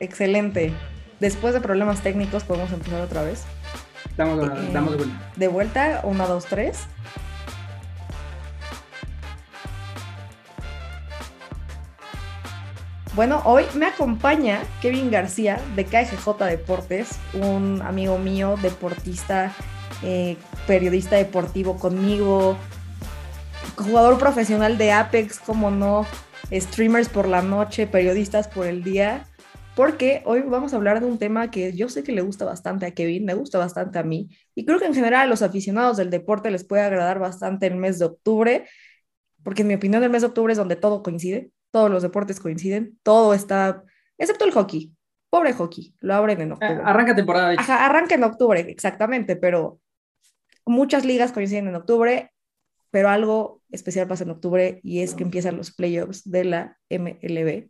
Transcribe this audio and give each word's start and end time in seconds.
excelente. 0.00 0.72
Después 1.20 1.54
de 1.54 1.60
problemas 1.60 2.00
técnicos 2.00 2.44
podemos 2.44 2.72
empezar 2.72 3.00
otra 3.02 3.22
vez. 3.22 3.44
Damos, 4.16 4.44
Eh, 4.44 4.70
damos 4.72 4.92
de 4.92 4.96
vuelta. 4.96 5.32
De 5.36 5.48
vuelta, 5.48 6.00
una, 6.04 6.26
dos, 6.26 6.46
tres. 6.46 6.86
Bueno, 13.14 13.42
hoy 13.44 13.64
me 13.74 13.86
acompaña 13.86 14.60
Kevin 14.80 15.10
García 15.10 15.60
de 15.74 15.84
KGJ 15.84 16.44
Deportes, 16.44 17.18
un 17.34 17.82
amigo 17.82 18.18
mío, 18.18 18.56
deportista, 18.62 19.52
eh, 20.02 20.36
periodista 20.66 21.16
deportivo 21.16 21.76
conmigo, 21.76 22.56
jugador 23.76 24.18
profesional 24.18 24.78
de 24.78 24.92
Apex, 24.92 25.40
como 25.40 25.70
no, 25.72 26.06
streamers 26.52 27.08
por 27.08 27.26
la 27.26 27.42
noche, 27.42 27.86
periodistas 27.88 28.46
por 28.46 28.66
el 28.66 28.84
día, 28.84 29.26
porque 29.74 30.22
hoy 30.24 30.42
vamos 30.42 30.72
a 30.72 30.76
hablar 30.76 31.00
de 31.00 31.06
un 31.06 31.18
tema 31.18 31.50
que 31.50 31.72
yo 31.72 31.88
sé 31.88 32.02
que 32.02 32.12
le 32.12 32.22
gusta 32.22 32.44
bastante 32.44 32.86
a 32.86 32.90
Kevin, 32.92 33.24
me 33.24 33.34
gusta 33.34 33.58
bastante 33.58 33.98
a 33.98 34.02
mí, 34.02 34.28
y 34.54 34.64
creo 34.64 34.78
que 34.78 34.86
en 34.86 34.94
general 34.94 35.22
a 35.22 35.26
los 35.26 35.42
aficionados 35.42 35.96
del 35.96 36.10
deporte 36.10 36.50
les 36.50 36.64
puede 36.64 36.82
agradar 36.82 37.18
bastante 37.18 37.66
el 37.66 37.76
mes 37.76 37.98
de 37.98 38.06
octubre, 38.06 38.68
porque 39.42 39.62
en 39.62 39.68
mi 39.68 39.74
opinión 39.74 40.02
el 40.02 40.10
mes 40.10 40.22
de 40.22 40.28
octubre 40.28 40.52
es 40.52 40.58
donde 40.58 40.76
todo 40.76 41.02
coincide, 41.02 41.50
todos 41.70 41.90
los 41.90 42.02
deportes 42.02 42.40
coinciden, 42.40 42.98
todo 43.02 43.32
está, 43.34 43.82
excepto 44.18 44.44
el 44.44 44.52
hockey. 44.52 44.92
Pobre 45.30 45.52
hockey, 45.52 45.94
lo 46.00 46.14
abren 46.14 46.40
en 46.40 46.52
octubre. 46.52 46.82
Arranca 46.84 47.14
temporada. 47.14 47.54
Ajá, 47.56 47.86
arranca 47.86 48.16
en 48.16 48.24
octubre, 48.24 48.60
exactamente, 48.68 49.36
pero 49.36 49.80
muchas 50.66 51.04
ligas 51.04 51.30
coinciden 51.30 51.68
en 51.68 51.76
octubre, 51.76 52.32
pero 52.90 53.08
algo 53.08 53.62
especial 53.70 54.08
pasa 54.08 54.24
en 54.24 54.30
octubre 54.30 54.80
y 54.82 55.02
es 55.02 55.14
que 55.14 55.22
empiezan 55.22 55.56
los 55.56 55.72
playoffs 55.72 56.28
de 56.28 56.44
la 56.44 56.78
MLB. 56.90 57.69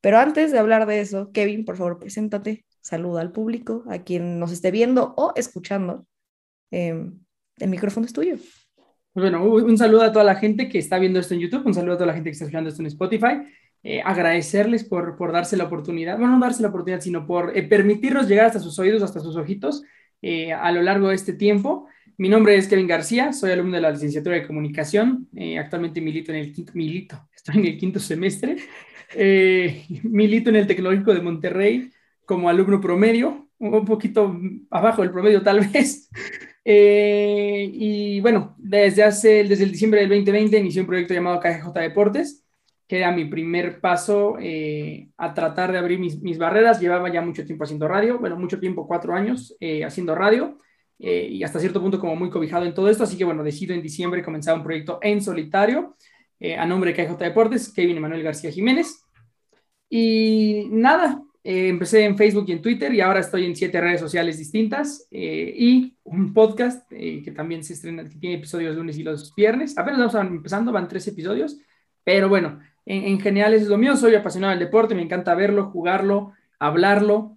Pero 0.00 0.18
antes 0.18 0.52
de 0.52 0.58
hablar 0.58 0.86
de 0.86 1.00
eso, 1.00 1.30
Kevin, 1.32 1.64
por 1.64 1.76
favor, 1.76 1.98
preséntate, 1.98 2.64
saluda 2.80 3.20
al 3.20 3.32
público, 3.32 3.84
a 3.88 3.98
quien 3.98 4.38
nos 4.38 4.52
esté 4.52 4.70
viendo 4.70 5.14
o 5.16 5.32
escuchando. 5.36 6.06
Eh, 6.70 7.10
el 7.58 7.68
micrófono 7.68 8.06
es 8.06 8.12
tuyo. 8.12 8.36
Pues 9.12 9.24
bueno, 9.24 9.44
un 9.44 9.76
saludo 9.76 10.02
a 10.02 10.12
toda 10.12 10.24
la 10.24 10.36
gente 10.36 10.68
que 10.68 10.78
está 10.78 10.98
viendo 10.98 11.18
esto 11.18 11.34
en 11.34 11.40
YouTube, 11.40 11.66
un 11.66 11.74
saludo 11.74 11.94
a 11.94 11.96
toda 11.96 12.06
la 12.06 12.14
gente 12.14 12.30
que 12.30 12.32
está 12.32 12.44
escuchando 12.44 12.70
esto 12.70 12.82
en 12.82 12.86
Spotify. 12.86 13.42
Eh, 13.82 14.02
agradecerles 14.04 14.84
por, 14.84 15.16
por 15.16 15.32
darse 15.32 15.56
la 15.56 15.64
oportunidad, 15.64 16.18
bueno, 16.18 16.36
no 16.36 16.44
darse 16.44 16.62
la 16.62 16.68
oportunidad, 16.68 17.00
sino 17.00 17.26
por 17.26 17.56
eh, 17.56 17.62
permitirnos 17.62 18.28
llegar 18.28 18.46
hasta 18.46 18.60
sus 18.60 18.78
oídos, 18.78 19.02
hasta 19.02 19.20
sus 19.20 19.36
ojitos 19.36 19.82
eh, 20.20 20.52
a 20.52 20.70
lo 20.70 20.82
largo 20.82 21.08
de 21.08 21.14
este 21.14 21.32
tiempo. 21.32 21.86
Mi 22.20 22.28
nombre 22.28 22.54
es 22.54 22.68
Kevin 22.68 22.86
García, 22.86 23.32
soy 23.32 23.50
alumno 23.50 23.76
de 23.76 23.80
la 23.80 23.92
licenciatura 23.92 24.36
de 24.36 24.46
comunicación, 24.46 25.26
eh, 25.34 25.58
actualmente 25.58 26.02
milito 26.02 26.30
en 26.32 26.36
el 26.40 26.52
quinto, 26.52 26.72
milito, 26.74 27.30
estoy 27.34 27.60
en 27.60 27.64
el 27.64 27.78
quinto 27.78 27.98
semestre, 27.98 28.58
eh, 29.14 29.86
milito 30.02 30.50
en 30.50 30.56
el 30.56 30.66
Tecnológico 30.66 31.14
de 31.14 31.22
Monterrey 31.22 31.90
como 32.26 32.50
alumno 32.50 32.78
promedio, 32.78 33.48
un 33.56 33.86
poquito 33.86 34.38
abajo 34.70 35.00
del 35.00 35.12
promedio 35.12 35.40
tal 35.40 35.60
vez. 35.72 36.10
Eh, 36.62 37.70
y 37.72 38.20
bueno, 38.20 38.54
desde, 38.58 39.02
hace, 39.02 39.44
desde 39.44 39.64
el 39.64 39.72
diciembre 39.72 40.00
del 40.00 40.10
2020 40.10 40.58
inicié 40.58 40.82
un 40.82 40.88
proyecto 40.88 41.14
llamado 41.14 41.40
KGJ 41.40 41.72
Deportes, 41.72 42.44
que 42.86 42.98
era 42.98 43.12
mi 43.12 43.24
primer 43.24 43.80
paso 43.80 44.36
eh, 44.38 45.08
a 45.16 45.32
tratar 45.32 45.72
de 45.72 45.78
abrir 45.78 45.98
mis, 45.98 46.20
mis, 46.20 46.36
barreras. 46.36 46.80
Llevaba 46.80 47.10
ya 47.10 47.22
mucho 47.22 47.46
tiempo 47.46 47.64
haciendo 47.64 47.88
radio, 47.88 48.18
bueno, 48.18 48.36
mucho 48.36 48.60
tiempo, 48.60 48.86
cuatro 48.86 49.14
años 49.14 49.56
eh, 49.58 49.86
haciendo 49.86 50.14
radio, 50.14 50.58
eh, 51.00 51.28
y 51.30 51.42
hasta 51.42 51.58
cierto 51.58 51.80
punto 51.80 51.98
como 51.98 52.14
muy 52.14 52.30
cobijado 52.30 52.66
en 52.66 52.74
todo 52.74 52.88
esto. 52.88 53.04
Así 53.04 53.16
que 53.16 53.24
bueno, 53.24 53.42
decido 53.42 53.74
en 53.74 53.82
diciembre 53.82 54.22
comenzar 54.22 54.54
un 54.56 54.62
proyecto 54.62 54.98
en 55.02 55.22
solitario 55.22 55.96
eh, 56.40 56.56
a 56.56 56.64
nombre 56.64 56.92
de 56.92 57.04
KGJ 57.04 57.18
Deportes, 57.18 57.72
Kevin 57.72 57.98
Emanuel 57.98 58.22
García 58.22 58.50
Jiménez. 58.50 59.04
Y 59.90 60.68
nada, 60.70 61.22
eh, 61.44 61.68
empecé 61.68 62.04
en 62.04 62.16
Facebook 62.16 62.46
y 62.48 62.52
en 62.52 62.62
Twitter 62.62 62.94
y 62.94 63.02
ahora 63.02 63.20
estoy 63.20 63.44
en 63.44 63.54
siete 63.54 63.78
redes 63.80 64.00
sociales 64.00 64.38
distintas 64.38 65.06
eh, 65.10 65.52
y 65.54 65.96
un 66.04 66.32
podcast 66.32 66.88
que 66.88 67.32
también 67.34 67.62
se 67.62 67.74
estrena, 67.74 68.08
que 68.08 68.16
tiene 68.16 68.36
episodios 68.36 68.74
lunes 68.74 68.96
y 68.96 69.02
los 69.02 69.34
viernes. 69.34 69.76
Apenas 69.76 69.98
vamos 70.12 70.32
empezando, 70.32 70.72
van 70.72 70.88
tres 70.88 71.06
episodios, 71.08 71.58
pero 72.04 72.28
bueno, 72.30 72.60
en, 72.86 73.04
en 73.04 73.20
general 73.20 73.52
es 73.52 73.66
lo 73.66 73.76
mío. 73.76 73.96
Soy 73.96 74.14
apasionado 74.14 74.52
del 74.52 74.60
deporte, 74.60 74.94
me 74.94 75.02
encanta 75.02 75.34
verlo, 75.34 75.70
jugarlo, 75.70 76.32
hablarlo, 76.58 77.36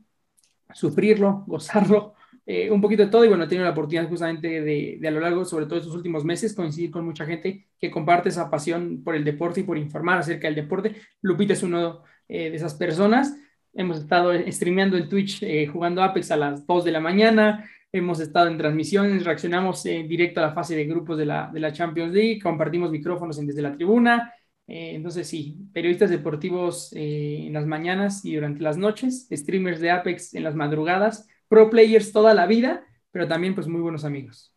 sufrirlo, 0.73 1.43
gozarlo. 1.45 2.12
Eh, 2.45 2.69
un 2.69 2.81
poquito 2.81 3.03
de 3.03 3.09
todo 3.09 3.23
y 3.23 3.29
bueno, 3.29 3.45
he 3.45 3.47
tenido 3.47 3.63
la 3.63 3.71
oportunidad 3.71 4.09
justamente 4.09 4.61
de, 4.61 4.99
a 5.07 5.11
lo 5.11 5.21
largo, 5.21 5.45
sobre 5.45 5.65
todo 5.65 5.79
estos 5.79 5.95
últimos 5.95 6.25
meses, 6.25 6.53
coincidir 6.53 6.91
con 6.91 7.05
mucha 7.05 7.25
gente 7.25 7.67
que 7.79 7.89
comparte 7.89 8.29
esa 8.29 8.49
pasión 8.49 9.01
por 9.01 9.15
el 9.15 9.23
deporte 9.23 9.61
y 9.61 9.63
por 9.63 9.77
informar 9.77 10.19
acerca 10.19 10.47
del 10.47 10.55
deporte. 10.55 10.95
Lupita 11.21 11.53
es 11.53 11.63
uno 11.63 12.03
eh, 12.27 12.49
de 12.49 12.55
esas 12.55 12.73
personas. 12.75 13.37
Hemos 13.73 13.99
estado 13.99 14.33
streameando 14.51 14.97
en 14.97 15.07
Twitch 15.07 15.41
eh, 15.41 15.67
jugando 15.67 16.03
Apex 16.03 16.31
a 16.31 16.37
las 16.37 16.67
2 16.67 16.83
de 16.83 16.91
la 16.91 16.99
mañana. 16.99 17.69
Hemos 17.93 18.19
estado 18.19 18.47
en 18.47 18.57
transmisiones, 18.57 19.23
reaccionamos 19.23 19.85
en 19.85 20.07
directo 20.07 20.41
a 20.41 20.47
la 20.47 20.53
fase 20.53 20.75
de 20.75 20.85
grupos 20.85 21.17
de 21.17 21.25
la, 21.25 21.49
de 21.53 21.59
la 21.59 21.71
Champions 21.71 22.13
League, 22.13 22.41
compartimos 22.41 22.91
micrófonos 22.91 23.37
en, 23.39 23.47
desde 23.47 23.61
la 23.61 23.73
tribuna. 23.73 24.33
Entonces, 24.65 25.27
sí, 25.27 25.57
periodistas 25.73 26.09
deportivos 26.09 26.91
en 26.93 27.51
las 27.51 27.65
mañanas 27.65 28.23
y 28.23 28.33
durante 28.35 28.63
las 28.63 28.77
noches, 28.77 29.27
streamers 29.29 29.81
de 29.81 29.91
Apex 29.91 30.33
en 30.33 30.43
las 30.43 30.55
madrugadas, 30.55 31.27
pro 31.53 31.69
players 31.69 32.11
toda 32.11 32.33
la 32.33 32.47
vida, 32.47 32.83
pero 33.11 33.27
también 33.27 33.53
pues 33.53 33.67
muy 33.67 33.79
buenos 33.79 34.03
amigos. 34.05 34.55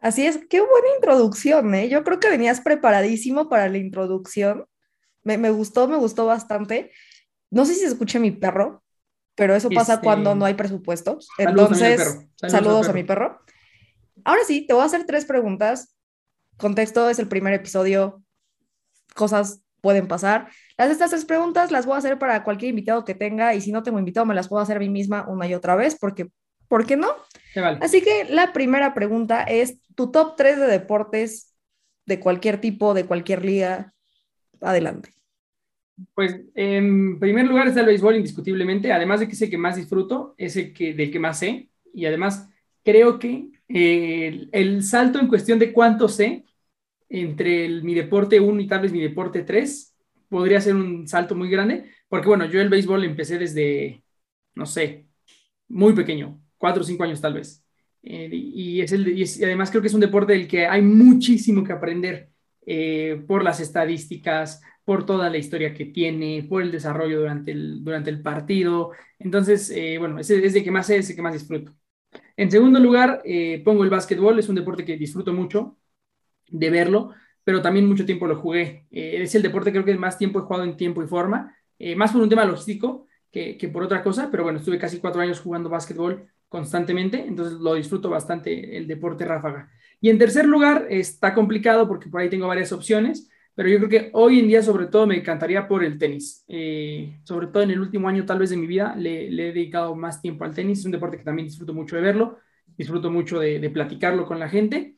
Así 0.00 0.26
es, 0.26 0.38
qué 0.48 0.60
buena 0.60 0.88
introducción, 0.96 1.74
¿eh? 1.74 1.90
Yo 1.90 2.02
creo 2.02 2.18
que 2.18 2.30
venías 2.30 2.62
preparadísimo 2.62 3.50
para 3.50 3.68
la 3.68 3.76
introducción. 3.76 4.64
Me, 5.22 5.36
me 5.36 5.50
gustó, 5.50 5.86
me 5.86 5.96
gustó 5.96 6.24
bastante. 6.24 6.92
No 7.50 7.66
sé 7.66 7.74
si 7.74 7.80
se 7.80 7.88
escucha 7.88 8.18
mi 8.18 8.30
perro, 8.30 8.82
pero 9.34 9.54
eso 9.54 9.68
pasa 9.68 9.94
este... 9.94 10.04
cuando 10.04 10.34
no 10.34 10.46
hay 10.46 10.54
presupuestos. 10.54 11.28
Entonces, 11.36 12.00
saludos, 12.00 12.26
saludos, 12.36 12.52
saludos 12.52 12.88
a 12.88 12.92
mi 12.94 13.04
perro. 13.04 13.40
Ahora 14.24 14.40
sí, 14.46 14.66
te 14.66 14.72
voy 14.72 14.82
a 14.82 14.86
hacer 14.86 15.04
tres 15.04 15.26
preguntas. 15.26 15.94
Contexto 16.56 17.10
es 17.10 17.18
el 17.18 17.28
primer 17.28 17.52
episodio. 17.52 18.22
Cosas 19.14 19.62
pueden 19.82 20.08
pasar. 20.08 20.48
Las 20.76 20.90
estas 20.90 21.10
tres 21.10 21.24
preguntas 21.24 21.70
las 21.70 21.86
voy 21.86 21.94
a 21.94 21.98
hacer 21.98 22.18
para 22.18 22.42
cualquier 22.42 22.70
invitado 22.70 23.04
que 23.04 23.14
tenga 23.14 23.54
y 23.54 23.60
si 23.60 23.70
no 23.70 23.82
tengo 23.82 23.98
invitado 23.98 24.26
me 24.26 24.34
las 24.34 24.48
puedo 24.48 24.62
hacer 24.62 24.76
a 24.76 24.80
mí 24.80 24.88
misma 24.88 25.26
una 25.28 25.46
y 25.46 25.54
otra 25.54 25.76
vez 25.76 25.96
porque, 26.00 26.28
¿por 26.68 26.84
qué 26.84 26.96
no? 26.96 27.08
Vale. 27.54 27.78
Así 27.80 28.02
que 28.02 28.24
la 28.28 28.52
primera 28.52 28.92
pregunta 28.92 29.44
es 29.44 29.80
tu 29.94 30.10
top 30.10 30.34
3 30.36 30.58
de 30.58 30.66
deportes 30.66 31.54
de 32.06 32.18
cualquier 32.18 32.60
tipo, 32.60 32.92
de 32.92 33.06
cualquier 33.06 33.44
liga. 33.44 33.92
Adelante. 34.60 35.10
Pues 36.14 36.40
en 36.54 37.20
primer 37.20 37.46
lugar 37.46 37.68
está 37.68 37.80
el 37.80 37.86
béisbol 37.86 38.16
indiscutiblemente, 38.16 38.92
además 38.92 39.20
de 39.20 39.28
que 39.28 39.34
es 39.34 39.42
el 39.42 39.50
que 39.50 39.58
más 39.58 39.76
disfruto, 39.76 40.34
es 40.36 40.56
el 40.56 40.72
que, 40.72 40.92
del 40.92 41.12
que 41.12 41.20
más 41.20 41.38
sé 41.38 41.68
y 41.92 42.06
además 42.06 42.48
creo 42.82 43.20
que 43.20 43.46
eh, 43.68 44.26
el, 44.26 44.48
el, 44.50 44.82
salto 44.82 45.20
en 45.20 45.28
cuestión 45.28 45.60
de 45.60 45.72
cuánto 45.72 46.08
sé 46.08 46.44
entre 47.08 47.64
el, 47.64 47.84
mi 47.84 47.94
deporte 47.94 48.40
1 48.40 48.60
y 48.60 48.66
tal 48.66 48.80
vez 48.80 48.90
mi 48.90 49.00
deporte 49.00 49.42
3 49.42 49.93
podría 50.34 50.60
ser 50.60 50.74
un 50.74 51.06
salto 51.06 51.36
muy 51.36 51.48
grande, 51.48 51.92
porque 52.08 52.26
bueno, 52.26 52.44
yo 52.46 52.60
el 52.60 52.68
béisbol 52.68 53.04
empecé 53.04 53.38
desde, 53.38 54.02
no 54.56 54.66
sé, 54.66 55.06
muy 55.68 55.92
pequeño, 55.94 56.42
4 56.58 56.82
o 56.82 56.84
5 56.84 57.04
años 57.04 57.20
tal 57.20 57.34
vez. 57.34 57.64
Eh, 58.02 58.28
y, 58.32 58.80
es 58.80 58.90
el, 58.90 59.16
y, 59.16 59.22
además 59.44 59.70
creo 59.70 59.80
que 59.80 59.86
es 59.86 59.94
un 59.94 60.00
deporte 60.00 60.32
del 60.32 60.48
que 60.48 60.66
hay 60.66 60.82
muchísimo 60.82 61.62
que 61.62 61.72
aprender 61.72 62.30
eh, 62.66 63.22
por 63.28 63.44
las 63.44 63.60
estadísticas, 63.60 64.60
por 64.84 65.06
toda 65.06 65.30
la 65.30 65.38
historia 65.38 65.72
que 65.72 65.84
tiene, 65.86 66.44
por 66.48 66.62
el 66.62 66.72
desarrollo 66.72 67.20
durante 67.20 67.52
el, 67.52 67.84
durante 67.84 68.10
el 68.10 68.20
partido. 68.20 68.90
Entonces, 69.20 69.70
eh, 69.70 69.98
bueno, 70.00 70.18
ese 70.18 70.44
es 70.44 70.56
el 70.56 70.64
que 70.64 70.72
más 70.72 70.88
sé, 70.88 70.96
es 70.98 71.10
el 71.10 71.14
que 71.14 71.22
más 71.22 71.34
disfruto. 71.34 71.72
En 72.36 72.50
segundo 72.50 72.80
lugar, 72.80 73.22
eh, 73.24 73.62
pongo 73.64 73.84
el 73.84 73.90
básquetbol, 73.90 74.36
es 74.40 74.48
un 74.48 74.56
deporte 74.56 74.84
que 74.84 74.96
disfruto 74.96 75.32
mucho 75.32 75.78
de 76.48 76.70
verlo, 76.70 77.12
pero 77.44 77.62
también 77.62 77.86
mucho 77.86 78.04
tiempo 78.06 78.26
lo 78.26 78.36
jugué. 78.36 78.86
Eh, 78.90 79.22
es 79.22 79.34
el 79.34 79.42
deporte 79.42 79.70
creo 79.70 79.84
que 79.84 79.94
más 79.96 80.18
tiempo 80.18 80.38
he 80.38 80.42
jugado 80.42 80.64
en 80.64 80.76
tiempo 80.76 81.02
y 81.02 81.06
forma, 81.06 81.54
eh, 81.78 81.94
más 81.94 82.12
por 82.12 82.22
un 82.22 82.28
tema 82.28 82.44
logístico 82.44 83.06
que, 83.30 83.56
que, 83.56 83.68
por 83.68 83.82
otra 83.82 84.02
cosa, 84.02 84.28
pero 84.30 84.44
bueno, 84.44 84.58
estuve 84.58 84.78
casi 84.78 84.98
cuatro 84.98 85.20
años 85.20 85.40
jugando 85.40 85.68
básquetbol 85.68 86.28
constantemente, 86.48 87.24
entonces 87.26 87.58
lo 87.58 87.74
disfruto 87.74 88.08
bastante 88.08 88.76
el 88.76 88.86
deporte 88.86 89.24
ráfaga. 89.24 89.70
Y 90.00 90.10
en 90.10 90.18
tercer 90.18 90.46
lugar, 90.46 90.86
está 90.90 91.34
complicado 91.34 91.88
porque 91.88 92.08
por 92.08 92.20
ahí 92.20 92.28
tengo 92.28 92.46
varias 92.46 92.72
opciones, 92.72 93.28
pero 93.54 93.68
yo 93.68 93.78
creo 93.78 93.88
que 93.88 94.10
hoy 94.12 94.40
en 94.40 94.48
día 94.48 94.62
sobre 94.62 94.86
todo 94.86 95.06
me 95.06 95.16
encantaría 95.16 95.68
por 95.68 95.84
el 95.84 95.98
tenis. 95.98 96.44
Eh, 96.48 97.20
sobre 97.24 97.46
todo 97.48 97.62
en 97.62 97.70
el 97.70 97.80
último 97.80 98.08
año 98.08 98.26
tal 98.26 98.40
vez 98.40 98.50
de 98.50 98.56
mi 98.56 98.66
vida 98.66 98.94
le, 98.96 99.28
he 99.28 99.52
dedicado 99.52 99.94
más 99.94 100.20
tiempo 100.20 100.44
al 100.44 100.54
tenis. 100.54 100.80
Es 100.80 100.84
un 100.84 100.92
deporte 100.92 101.18
que 101.18 101.24
también 101.24 101.46
disfruto 101.46 101.72
mucho 101.72 101.96
de 101.96 102.02
verlo, 102.02 102.38
disfruto 102.76 103.10
mucho 103.10 103.38
de, 103.38 103.70
platicarlo 103.70 104.26
con 104.26 104.38
la 104.38 104.48
gente 104.48 104.96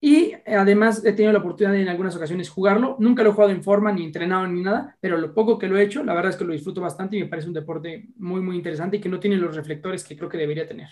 y 0.00 0.34
además 0.46 1.04
he 1.04 1.12
tenido 1.12 1.32
la 1.32 1.38
oportunidad 1.38 1.72
de 1.72 1.82
en 1.82 1.88
algunas 1.88 2.14
ocasiones 2.16 2.50
jugarlo. 2.50 2.96
Nunca 2.98 3.22
lo 3.22 3.30
he 3.30 3.32
jugado 3.32 3.52
en 3.52 3.62
forma, 3.62 3.92
ni 3.92 4.04
entrenado, 4.04 4.46
ni 4.46 4.62
nada, 4.62 4.96
pero 5.00 5.16
lo 5.16 5.34
poco 5.34 5.58
que 5.58 5.68
lo 5.68 5.78
he 5.78 5.82
hecho, 5.82 6.04
la 6.04 6.14
verdad 6.14 6.30
es 6.30 6.36
que 6.36 6.44
lo 6.44 6.52
disfruto 6.52 6.80
bastante 6.80 7.16
y 7.16 7.20
me 7.20 7.28
parece 7.28 7.48
un 7.48 7.54
deporte 7.54 8.08
muy, 8.16 8.40
muy 8.40 8.56
interesante 8.56 8.98
y 8.98 9.00
que 9.00 9.08
no 9.08 9.20
tiene 9.20 9.36
los 9.36 9.56
reflectores 9.56 10.04
que 10.04 10.16
creo 10.16 10.28
que 10.28 10.38
debería 10.38 10.66
tener. 10.66 10.88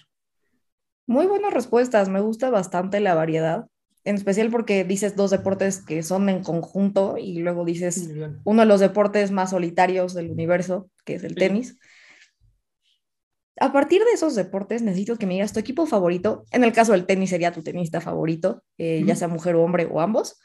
Muy 1.07 1.27
buenas 1.27 1.53
respuestas, 1.53 2.09
me 2.09 2.21
gusta 2.21 2.49
bastante 2.51 3.01
la 3.01 3.15
variedad 3.15 3.67
en 4.05 4.17
especial 4.17 4.51
porque 4.51 4.85
dices 4.85 5.17
dos 5.17 5.31
deportes 5.31 5.83
que 5.83 6.03
son 6.03 6.29
en 6.29 6.43
conjunto 6.43 7.17
y 7.19 7.39
luego 7.39 7.65
dices 7.65 8.11
uno 8.45 8.63
de 8.63 8.67
los 8.67 8.81
deportes 8.81 9.31
más 9.31 9.51
solitarios 9.51 10.15
del 10.15 10.31
universo, 10.31 10.91
que 11.05 11.15
es 11.15 11.25
el 11.25 11.31
sí. 11.31 11.37
tenis. 11.37 11.79
A 13.61 13.73
partir 13.73 14.03
de 14.03 14.13
esos 14.13 14.35
deportes 14.35 14.83
necesito 14.83 15.17
que 15.17 15.27
me 15.27 15.35
digas 15.35 15.53
tu 15.53 15.61
equipo 15.61 15.87
favorito. 15.87 16.45
En 16.51 16.65
el 16.65 16.73
caso 16.73 16.93
del 16.93 17.07
tenis 17.07 17.31
sería 17.31 17.53
tu 17.53 17.63
tenista 17.63 18.01
favorito, 18.01 18.63
eh, 18.79 19.03
ya 19.07 19.15
sea 19.15 19.29
mujer 19.29 19.55
o 19.57 19.63
hombre 19.63 19.89
o 19.91 20.01
ambos. 20.01 20.41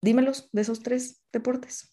dímelos 0.00 0.48
de 0.52 0.60
esos 0.60 0.82
tres 0.82 1.22
deportes. 1.32 1.92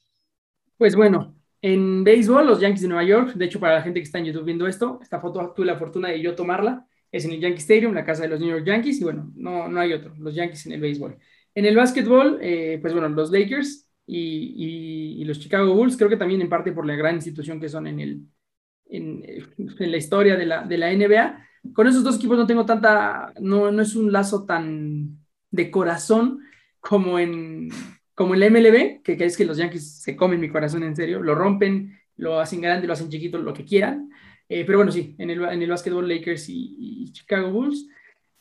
Pues 0.78 0.96
bueno, 0.96 1.36
en 1.62 2.04
béisbol, 2.04 2.46
los 2.46 2.60
Yankees 2.60 2.82
de 2.82 2.90
Nueva 2.90 3.04
York, 3.04 3.34
de 3.34 3.46
hecho 3.46 3.60
para 3.60 3.76
la 3.76 3.82
gente 3.82 4.00
que 4.00 4.04
está 4.04 4.20
en 4.20 4.26
YouTube 4.26 4.46
viendo 4.46 4.68
esto, 4.68 5.00
esta 5.02 5.20
foto 5.20 5.52
tuve 5.56 5.66
la 5.66 5.80
fortuna 5.80 6.10
de 6.10 6.22
yo 6.22 6.36
tomarla, 6.36 6.86
es 7.12 7.26
en 7.26 7.32
el 7.32 7.40
Yankee 7.40 7.62
Stadium, 7.62 7.94
la 7.94 8.06
casa 8.06 8.22
de 8.22 8.28
los 8.28 8.40
New 8.40 8.50
York 8.50 8.66
Yankees, 8.66 9.02
y 9.02 9.04
bueno, 9.04 9.32
no, 9.36 9.68
no 9.68 9.80
hay 9.80 9.94
otro, 9.94 10.14
los 10.20 10.36
Yankees 10.36 10.68
en 10.68 10.74
el 10.74 10.82
béisbol. 10.82 11.18
En 11.56 11.66
el 11.66 11.76
básquetbol, 11.76 12.38
eh, 12.42 12.78
pues 12.82 12.94
bueno, 12.94 13.10
los 13.10 13.32
Lakers 13.32 13.90
y, 14.06 15.18
y, 15.22 15.24
los 15.24 15.40
Chicago 15.40 15.74
Bulls, 15.74 15.98
creo 15.98 16.10
que 16.10 16.18
también 16.18 16.42
en 16.42 16.50
parte 16.50 16.72
por 16.72 16.86
la 16.86 16.96
gran 16.96 17.16
institución 17.16 17.60
que 17.60 17.70
son 17.70 17.88
en, 17.88 18.00
el, 18.00 18.22
en, 18.90 19.24
en 19.58 19.92
la 19.92 19.98
historia 19.98 20.36
de 20.36 20.46
la, 20.46 20.64
de 20.64 20.78
la, 20.78 20.94
NBA. 20.94 21.48
Con 21.74 21.88
esos 21.88 22.04
dos 22.04 22.18
equipos 22.18 22.38
no 22.38 22.48
tengo 22.48 22.66
tanta, 22.66 23.34
no, 23.40 23.72
no 23.72 23.82
es 23.82 23.96
un 23.96 24.12
lazo 24.12 24.46
tan 24.46 25.18
de 25.52 25.72
corazón 25.72 26.42
como 26.80 27.18
en, 27.18 27.70
como 28.14 28.34
en 28.34 28.40
la 28.40 28.50
MLB, 28.50 29.02
que, 29.02 29.18
que, 29.18 29.26
es 29.26 29.36
que 29.36 29.46
los 29.46 29.58
Yankees 29.58 30.02
se 30.02 30.16
comen 30.16 30.40
mi 30.40 30.50
corazón 30.50 30.84
en 30.84 30.96
serio, 30.96 31.22
lo 31.22 31.34
rompen, 31.36 31.98
lo 32.18 32.40
hacen 32.40 32.62
grande, 32.62 32.88
lo 32.88 32.94
hacen 32.94 33.10
chiquito, 33.10 33.38
lo 33.38 33.54
que 33.54 33.66
quieran. 33.66 34.10
Eh, 34.48 34.64
pero 34.66 34.78
bueno, 34.78 34.92
sí, 34.92 35.16
en 35.18 35.30
el, 35.30 35.44
en 35.44 35.62
el 35.62 35.70
básquetbol 35.70 36.08
Lakers 36.08 36.50
y, 36.50 37.12
Chicago 37.12 37.52
Bulls. 37.52 37.88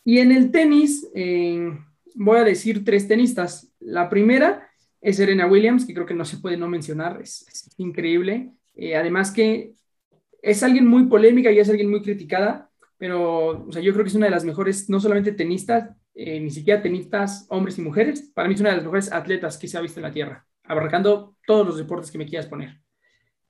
Y 0.04 0.18
en 0.18 0.32
el 0.32 0.50
tenis, 0.50 1.08
eh, 1.14 1.78
voy 2.14 2.38
a 2.38 2.44
decir 2.44 2.84
tres 2.84 3.08
tenistas. 3.08 3.72
La 3.80 4.08
primera 4.08 4.68
es 5.00 5.16
Serena 5.16 5.46
Williams, 5.46 5.86
que 5.86 5.94
creo 5.94 6.06
que 6.06 6.14
no 6.14 6.24
se 6.24 6.38
puede 6.38 6.56
no 6.56 6.68
mencionar, 6.68 7.20
es, 7.22 7.46
increíble. 7.78 8.52
Eh, 8.74 8.96
además 8.96 9.30
que 9.30 9.74
es 10.44 10.62
alguien 10.62 10.86
muy 10.86 11.06
polémica 11.06 11.50
y 11.50 11.58
es 11.58 11.68
alguien 11.68 11.90
muy 11.90 12.02
criticada, 12.02 12.70
pero 12.98 13.66
o 13.66 13.72
sea, 13.72 13.82
yo 13.82 13.92
creo 13.92 14.04
que 14.04 14.10
es 14.10 14.14
una 14.14 14.26
de 14.26 14.32
las 14.32 14.44
mejores, 14.44 14.88
no 14.90 15.00
solamente 15.00 15.32
tenistas, 15.32 15.90
eh, 16.14 16.38
ni 16.38 16.50
siquiera 16.50 16.82
tenistas 16.82 17.46
hombres 17.48 17.78
y 17.78 17.82
mujeres, 17.82 18.30
para 18.34 18.46
mí 18.46 18.54
es 18.54 18.60
una 18.60 18.70
de 18.70 18.76
las 18.76 18.84
mejores 18.84 19.12
atletas 19.12 19.58
que 19.58 19.68
se 19.68 19.78
ha 19.78 19.80
visto 19.80 20.00
en 20.00 20.04
la 20.04 20.12
Tierra, 20.12 20.46
abarcando 20.64 21.36
todos 21.46 21.66
los 21.66 21.78
deportes 21.78 22.10
que 22.10 22.18
me 22.18 22.26
quieras 22.26 22.46
poner. 22.46 22.80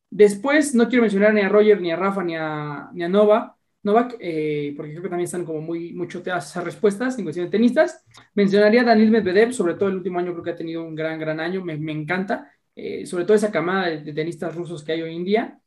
Después, 0.08 0.74
no 0.74 0.88
quiero 0.88 1.02
mencionar 1.02 1.34
ni 1.34 1.40
a 1.40 1.48
Roger, 1.48 1.80
ni 1.80 1.90
a 1.90 1.96
Rafa, 1.96 2.22
ni 2.22 2.36
a, 2.36 2.88
ni 2.94 3.02
a 3.02 3.08
Nova, 3.08 3.56
Novak, 3.82 4.16
eh, 4.20 4.72
porque 4.76 4.92
creo 4.92 5.02
que 5.02 5.08
también 5.08 5.24
están 5.24 5.44
como 5.44 5.60
muy, 5.60 5.92
muy 5.92 6.08
choteadas 6.08 6.48
esas 6.48 6.64
respuestas 6.64 7.18
en 7.18 7.24
cuestión 7.24 7.46
de 7.46 7.50
tenistas. 7.50 8.04
Mencionaría 8.34 8.82
a 8.82 8.84
Daniel 8.84 9.10
Medvedev, 9.10 9.52
sobre 9.52 9.74
todo 9.74 9.88
el 9.88 9.96
último 9.96 10.20
año 10.20 10.32
creo 10.32 10.44
que 10.44 10.50
ha 10.50 10.56
tenido 10.56 10.84
un 10.84 10.94
gran, 10.94 11.18
gran 11.18 11.40
año, 11.40 11.64
me, 11.64 11.76
me 11.76 11.92
encanta, 11.92 12.50
eh, 12.76 13.04
sobre 13.06 13.24
todo 13.24 13.36
esa 13.36 13.52
camada 13.52 13.88
de, 13.88 14.12
tenistas 14.12 14.54
rusos 14.54 14.82
que 14.82 14.92
hay 14.92 15.02
hoy 15.02 15.16
en 15.16 15.24
día. 15.24 15.60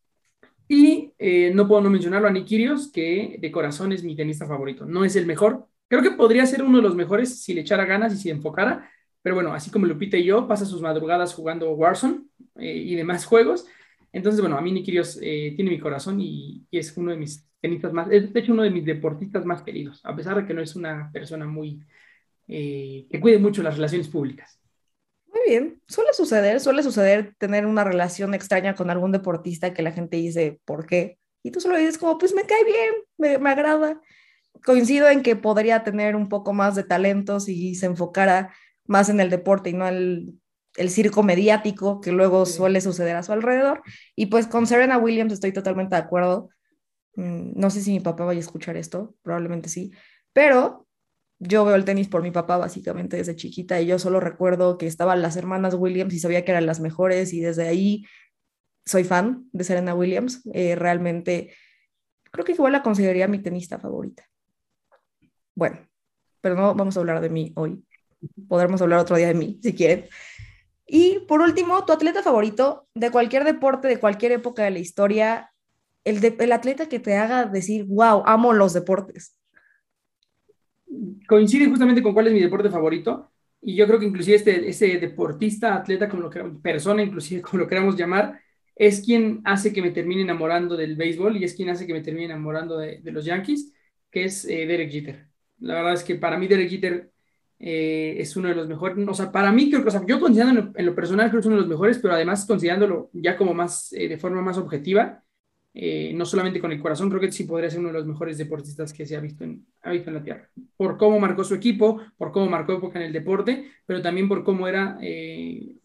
Y 0.68 1.14
eh, 1.18 1.52
no 1.54 1.68
puedo 1.68 1.82
no 1.82 1.90
mencionarlo 1.90 2.28
a 2.28 2.32
Nick 2.32 2.46
Kyrgios, 2.46 2.92
que 2.92 3.38
de 3.40 3.52
corazón 3.52 3.92
es 3.92 4.04
mi 4.04 4.16
tenista 4.16 4.46
favorito. 4.46 4.86
No 4.86 5.06
es 5.06 5.16
el 5.16 5.26
mejor, 5.26 5.68
creo 5.88 6.02
que 6.02 6.12
podría 6.12 6.46
ser 6.46 6.64
uno 6.64 6.78
de 6.78 6.84
los 6.84 6.96
mejores 6.96 7.42
si 7.42 7.54
le 7.54 7.62
echara 7.62 7.86
ganas 7.86 8.14
y 8.14 8.18
si 8.18 8.30
enfocara, 8.30 8.90
pero 9.22 9.36
bueno, 9.36 9.54
así 9.54 9.72
como 9.72 9.86
Lupita 9.86 10.18
y 10.18 10.26
yo, 10.26 10.48
pasa 10.48 10.66
sus 10.66 10.82
madrugadas 10.82 11.34
jugando 11.34 11.72
Warzone 11.72 12.24
y 12.56 12.96
demás 12.96 13.26
juegos. 13.26 13.66
Entonces, 14.12 14.42
bueno, 14.42 14.58
a 14.58 14.62
mí 14.62 14.72
Nick 14.72 14.86
Kyrgios 14.86 15.20
tiene 15.20 15.70
mi 15.70 15.80
corazón 15.80 16.20
y, 16.22 16.66
y 16.72 16.78
es 16.78 16.96
uno 16.98 17.12
de 17.12 17.18
mis 17.18 17.48
tenistas 17.60 17.94
más, 17.94 18.08
es 18.12 18.32
de 18.32 18.40
hecho 18.40 18.54
uno 18.54 18.64
de 18.64 18.70
mis 18.70 18.86
deportistas 18.86 19.46
más 19.46 19.62
queridos, 19.62 20.02
a 20.04 20.16
pesar 20.16 20.36
de 20.38 20.46
que 20.46 20.54
no 20.54 20.62
es 20.62 20.76
una 20.76 21.12
persona 21.12 21.46
muy, 21.46 21.82
eh, 22.48 23.08
que 23.10 23.20
cuide 23.20 23.40
mucho 23.40 23.64
las 23.64 23.76
relaciones 23.76 24.08
públicas. 24.08 24.60
Bien, 25.48 25.82
suele 25.88 26.12
suceder, 26.12 26.60
suele 26.60 26.84
suceder 26.84 27.34
tener 27.38 27.66
una 27.66 27.86
relación 27.86 28.34
extraña 28.34 28.76
con 28.76 28.90
algún 28.90 29.14
deportista 29.14 29.74
que 29.74 29.82
la 29.82 29.94
gente 29.94 30.18
dice, 30.18 30.60
¿por 30.66 30.86
qué? 30.86 31.20
Y 31.42 31.52
tú 31.52 31.62
solo 31.62 31.78
dices 31.78 31.98
como, 31.98 32.18
pues 32.18 32.34
me 32.34 32.46
cae 32.46 32.66
bien, 32.66 32.94
me, 33.18 33.38
me 33.38 33.52
agrada. 33.52 34.02
Coincido 34.66 35.08
en 35.08 35.24
que 35.24 35.38
podría 35.38 35.86
tener 35.86 36.18
un 36.18 36.28
poco 36.28 36.52
más 36.52 36.76
de 36.76 36.84
talentos 36.84 37.48
y 37.48 37.76
se 37.76 37.86
enfocara 37.86 38.54
más 38.88 39.08
en 39.08 39.22
el 39.22 39.30
deporte 39.30 39.70
y 39.70 39.74
no 39.74 39.88
el, 39.88 40.34
el 40.76 40.90
circo 40.90 41.24
mediático 41.24 42.02
que 42.02 42.12
luego 42.12 42.46
suele 42.46 42.82
suceder 42.82 43.16
a 43.16 43.24
su 43.24 43.32
alrededor. 43.32 43.84
Y 44.18 44.26
pues 44.26 44.48
con 44.48 44.68
Serena 44.68 44.98
Williams 44.98 45.32
estoy 45.32 45.54
totalmente 45.54 45.96
de 45.96 46.02
acuerdo. 46.02 46.50
Mm, 47.16 47.58
no 47.58 47.70
sé 47.70 47.82
si 47.82 47.92
mi 47.94 48.02
papá 48.02 48.26
vaya 48.26 48.40
a 48.40 48.42
escuchar 48.42 48.76
esto, 48.76 49.16
probablemente 49.22 49.70
sí, 49.70 49.94
pero 50.34 50.87
yo 51.40 51.66
veo 51.66 51.76
el 51.76 51.86
tenis 51.86 52.08
por 52.08 52.24
mi 52.24 52.32
papá 52.32 52.58
básicamente 52.58 53.18
desde 53.18 53.36
chiquita 53.36 53.80
y 53.80 53.88
yo 53.88 54.00
solo 54.00 54.20
recuerdo 54.20 54.78
que 54.78 54.88
estaban 54.88 55.22
las 55.22 55.38
hermanas 55.38 55.76
Williams 55.76 56.14
y 56.14 56.20
sabía 56.20 56.44
que 56.44 56.52
eran 56.52 56.66
las 56.66 56.80
mejores 56.80 57.34
y 57.34 57.42
desde 57.42 57.68
ahí 57.68 58.06
soy 58.86 59.04
fan 59.04 59.48
de 59.52 59.64
Serena 59.64 59.94
Williams. 59.94 60.42
Eh, 60.54 60.76
realmente 60.76 61.54
creo 62.32 62.46
que 62.46 62.54
igual 62.54 62.74
la 62.74 62.84
consideraría 62.84 63.28
mi 63.28 63.40
tenista 63.40 63.80
favorita. 63.80 64.28
Bueno, 65.56 65.80
pero 66.42 66.56
no 66.56 66.74
vamos 66.76 66.96
a 66.98 67.00
hablar 67.00 67.22
de 67.22 67.30
mí 67.30 67.52
hoy. 67.56 67.84
Podremos 68.48 68.82
hablar 68.82 69.00
otro 69.00 69.16
día 69.16 69.28
de 69.28 69.34
mí, 69.34 69.60
si 69.62 69.74
quieren. 69.74 70.08
Y 70.88 71.20
por 71.28 71.42
último, 71.42 71.84
tu 71.86 71.94
atleta 71.94 72.24
favorito 72.24 72.88
de 72.96 73.12
cualquier 73.12 73.44
deporte, 73.44 73.88
de 73.88 74.00
cualquier 74.00 74.32
época 74.32 74.64
de 74.64 74.72
la 74.72 74.80
historia, 74.80 75.52
el, 76.06 76.52
atleta 76.52 76.88
que 76.88 77.00
te 77.00 77.16
haga 77.16 77.46
decir, 77.46 77.86
wow, 77.86 78.24
amo 78.26 78.54
los 78.54 78.74
deportes. 78.74 79.37
Coincide 81.28 81.68
justamente 81.68 82.02
con 82.02 82.14
cuál 82.14 82.28
es 82.28 82.34
mi 82.34 82.40
deporte 82.40 82.70
favorito. 82.70 83.32
Y 83.62 83.76
yo 83.76 83.88
creo 83.88 84.00
que 84.00 84.06
inclusive 84.06 84.38
este, 84.38 84.70
ese 84.70 84.98
deportista, 85.00 85.76
atleta, 85.76 86.08
como 86.08 86.24
lo 86.24 86.30
que, 86.30 86.44
persona, 86.62 87.04
inclusive 87.04 87.42
como 87.44 87.64
lo 87.64 87.68
queramos 87.68 87.96
llamar, 87.96 88.40
es 88.76 89.02
quien 89.02 89.42
hace 89.44 89.74
que 89.74 89.82
me 89.82 89.92
termine 89.92 90.22
enamorando 90.22 90.78
del 90.78 90.96
béisbol 90.96 91.38
y 91.38 91.44
es 91.44 91.56
quien 91.56 91.70
hace 91.70 91.88
que 91.88 91.94
me 91.94 92.02
termine 92.02 92.26
enamorando 92.26 92.78
de, 92.78 93.02
los 93.06 93.26
Yankees, 93.26 93.74
que 94.12 94.26
es 94.26 94.46
eh, 94.46 94.66
Derek 94.68 94.92
Jeter. 94.92 95.28
La 95.60 95.76
verdad 95.76 95.94
es 95.94 96.04
que 96.04 96.16
para 96.16 96.38
mí 96.38 96.48
Derek 96.48 96.70
Jeter 96.70 97.12
eh, 97.60 98.16
es 98.20 98.36
uno 98.38 98.50
de 98.50 98.56
los 98.56 98.68
mejores, 98.68 99.08
o 99.08 99.14
sea, 99.16 99.32
para 99.32 99.52
mí 99.52 99.70
creo 99.70 99.82
que, 99.82 99.90
o 99.90 99.92
sea, 99.92 100.06
yo 100.06 100.20
considerando 100.20 100.72
en 100.76 100.86
lo, 100.86 100.94
personal 100.94 101.30
creo 101.30 101.40
que 101.40 101.42
es 101.42 101.48
uno 101.48 101.56
de 101.56 101.62
los 101.62 101.70
mejores, 101.70 101.98
pero 101.98 102.14
además 102.14 102.46
considerándolo 102.46 103.10
ya 103.14 103.36
como 103.36 103.56
más, 103.56 103.92
eh, 103.94 104.08
de 104.08 104.18
forma 104.18 104.42
más 104.44 104.58
objetiva, 104.60 105.24
eh, 105.80 106.12
no 106.12 106.26
solamente 106.26 106.60
con 106.60 106.72
el 106.72 106.82
corazón, 106.82 107.08
creo 107.08 107.22
que 107.22 107.32
sí 107.32 107.44
podría 107.44 107.70
ser 107.70 107.80
uno 107.80 107.90
de 107.90 107.94
los 107.94 108.08
mejores 108.08 108.36
deportistas 108.40 108.92
que 108.92 109.06
se 109.06 109.16
ha 109.16 109.20
visto, 109.20 109.44
en, 109.44 109.64
ha 109.84 109.92
visto 109.92 110.10
en 110.10 110.16
la 110.16 110.24
Tierra. 110.24 110.50
Por 110.76 110.98
cómo 110.98 111.20
marcó 111.20 111.44
su 111.44 111.54
equipo, 111.54 112.02
por 112.18 112.32
cómo 112.32 112.48
marcó 112.48 112.74
época 112.74 112.98
en 112.98 113.06
el 113.06 113.14
deporte, 113.14 113.70
pero 113.86 114.02
también 114.02 114.28
por 114.28 114.44
cómo 114.44 114.68
era 114.68 114.98
eh, 115.04 115.76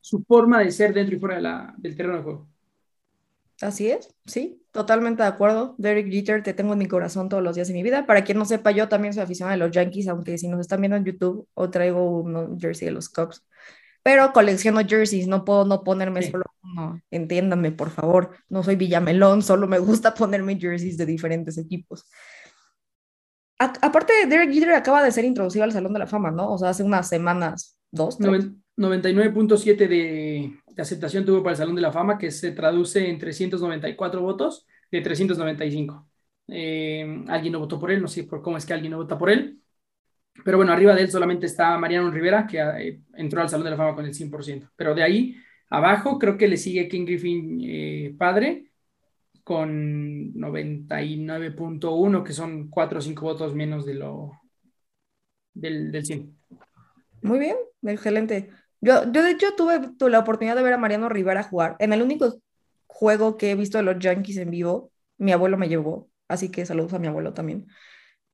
su 0.00 0.22
forma 0.22 0.60
de 0.60 0.70
ser 0.70 0.94
dentro 0.94 1.16
y 1.16 1.18
fuera 1.18 1.34
de 1.34 1.42
la, 1.42 1.74
del 1.76 1.96
terreno 1.96 2.18
de 2.18 2.22
juego. 2.22 2.48
Así 3.60 3.90
es, 3.90 4.14
sí, 4.26 4.62
totalmente 4.70 5.24
de 5.24 5.28
acuerdo. 5.28 5.74
Derek 5.76 6.08
Jeter, 6.08 6.44
te 6.44 6.54
tengo 6.54 6.74
en 6.74 6.78
mi 6.78 6.86
corazón 6.86 7.28
todos 7.28 7.42
los 7.42 7.56
días 7.56 7.66
de 7.66 7.74
mi 7.74 7.82
vida. 7.82 8.06
Para 8.06 8.22
quien 8.22 8.38
no 8.38 8.44
sepa, 8.44 8.70
yo 8.70 8.88
también 8.88 9.12
soy 9.12 9.24
aficionada 9.24 9.56
de 9.56 9.64
los 9.64 9.72
Yankees, 9.72 10.06
aunque 10.06 10.38
si 10.38 10.46
nos 10.46 10.60
están 10.60 10.80
viendo 10.80 10.96
en 10.96 11.04
YouTube, 11.04 11.48
o 11.54 11.68
traigo 11.68 12.20
un 12.20 12.60
jersey 12.60 12.86
de 12.86 12.92
los 12.92 13.08
Cubs 13.08 13.44
pero 14.02 14.32
colecciono 14.32 14.80
jerseys, 14.86 15.28
no 15.28 15.44
puedo 15.44 15.64
no 15.64 15.84
ponerme 15.84 16.22
solo 16.22 16.44
uno, 16.62 17.00
entiéndanme 17.10 17.72
por 17.72 17.90
favor, 17.90 18.36
no 18.48 18.62
soy 18.62 18.76
Villamelón, 18.76 19.42
solo 19.42 19.66
me 19.66 19.78
gusta 19.78 20.14
ponerme 20.14 20.58
jerseys 20.58 20.96
de 20.96 21.06
diferentes 21.06 21.58
equipos. 21.58 22.06
aparte, 23.58 24.12
Derek 24.28 24.52
Jeter 24.52 24.74
acaba 24.74 25.02
de 25.02 25.12
ser 25.12 25.24
introducido 25.24 25.64
al 25.64 25.72
Salón 25.72 25.92
de 25.92 25.98
la 25.98 26.06
Fama, 26.06 26.30
¿no? 26.30 26.52
O 26.52 26.58
sea, 26.58 26.70
hace 26.70 26.82
unas 26.82 27.08
semanas, 27.08 27.76
dos. 27.90 28.18
99.7 28.74 29.76
de, 29.86 30.56
de 30.66 30.82
aceptación 30.82 31.24
tuvo 31.26 31.42
para 31.42 31.52
el 31.52 31.58
Salón 31.58 31.74
de 31.76 31.82
la 31.82 31.92
Fama, 31.92 32.16
que 32.16 32.30
se 32.30 32.52
traduce 32.52 33.08
en 33.08 33.18
394 33.18 34.22
votos 34.22 34.66
de 34.90 35.00
395. 35.00 36.08
Eh, 36.48 37.24
alguien 37.28 37.52
no 37.52 37.60
votó 37.60 37.78
por 37.78 37.90
él, 37.90 38.00
no 38.00 38.08
sé 38.08 38.24
por 38.24 38.42
cómo 38.42 38.56
es 38.56 38.66
que 38.66 38.72
alguien 38.72 38.92
no 38.92 38.98
vota 38.98 39.18
por 39.18 39.30
él, 39.30 39.62
pero 40.44 40.56
bueno, 40.56 40.72
arriba 40.72 40.94
de 40.94 41.02
él 41.02 41.10
solamente 41.10 41.46
está 41.46 41.78
Mariano 41.78 42.10
Rivera, 42.10 42.46
que 42.46 42.58
eh, 42.58 43.00
entró 43.14 43.42
al 43.42 43.48
Salón 43.48 43.64
de 43.64 43.70
la 43.70 43.76
Fama 43.76 43.94
con 43.94 44.04
el 44.04 44.14
100%. 44.14 44.70
Pero 44.76 44.94
de 44.94 45.02
ahí 45.02 45.36
abajo 45.72 46.18
creo 46.18 46.36
que 46.36 46.48
le 46.48 46.58
sigue 46.58 46.88
King 46.88 47.06
Griffin 47.06 47.60
eh, 47.64 48.14
padre 48.18 48.70
con 49.42 50.34
99.1, 50.34 52.22
que 52.22 52.32
son 52.32 52.68
4 52.68 52.98
o 52.98 53.02
5 53.02 53.22
votos 53.22 53.54
menos 53.54 53.84
de 53.86 53.94
lo, 53.94 54.32
del, 55.54 55.90
del 55.90 56.04
100. 56.04 56.38
Muy 57.22 57.38
bien, 57.38 57.56
excelente. 57.82 58.50
Yo, 58.80 59.10
yo 59.10 59.22
de 59.22 59.30
hecho 59.30 59.54
tuve, 59.56 59.80
tuve 59.98 60.10
la 60.10 60.20
oportunidad 60.20 60.56
de 60.56 60.62
ver 60.62 60.74
a 60.74 60.78
Mariano 60.78 61.08
Rivera 61.08 61.42
jugar. 61.42 61.76
En 61.78 61.92
el 61.92 62.02
único 62.02 62.40
juego 62.86 63.36
que 63.36 63.50
he 63.50 63.54
visto 63.54 63.78
de 63.78 63.84
los 63.84 63.98
Yankees 63.98 64.36
en 64.36 64.50
vivo, 64.50 64.92
mi 65.16 65.32
abuelo 65.32 65.56
me 65.56 65.68
llevó, 65.68 66.10
así 66.28 66.50
que 66.50 66.66
saludos 66.66 66.92
a 66.92 66.98
mi 66.98 67.08
abuelo 67.08 67.32
también. 67.32 67.66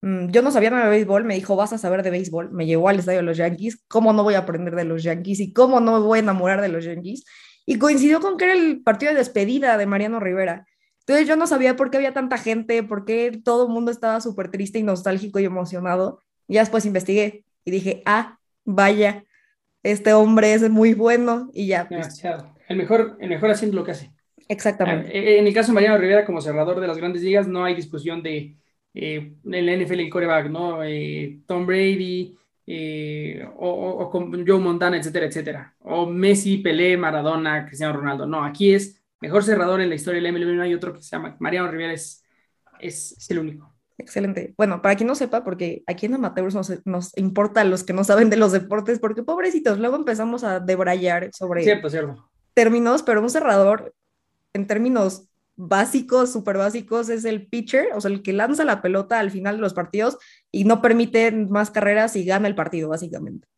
Mm, 0.01 0.29
yo 0.31 0.43
no 0.43 0.51
sabía 0.51 0.71
nada 0.71 0.85
de 0.85 0.91
béisbol, 0.91 1.25
me 1.25 1.35
dijo, 1.35 1.57
vas 1.57 1.73
a 1.73 1.79
saber 1.79 2.03
de 2.03 2.11
béisbol, 2.11 2.51
me 2.53 2.67
llevó 2.67 2.89
al 2.89 2.99
estadio 2.99 3.19
de 3.19 3.25
los 3.25 3.37
Yankees, 3.37 3.83
¿cómo 3.89 4.13
no 4.13 4.23
voy 4.23 4.35
a 4.35 4.39
aprender 4.39 4.77
de 4.77 4.85
los 4.85 5.03
Yankees 5.03 5.41
y 5.41 5.53
cómo 5.53 5.81
no 5.81 5.99
me 5.99 6.07
voy 6.07 6.19
a 6.19 6.23
enamorar 6.23 6.61
de 6.61 6.69
los 6.69 6.85
Yankees? 6.85 7.25
Y 7.67 7.79
coincidió 7.79 8.21
con 8.21 8.37
que 8.37 8.45
era 8.45 8.55
el 8.55 8.81
partido 8.83 9.13
de 9.13 9.19
despedida 9.19 9.77
de 9.77 9.87
Mariano 9.87 10.21
Rivera. 10.21 10.67
Entonces 11.01 11.27
yo 11.27 11.37
no 11.37 11.47
sabía 11.47 11.75
por 11.75 11.91
qué 11.91 11.97
había 11.97 12.13
tanta 12.13 12.39
gente, 12.39 12.83
por 12.83 13.05
qué 13.05 13.41
todo 13.43 13.67
el 13.67 13.73
mundo 13.73 13.91
estaba 13.91 14.21
súper 14.21 14.51
triste 14.51 14.79
y 14.79 14.83
nostálgico 14.83 15.39
y 15.39 15.45
emocionado. 15.45 16.23
Y 16.47 16.55
ya 16.55 16.61
después 16.61 16.87
investigué 16.87 17.45
y 17.65 17.71
dije, 17.71 18.03
ah, 18.07 18.39
vaya, 18.65 19.25
este 19.83 20.13
hombre 20.13 20.55
es 20.55 20.69
muy 20.71 20.95
bueno 20.95 21.51
y 21.53 21.67
ya. 21.67 21.89
Pues, 21.89 22.23
el, 22.69 22.77
mejor, 22.77 23.17
el 23.21 23.29
mejor 23.29 23.51
haciendo 23.51 23.77
lo 23.77 23.85
que 23.85 23.93
hace. 23.93 24.13
Exactamente. 24.49 25.17
Eh, 25.17 25.39
en 25.39 25.47
el 25.47 25.55
caso 25.55 25.69
de 25.69 25.75
Mariano 25.75 25.99
Rivera, 25.99 26.25
como 26.25 26.41
cerrador 26.41 26.81
de 26.81 26.87
las 26.87 26.99
grandes 26.99 27.23
ligas, 27.23 27.49
no 27.49 27.65
hay 27.65 27.75
discusión 27.75 28.23
de 28.23 28.57
eh, 29.01 29.33
en 29.45 29.67
la 29.67 29.77
NFL 29.77 30.01
el 30.01 30.11
coreback, 30.11 30.51
¿no? 30.51 30.83
Eh, 30.83 31.41
Tom 31.47 31.65
Brady 31.65 32.37
o, 33.57 33.71
o, 33.71 34.11
con 34.11 34.47
Joe 34.47 34.59
Montana, 34.59 34.97
etcétera, 34.99 35.27
etcétera. 35.27 35.77
O 35.81 36.07
Messi, 36.07 36.59
Pelé, 36.59 36.97
Maradona, 36.97 37.65
Cristiano 37.65 37.97
Ronaldo. 37.97 38.27
No, 38.27 38.45
aquí 38.45 38.75
es 38.75 39.01
mejor 39.21 39.45
cerrador 39.45 39.81
en 39.81 39.89
la 39.89 39.95
historia 39.95 40.21
del 40.21 40.33
MLB. 40.33 40.57
No 40.57 40.63
hay 40.63 40.75
otro 40.75 40.93
que 40.93 41.01
se 41.01 41.11
llama 41.11 41.37
Mariano 41.39 41.71
Rivera, 41.71 41.93
es, 41.93 42.25
es, 42.81 43.31
el 43.31 43.39
único. 43.39 43.73
Excelente. 43.99 44.53
Bueno, 44.57 44.83
para 44.83 44.97
quien 44.97 45.07
no 45.07 45.15
sepa, 45.15 45.45
porque 45.45 45.85
aquí 45.87 46.07
en 46.07 46.15
Amateurs 46.15 46.55
nos, 46.55 46.85
nos 46.85 47.17
importa 47.17 47.61
a 47.61 47.65
los 47.65 47.85
que 47.85 47.93
no 47.93 48.03
saben 48.03 48.31
de 48.31 48.37
los 48.37 48.51
deportes, 48.51 48.99
porque 48.99 49.23
pobrecitos, 49.23 49.79
luego 49.79 49.95
empezamos 49.95 50.43
a 50.43 50.59
debrayar 50.59 51.31
sobre 51.33 51.63
cierto, 51.63 51.89
cierto. 51.89 52.29
términos, 52.53 53.05
pero 53.05 53.23
un 53.23 53.31
cerrador 53.31 53.95
en 54.53 54.67
términos 54.67 55.28
básicos, 55.59 56.33
súper 56.33 56.57
básicos, 56.57 57.09
es 57.09 57.25
el 57.25 57.49
pitcher, 57.49 57.89
o 57.95 58.01
sea, 58.01 58.13
el 58.13 58.23
que 58.23 58.33
lanza 58.33 58.65
la 58.65 58.81
pelota 58.81 59.19
al 59.19 59.33
final 59.33 59.57
de 59.57 59.61
los 59.61 59.75
partidos 59.75 60.17
y 60.53 60.65
no 60.65 60.81
permite 60.81 61.33
más 61.33 61.71
carreras 61.71 62.15
y 62.15 62.25
gana 62.25 62.47
el 62.47 62.55
partido, 62.55 62.89
básicamente. 62.89 63.49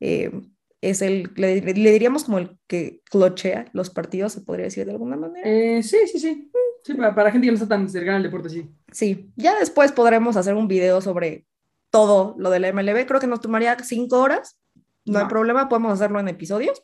Eh, 0.00 0.32
es 0.80 1.02
el, 1.02 1.30
le, 1.36 1.60
diríamos 1.60 2.24
como 2.24 2.38
el 2.38 2.58
que 2.66 3.00
clochea 3.10 3.66
los 3.72 3.90
partidos, 3.90 4.32
se 4.32 4.40
podría 4.40 4.64
decir 4.64 4.86
de 4.86 4.92
alguna 4.92 5.16
manera. 5.16 5.48
Eh, 5.48 5.82
sí, 5.82 5.98
sí, 6.10 6.18
sí. 6.18 6.50
sí 6.82 6.94
para, 6.94 7.14
para, 7.14 7.30
gente 7.30 7.46
que 7.46 7.52
no 7.52 7.58
está 7.58 7.68
tan 7.68 7.88
cercana 7.90 8.16
al 8.16 8.22
deporte, 8.22 8.48
sí. 8.48 8.66
Sí, 8.90 9.30
ya 9.36 9.58
después 9.58 9.92
podremos 9.92 10.36
hacer 10.36 10.54
un 10.54 10.66
video 10.66 11.02
sobre 11.02 11.46
todo 11.90 12.34
lo 12.38 12.50
de 12.50 12.58
la 12.58 12.72
MLB. 12.72 13.06
Creo 13.06 13.20
que 13.20 13.26
nos 13.26 13.40
tomaría 13.40 13.76
cinco 13.82 14.20
horas. 14.20 14.58
No, 15.04 15.12
no. 15.12 15.18
hay 15.20 15.26
problema, 15.26 15.68
podemos 15.68 15.92
hacerlo 15.92 16.20
en 16.20 16.28
episodios. 16.28 16.82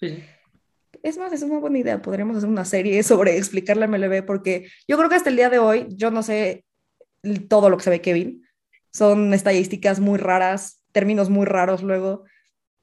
Sí. 0.00 0.22
Es 1.02 1.18
más, 1.18 1.32
es 1.32 1.42
una 1.42 1.58
buena 1.58 1.78
idea. 1.78 2.02
Podríamos 2.02 2.36
hacer 2.36 2.48
una 2.48 2.64
serie 2.64 3.02
sobre 3.02 3.36
explicar 3.36 3.76
la 3.76 3.86
MLB 3.86 4.24
porque 4.24 4.68
yo 4.88 4.96
creo 4.96 5.08
que 5.08 5.16
hasta 5.16 5.30
el 5.30 5.36
día 5.36 5.50
de 5.50 5.58
hoy 5.58 5.86
yo 5.90 6.10
no 6.10 6.22
sé 6.22 6.64
todo 7.48 7.70
lo 7.70 7.76
que 7.76 7.84
sabe 7.84 8.00
Kevin. 8.00 8.42
Son 8.92 9.34
estadísticas 9.34 10.00
muy 10.00 10.18
raras, 10.18 10.80
términos 10.92 11.30
muy 11.30 11.46
raros 11.46 11.82
luego. 11.82 12.24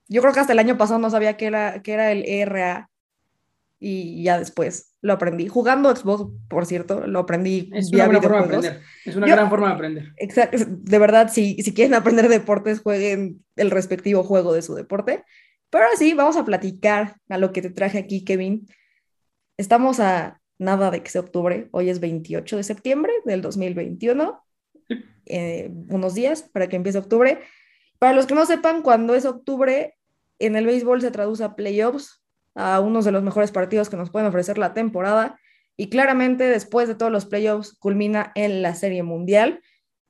Yo 0.07 0.21
creo 0.21 0.33
que 0.33 0.39
hasta 0.39 0.53
el 0.53 0.59
año 0.59 0.77
pasado 0.77 0.99
no 0.99 1.09
sabía 1.09 1.37
qué 1.37 1.47
era, 1.47 1.81
qué 1.81 1.93
era 1.93 2.11
el 2.11 2.23
ERA 2.25 2.89
y 3.79 4.23
ya 4.23 4.39
después 4.39 4.93
lo 5.01 5.11
aprendí. 5.11 5.49
Jugando 5.49 5.93
Xbox, 5.93 6.31
por 6.47 6.65
cierto, 6.65 7.05
lo 7.05 7.19
aprendí. 7.19 7.69
Es 7.73 7.91
una 7.91 8.05
buena 8.05 8.21
forma 8.21 8.37
de 8.37 8.43
aprender. 8.45 8.81
Es 9.05 9.15
una 9.17 9.27
yo, 9.27 9.35
gran 9.35 9.49
forma 9.49 9.67
de 9.67 9.73
aprender. 9.73 10.13
Exacto. 10.17 10.57
De 10.65 10.99
verdad, 10.99 11.29
si, 11.31 11.55
si 11.61 11.73
quieren 11.73 11.93
aprender 11.93 12.29
deportes, 12.29 12.79
jueguen 12.79 13.43
el 13.57 13.71
respectivo 13.71 14.23
juego 14.23 14.53
de 14.53 14.61
su 14.61 14.73
deporte. 14.73 15.25
Pero 15.73 15.85
ahora 15.85 15.97
sí, 15.97 16.13
vamos 16.13 16.37
a 16.37 16.45
platicar 16.45 17.15
a 17.29 17.39
lo 17.39 17.51
que 17.51 17.63
te 17.63 17.71
traje 17.71 17.97
aquí, 17.97 18.23
Kevin. 18.23 18.67
Estamos 19.57 19.99
a 19.99 20.39
nada 20.59 20.91
de 20.91 21.01
que 21.01 21.09
sea 21.09 21.21
octubre, 21.21 21.67
hoy 21.71 21.89
es 21.89 21.99
28 21.99 22.57
de 22.57 22.63
septiembre 22.63 23.11
del 23.25 23.41
2021, 23.41 24.39
eh, 25.25 25.71
unos 25.89 26.13
días 26.13 26.43
para 26.43 26.69
que 26.69 26.75
empiece 26.75 26.99
octubre. 26.99 27.39
Para 27.97 28.13
los 28.13 28.27
que 28.27 28.35
no 28.35 28.45
sepan, 28.45 28.83
cuando 28.83 29.15
es 29.15 29.25
octubre, 29.25 29.97
en 30.37 30.55
el 30.55 30.67
béisbol 30.67 31.01
se 31.01 31.09
traduce 31.09 31.43
a 31.43 31.55
playoffs, 31.55 32.23
a 32.53 32.79
unos 32.79 33.03
de 33.03 33.11
los 33.11 33.23
mejores 33.23 33.51
partidos 33.51 33.89
que 33.89 33.97
nos 33.97 34.11
pueden 34.11 34.27
ofrecer 34.27 34.59
la 34.59 34.75
temporada, 34.75 35.39
y 35.75 35.89
claramente 35.89 36.43
después 36.43 36.87
de 36.87 36.93
todos 36.93 37.11
los 37.11 37.25
playoffs 37.25 37.73
culmina 37.79 38.31
en 38.35 38.61
la 38.61 38.75
Serie 38.75 39.01
Mundial, 39.01 39.59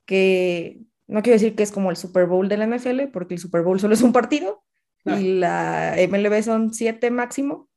que 0.06 0.82
no 1.08 1.22
quiero 1.22 1.36
decir 1.36 1.56
que 1.56 1.64
es 1.64 1.72
como 1.72 1.90
el 1.90 1.96
Super 1.96 2.26
Bowl 2.26 2.50
de 2.50 2.58
la 2.58 2.68
NFL, 2.68 3.04
porque 3.14 3.36
el 3.36 3.40
Super 3.40 3.62
Bowl 3.62 3.80
solo 3.80 3.94
es 3.94 4.02
un 4.02 4.12
partido, 4.12 4.62
Y 5.06 5.34
la 5.40 5.96
MLB 5.98 6.42
son 6.44 6.74
siete 6.74 7.12
máximo. 7.12 7.70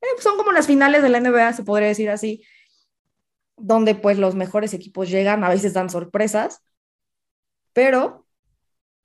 Eh, 0.00 0.06
son 0.20 0.36
como 0.36 0.52
las 0.52 0.66
finales 0.66 1.02
de 1.02 1.08
la 1.08 1.20
NBA, 1.20 1.52
se 1.52 1.64
podría 1.64 1.88
decir 1.88 2.08
así, 2.10 2.44
donde 3.56 3.94
pues 3.94 4.18
los 4.18 4.34
mejores 4.34 4.74
equipos 4.74 5.10
llegan, 5.10 5.42
a 5.42 5.48
veces 5.48 5.72
dan 5.72 5.90
sorpresas, 5.90 6.62
pero, 7.78 8.26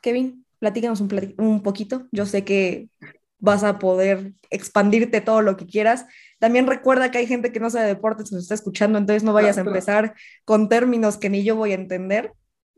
Kevin, 0.01 0.47
platícanos 0.57 0.99
un, 0.99 1.35
un 1.37 1.61
poquito. 1.61 2.07
Yo 2.11 2.25
sé 2.25 2.43
que 2.43 2.89
vas 3.37 3.63
a 3.63 3.77
poder 3.77 4.33
expandirte 4.49 5.21
todo 5.21 5.43
lo 5.43 5.57
que 5.57 5.67
quieras. 5.67 6.07
También 6.39 6.65
recuerda 6.65 7.11
que 7.11 7.19
hay 7.19 7.27
gente 7.27 7.51
que 7.51 7.59
no 7.59 7.69
sabe 7.69 7.85
de 7.85 7.93
deportes 7.93 8.31
nos 8.31 8.41
está 8.41 8.55
escuchando, 8.55 8.97
entonces 8.97 9.23
no 9.23 9.31
vayas 9.31 9.59
a 9.59 9.61
empezar 9.61 10.15
con 10.43 10.69
términos 10.69 11.17
que 11.17 11.29
ni 11.29 11.43
yo 11.43 11.55
voy 11.55 11.73
a 11.73 11.75
entender. 11.75 12.33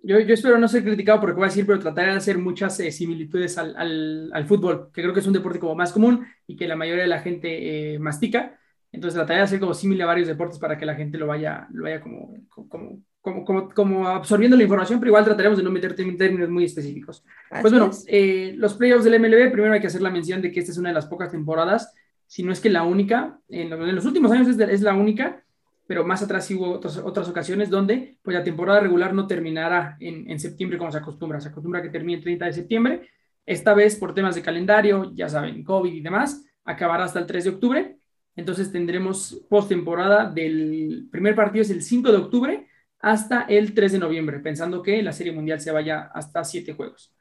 Yo, 0.07 0.19
yo, 0.19 0.35
espero 0.35 0.59
no 0.59 0.67
ser 0.67 0.83
criticado 0.83 1.19
por 1.19 1.29
lo 1.29 1.35
que 1.35 1.39
voy 1.39 1.45
a 1.47 1.49
decir, 1.49 1.65
pero 1.65 1.79
trataré 1.79 2.11
de 2.11 2.17
hacer 2.17 2.37
muchas 2.37 2.79
eh, 2.79 2.91
similitudes 2.91 3.57
al, 3.57 3.75
al, 3.75 4.29
al, 4.31 4.45
fútbol, 4.45 4.91
que 4.93 5.01
creo 5.01 5.15
que 5.15 5.19
es 5.19 5.25
un 5.25 5.33
deporte 5.33 5.57
como 5.57 5.73
más 5.73 5.91
común 5.91 6.27
y 6.45 6.55
que 6.55 6.67
la 6.67 6.75
mayoría 6.75 7.01
de 7.01 7.09
la 7.09 7.21
gente 7.21 7.93
eh, 7.95 7.97
mastica. 7.97 8.59
Entonces 8.91 9.15
trataré 9.15 9.39
de 9.39 9.45
hacer 9.45 9.59
como 9.59 9.73
similar 9.73 10.05
a 10.05 10.11
varios 10.11 10.27
deportes 10.27 10.59
para 10.59 10.77
que 10.77 10.85
la 10.85 10.93
gente 10.93 11.17
lo 11.17 11.25
vaya, 11.25 11.67
lo 11.71 11.83
vaya 11.85 12.01
como, 12.01 12.35
como, 12.49 13.01
como, 13.19 13.43
como, 13.43 13.69
como 13.69 14.07
absorbiendo 14.07 14.55
la 14.55 14.61
información, 14.61 14.99
pero 14.99 15.09
igual 15.09 15.25
trataremos 15.25 15.57
de 15.57 15.63
no 15.63 15.71
meter 15.71 15.95
términos 15.95 16.49
muy 16.49 16.65
específicos. 16.65 17.23
Así 17.49 17.63
pues 17.63 17.73
bueno, 17.73 17.89
eh, 18.05 18.53
los 18.57 18.75
playoffs 18.75 19.05
del 19.05 19.19
MLB, 19.19 19.51
primero 19.51 19.73
hay 19.73 19.81
que 19.81 19.87
hacer 19.87 20.03
la 20.03 20.11
mención 20.11 20.39
de 20.39 20.51
que 20.51 20.59
esta 20.59 20.71
es 20.71 20.77
una 20.77 20.89
de 20.89 20.95
las 20.95 21.07
pocas 21.07 21.31
temporadas, 21.31 21.91
si 22.27 22.43
no 22.43 22.51
es 22.51 22.59
que 22.59 22.69
la 22.69 22.83
única, 22.83 23.39
en, 23.49 23.73
en 23.73 23.95
los 23.95 24.05
últimos 24.05 24.31
años 24.31 24.47
es, 24.49 24.57
de, 24.57 24.71
es 24.71 24.81
la 24.81 24.93
única, 24.93 25.43
pero 25.87 26.05
más 26.05 26.23
atrás 26.23 26.49
hubo 26.51 26.71
otras, 26.71 26.97
otras 26.97 27.29
ocasiones 27.29 27.69
donde 27.69 28.17
pues, 28.23 28.35
la 28.35 28.43
temporada 28.43 28.79
regular 28.79 29.13
no 29.13 29.27
terminara 29.27 29.97
en, 29.99 30.29
en, 30.29 30.39
septiembre 30.39 30.77
como 30.77 30.91
se 30.91 30.97
acostumbra. 30.97 31.39
Se 31.39 31.49
acostumbra 31.49 31.81
que 31.81 31.89
termine 31.89 32.17
el 32.17 32.23
30 32.23 32.45
de 32.45 32.53
septiembre. 32.53 33.09
Esta 33.45 33.73
vez, 33.73 33.95
por 33.95 34.13
temas 34.13 34.35
de 34.35 34.41
calendario, 34.41 35.11
ya 35.13 35.29
saben, 35.29 35.63
COVID 35.63 35.93
y 35.93 36.01
demás, 36.01 36.43
acabará 36.63 37.03
hasta 37.03 37.19
el 37.19 37.27
3 37.27 37.43
de 37.43 37.49
octubre. 37.51 37.97
Entonces 38.35 38.71
tendremos 38.71 39.45
postemporada 39.49 40.29
del 40.29 41.07
primer 41.11 41.35
partido 41.35 41.61
es 41.61 41.69
el 41.69 41.81
5 41.81 42.11
de 42.11 42.17
octubre 42.17 42.67
hasta 42.99 43.43
el 43.43 43.73
3 43.73 43.93
de 43.93 43.99
noviembre, 43.99 44.39
pensando 44.39 44.81
que 44.81 45.01
la 45.03 45.13
Serie 45.13 45.31
Mundial 45.31 45.61
se 45.61 45.71
vaya 45.71 46.09
hasta 46.13 46.43
7 46.43 46.73
juegos. 46.73 47.13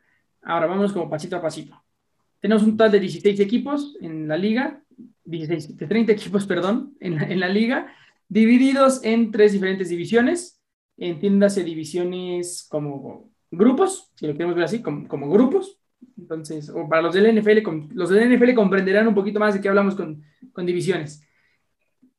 Ahora 0.42 0.66
vamos 0.66 0.92
como 0.92 1.10
pasito 1.10 1.36
a 1.36 1.42
pasito. 1.42 1.84
Tenemos 2.40 2.62
un 2.62 2.72
total 2.72 2.92
de 2.92 3.00
16 3.00 3.40
equipos 3.40 3.96
en 4.00 4.26
la 4.26 4.36
liga, 4.36 4.82
16, 5.24 5.76
de 5.76 5.86
30 5.86 6.12
equipos, 6.12 6.46
perdón, 6.46 6.94
en, 7.00 7.22
en 7.22 7.40
la 7.40 7.48
liga 7.48 7.94
divididos 8.34 9.00
en 9.04 9.30
tres 9.30 9.52
diferentes 9.52 9.88
divisiones. 9.88 10.60
Entiéndase 10.96 11.62
divisiones 11.62 12.66
como 12.68 13.30
grupos, 13.50 14.10
si 14.16 14.26
lo 14.26 14.32
queremos 14.32 14.56
ver 14.56 14.64
así, 14.64 14.82
como, 14.82 15.30
grupos. 15.30 15.78
Entonces, 16.18 16.68
o 16.68 16.88
para 16.88 17.02
los 17.02 17.14
del 17.14 17.38
NFL, 17.38 17.94
los 17.94 18.10
del 18.10 18.28
NFL 18.28 18.54
comprenderán 18.54 19.06
un 19.06 19.14
poquito 19.14 19.38
más 19.38 19.54
de 19.54 19.60
qué 19.60 19.68
hablamos 19.68 19.94
con, 19.94 20.22
con 20.52 20.66
divisiones. 20.66 21.22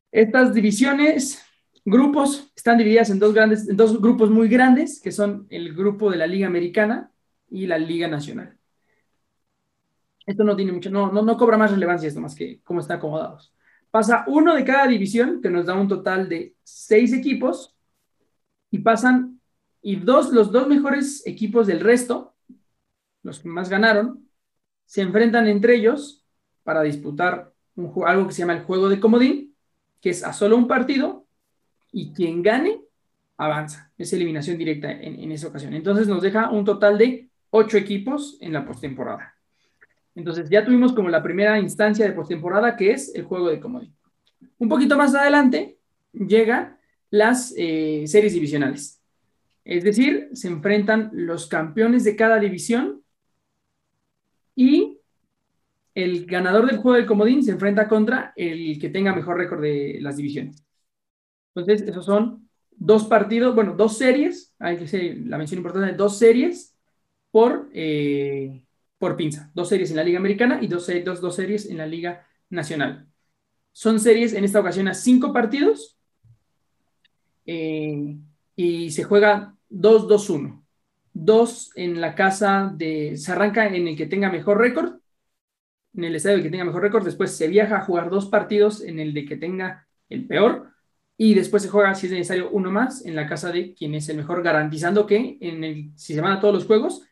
Estas 0.10 0.54
divisiones, 0.54 1.44
grupos, 1.84 2.50
están 2.56 2.78
divididas 2.78 3.10
en 3.10 3.20
dos, 3.20 3.34
grandes, 3.34 3.68
en 3.68 3.76
dos 3.76 4.02
grupos 4.02 4.30
muy 4.30 4.48
grandes, 4.48 5.02
que 5.02 5.12
son 5.12 5.46
el 5.50 5.74
grupo 5.74 6.10
de 6.10 6.18
la 6.18 6.28
Liga 6.28 6.48
Americana 6.48 7.12
y 7.50 7.68
la 7.68 7.78
Liga 7.78 8.08
Nacional. 8.08 8.58
Esto 10.26 10.46
no 10.46 10.56
tiene 10.56 10.72
mucho, 10.72 10.90
no, 10.90 11.12
no, 11.12 11.22
no 11.22 11.38
cobra 11.38 11.58
más 11.58 11.72
relevancia 11.72 12.08
esto 12.08 12.22
más 12.22 12.36
que 12.36 12.62
cómo 12.64 12.80
están 12.80 12.98
acomodados. 12.98 13.55
Pasa 13.96 14.26
uno 14.28 14.54
de 14.54 14.66
cada 14.66 14.88
división, 14.88 15.40
que 15.42 15.50
nos 15.50 15.68
da 15.68 15.74
un 15.74 15.88
total 15.88 16.28
de 16.28 16.54
seis 16.66 17.14
equipos, 17.14 17.78
y 18.70 18.80
pasan, 18.80 19.40
y 19.82 19.96
dos, 19.96 20.34
los 20.34 20.52
dos 20.52 20.68
mejores 20.68 21.26
equipos 21.26 21.66
del 21.66 21.80
resto, 21.80 22.36
los 23.24 23.40
que 23.40 23.48
más 23.48 23.70
ganaron, 23.70 24.28
se 24.86 25.02
enfrentan 25.02 25.48
entre 25.48 25.76
ellos 25.76 26.26
para 26.64 26.82
disputar 26.82 27.54
un, 27.78 27.90
algo 28.06 28.28
que 28.28 28.34
se 28.34 28.40
llama 28.40 28.58
el 28.58 28.64
juego 28.64 28.90
de 28.90 29.00
comodín, 29.00 29.56
que 30.02 30.10
es 30.10 30.26
a 30.26 30.34
solo 30.34 30.58
un 30.58 30.68
partido, 30.68 31.26
y 31.94 32.12
quien 32.12 32.44
gane, 32.44 32.82
avanza. 33.38 33.94
Es 33.98 34.12
eliminación 34.12 34.58
directa 34.58 34.92
en, 34.92 35.22
en 35.22 35.32
esa 35.32 35.48
ocasión. 35.48 35.74
Entonces 35.74 36.06
nos 36.10 36.22
deja 36.22 36.50
un 36.50 36.66
total 36.66 36.98
de 36.98 37.30
ocho 37.50 37.78
equipos 37.78 38.38
en 38.42 38.52
la 38.52 38.66
postemporada. 38.66 39.35
Entonces 40.16 40.50
ya 40.50 40.64
tuvimos 40.64 40.94
como 40.94 41.10
la 41.10 41.22
primera 41.22 41.60
instancia 41.60 42.06
de 42.06 42.14
postemporada 42.14 42.76
que 42.76 42.92
es 42.92 43.14
el 43.14 43.24
juego 43.24 43.50
de 43.50 43.60
comodín. 43.60 43.94
Un 44.58 44.70
poquito 44.70 44.98
más 44.98 45.14
adelante 45.14 45.78
llegan 46.14 46.78
las 47.10 47.54
eh, 47.58 48.06
series 48.08 48.34
divisionales. 48.34 49.02
Es 49.66 49.84
decir, 49.84 50.30
se 50.34 50.48
enfrentan 50.48 51.10
los 51.14 51.48
campeones 51.48 52.04
de 52.04 52.16
cada 52.16 52.40
división 52.40 53.04
y 54.56 55.00
el 55.94 56.26
ganador 56.26 56.68
del 56.68 56.78
juego 56.78 56.98
del 56.98 57.06
comodín 57.06 57.44
se 57.44 57.52
enfrenta 57.52 57.88
contra 57.88 58.34
el 58.36 58.80
que 58.80 58.90
tenga 58.90 59.16
mejor 59.16 59.38
récord 59.38 59.62
de 59.62 59.98
las 60.02 60.18
divisiones. 60.18 60.64
Entonces, 61.54 61.88
esos 61.88 62.06
son 62.06 62.50
dos 62.72 63.06
partidos, 63.06 63.56
bueno, 63.56 63.74
dos 63.76 63.98
series, 63.98 64.54
hay 64.60 64.78
que 64.78 64.88
ser 64.88 65.18
la 65.26 65.38
mención 65.38 65.60
importante, 65.60 65.96
dos 65.96 66.18
series 66.18 66.76
por, 67.32 67.70
eh, 67.74 68.65
por 68.98 69.16
pinza. 69.16 69.52
Dos 69.54 69.70
series 69.70 69.92
en 69.92 69.98
la 69.98 70.04
Liga 70.04 70.20
Americana 70.20 70.60
y 70.62 70.68
dos, 70.68 70.90
dos, 71.04 71.22
dos 71.22 71.36
series 71.36 71.70
en 71.70 71.78
la 71.78 71.86
Liga 71.86 72.26
Nacional. 72.50 73.08
Son 73.72 74.00
series 74.00 74.34
en 74.34 74.44
esta 74.44 74.60
ocasión 74.60 74.88
a 74.88 74.94
cinco 74.94 75.34
partidos 75.34 75.98
eh, 77.46 78.18
y 78.56 78.92
se 78.92 79.04
juega 79.04 79.56
2-2-1. 79.70 80.64
Dos 81.14 81.72
en 81.76 82.02
la 82.02 82.16
casa 82.16 82.72
de. 82.76 83.18
Se 83.18 83.32
arranca 83.32 83.68
en 83.68 83.88
el 83.88 83.96
que 83.96 84.06
tenga 84.06 84.30
mejor 84.30 84.60
récord, 84.60 85.00
en 85.94 86.04
el 86.04 86.16
estadio 86.16 86.44
que 86.44 86.50
tenga 86.50 86.66
mejor 86.66 86.82
récord. 86.82 87.06
Después 87.06 87.32
se 87.36 87.48
viaja 87.48 87.78
a 87.78 87.86
jugar 87.86 88.10
dos 88.10 88.28
partidos 88.28 88.82
en 88.82 89.00
el 89.00 89.14
de 89.14 89.26
que 89.26 89.38
tenga 89.38 89.88
el 90.10 90.28
peor, 90.28 90.76
y 91.18 91.34
después 91.34 91.64
se 91.64 91.70
juega, 91.70 91.96
si 91.96 92.08
es 92.08 92.12
necesario, 92.12 92.50
uno 92.52 92.72
más 92.72 93.06
en 93.06 93.16
la 93.16 93.28
casa 93.28 93.52
de 93.52 93.74
quien 93.74 93.96
es 93.96 94.10
el 94.10 94.18
mejor, 94.18 94.44
garantizando 94.44 95.06
que 95.06 95.38
en 95.40 95.64
el, 95.64 95.92
si 95.96 96.14
se 96.14 96.22
van 96.22 96.34
a 96.34 96.40
todos 96.42 96.54
los 96.54 96.66
juegos, 96.66 97.04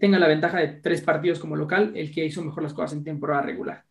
tenga 0.00 0.18
la 0.18 0.28
ventaja 0.28 0.58
de 0.58 0.68
tres 0.68 1.02
partidos 1.02 1.38
como 1.38 1.56
local, 1.56 1.92
el 1.94 2.12
que 2.12 2.24
hizo 2.24 2.42
mejor 2.42 2.62
las 2.62 2.74
cosas 2.74 2.92
en 2.94 3.04
temporada 3.04 3.42
regular. 3.42 3.84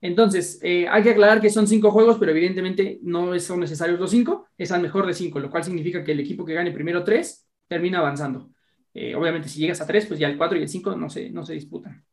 Entonces, 0.00 0.58
eh, 0.62 0.88
hay 0.88 1.02
que 1.02 1.10
aclarar 1.10 1.40
que 1.40 1.50
son 1.50 1.66
cinco 1.66 1.90
juegos, 1.90 2.16
pero 2.18 2.30
evidentemente 2.32 2.98
no 3.02 3.38
son 3.38 3.60
necesarios 3.60 4.00
los 4.00 4.10
cinco, 4.10 4.48
es 4.56 4.72
al 4.72 4.80
mejor 4.80 5.06
de 5.06 5.12
cinco, 5.14 5.38
lo 5.38 5.50
cual 5.50 5.62
significa 5.62 6.02
que 6.02 6.12
el 6.12 6.20
equipo 6.20 6.44
que 6.44 6.54
gane 6.54 6.72
primero 6.72 7.04
tres 7.04 7.46
termina 7.68 7.98
avanzando. 7.98 8.50
Eh, 8.94 9.14
obviamente, 9.14 9.48
si 9.48 9.60
llegas 9.60 9.80
a 9.80 9.86
tres, 9.86 10.06
pues 10.06 10.18
ya 10.18 10.28
el 10.28 10.38
cuatro 10.38 10.58
y 10.58 10.62
el 10.62 10.68
cinco 10.68 10.96
no 10.96 11.10
se, 11.10 11.30
no 11.30 11.44
se 11.44 11.52
disputan. 11.52 12.04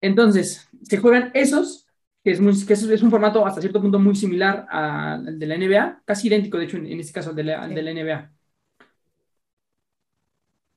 Entonces, 0.00 0.68
se 0.82 0.98
juegan 0.98 1.30
esos, 1.32 1.86
que, 2.22 2.32
es, 2.32 2.64
que 2.66 2.72
es, 2.74 3.02
un 3.02 3.10
formato 3.10 3.46
hasta 3.46 3.60
cierto 3.60 3.80
punto 3.80 3.98
muy 3.98 4.14
similar 4.14 4.66
al 4.68 5.38
de 5.38 5.46
la 5.46 5.56
NBA, 5.56 6.02
casi 6.04 6.28
idéntico, 6.28 6.58
de 6.58 6.64
hecho, 6.64 6.76
en, 6.76 7.00
este 7.00 7.12
caso, 7.12 7.30
al 7.30 7.36
de, 7.36 7.44
la, 7.44 7.66
de 7.68 7.82
la 7.82 7.92
NBA. 7.94 8.32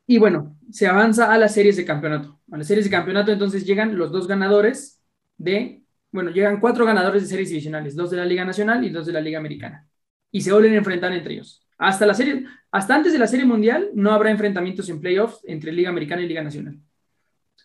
Y 0.08 0.18
bueno, 0.18 0.58
se 0.72 0.88
avanza 0.88 1.32
a 1.32 1.38
las 1.38 1.54
series 1.54 1.78
de 1.78 1.86
campeonato. 1.86 2.40
A 2.52 2.58
las 2.58 2.68
series 2.68 2.86
de 2.86 2.92
campeonato, 2.92 3.32
entonces 3.32 3.66
llegan 3.66 3.98
los 3.98 4.12
dos 4.12 4.28
ganadores 4.28 5.02
de, 5.38 5.84
bueno, 6.12 6.32
llegan 6.32 6.60
cuatro 6.60 6.86
ganadores 6.86 7.24
de 7.24 7.30
series 7.30 7.50
divisionales, 7.50 7.96
dos 7.96 8.12
de 8.12 8.18
la 8.18 8.26
Liga 8.26 8.46
Nacional 8.46 8.84
y 8.84 8.90
dos 8.90 9.06
de 9.06 9.14
la 9.14 9.22
Liga 9.22 9.40
Americana. 9.40 9.88
Y 10.32 10.42
se 10.42 10.52
vuelven 10.52 10.74
a 10.74 10.78
enfrentar 10.78 11.12
entre 11.14 11.34
ellos. 11.34 11.66
Hasta, 11.78 12.06
la 12.06 12.14
serie, 12.14 12.46
hasta 12.72 12.96
antes 12.96 13.14
de 13.14 13.20
la 13.20 13.28
Serie 13.28 13.46
Mundial 13.46 13.90
no 13.94 14.12
habrá 14.12 14.32
enfrentamientos 14.32 14.88
en 14.90 15.02
playoffs 15.02 15.42
entre 15.44 15.72
Liga 15.72 15.90
Americana 15.90 16.22
y 16.22 16.28
Liga 16.28 16.44
Nacional. 16.44 16.80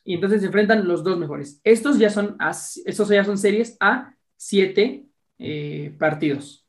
Y 0.05 0.15
entonces 0.15 0.41
se 0.41 0.47
enfrentan 0.47 0.89
los 0.89 1.05
dos 1.05 1.19
mejores. 1.19 1.61
Estos 1.63 1.99
ya 1.99 2.11
son, 2.11 2.37
estos 2.85 3.09
ya 3.09 3.25
son 3.25 3.39
series 3.39 3.77
a 3.81 4.15
siete 4.37 5.07
eh, 5.39 5.95
partidos, 5.99 6.67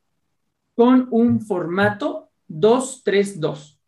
con 0.75 1.07
un 1.11 1.41
formato 1.41 2.29
2-3-2. 2.49 3.80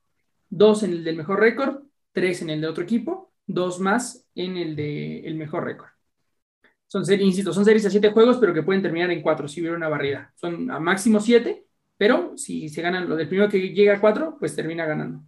Dos 0.56 0.84
en 0.84 0.92
el 0.92 1.04
del 1.04 1.16
mejor 1.16 1.40
récord, 1.40 1.82
tres 2.12 2.44
en 2.44 2.52
el 2.52 2.62
de 2.62 2.68
otro 2.68 2.84
equipo, 2.84 3.34
dos 3.48 3.80
más 3.80 4.28
en 4.36 4.56
el 4.56 4.76
del 4.76 5.26
el 5.26 5.34
mejor 5.34 5.64
récord. 5.66 5.90
Son 6.86 7.04
series, 7.04 7.26
insisto, 7.26 7.52
son 7.52 7.66
series 7.66 7.88
a 7.88 7.90
siete 7.90 8.12
juegos, 8.12 8.38
pero 8.38 8.54
que 8.54 8.62
pueden 8.62 8.84
terminar 8.84 9.10
en 9.10 9.24
cuatro 9.24 9.48
si 9.48 9.62
hubiera 9.62 9.76
una 9.76 9.90
barrida. 9.90 10.32
Son 10.36 10.70
a 10.70 10.80
máximo 10.80 11.20
siete, 11.20 11.66
pero 11.98 12.38
si 12.38 12.70
se 12.70 12.84
ganan 12.84 13.10
lo 13.10 13.16
del 13.16 13.28
primero 13.28 13.50
que 13.50 13.70
llega 13.70 13.96
a 13.96 14.00
cuatro, 14.00 14.38
pues 14.40 14.56
termina 14.56 14.86
ganando. 14.86 15.24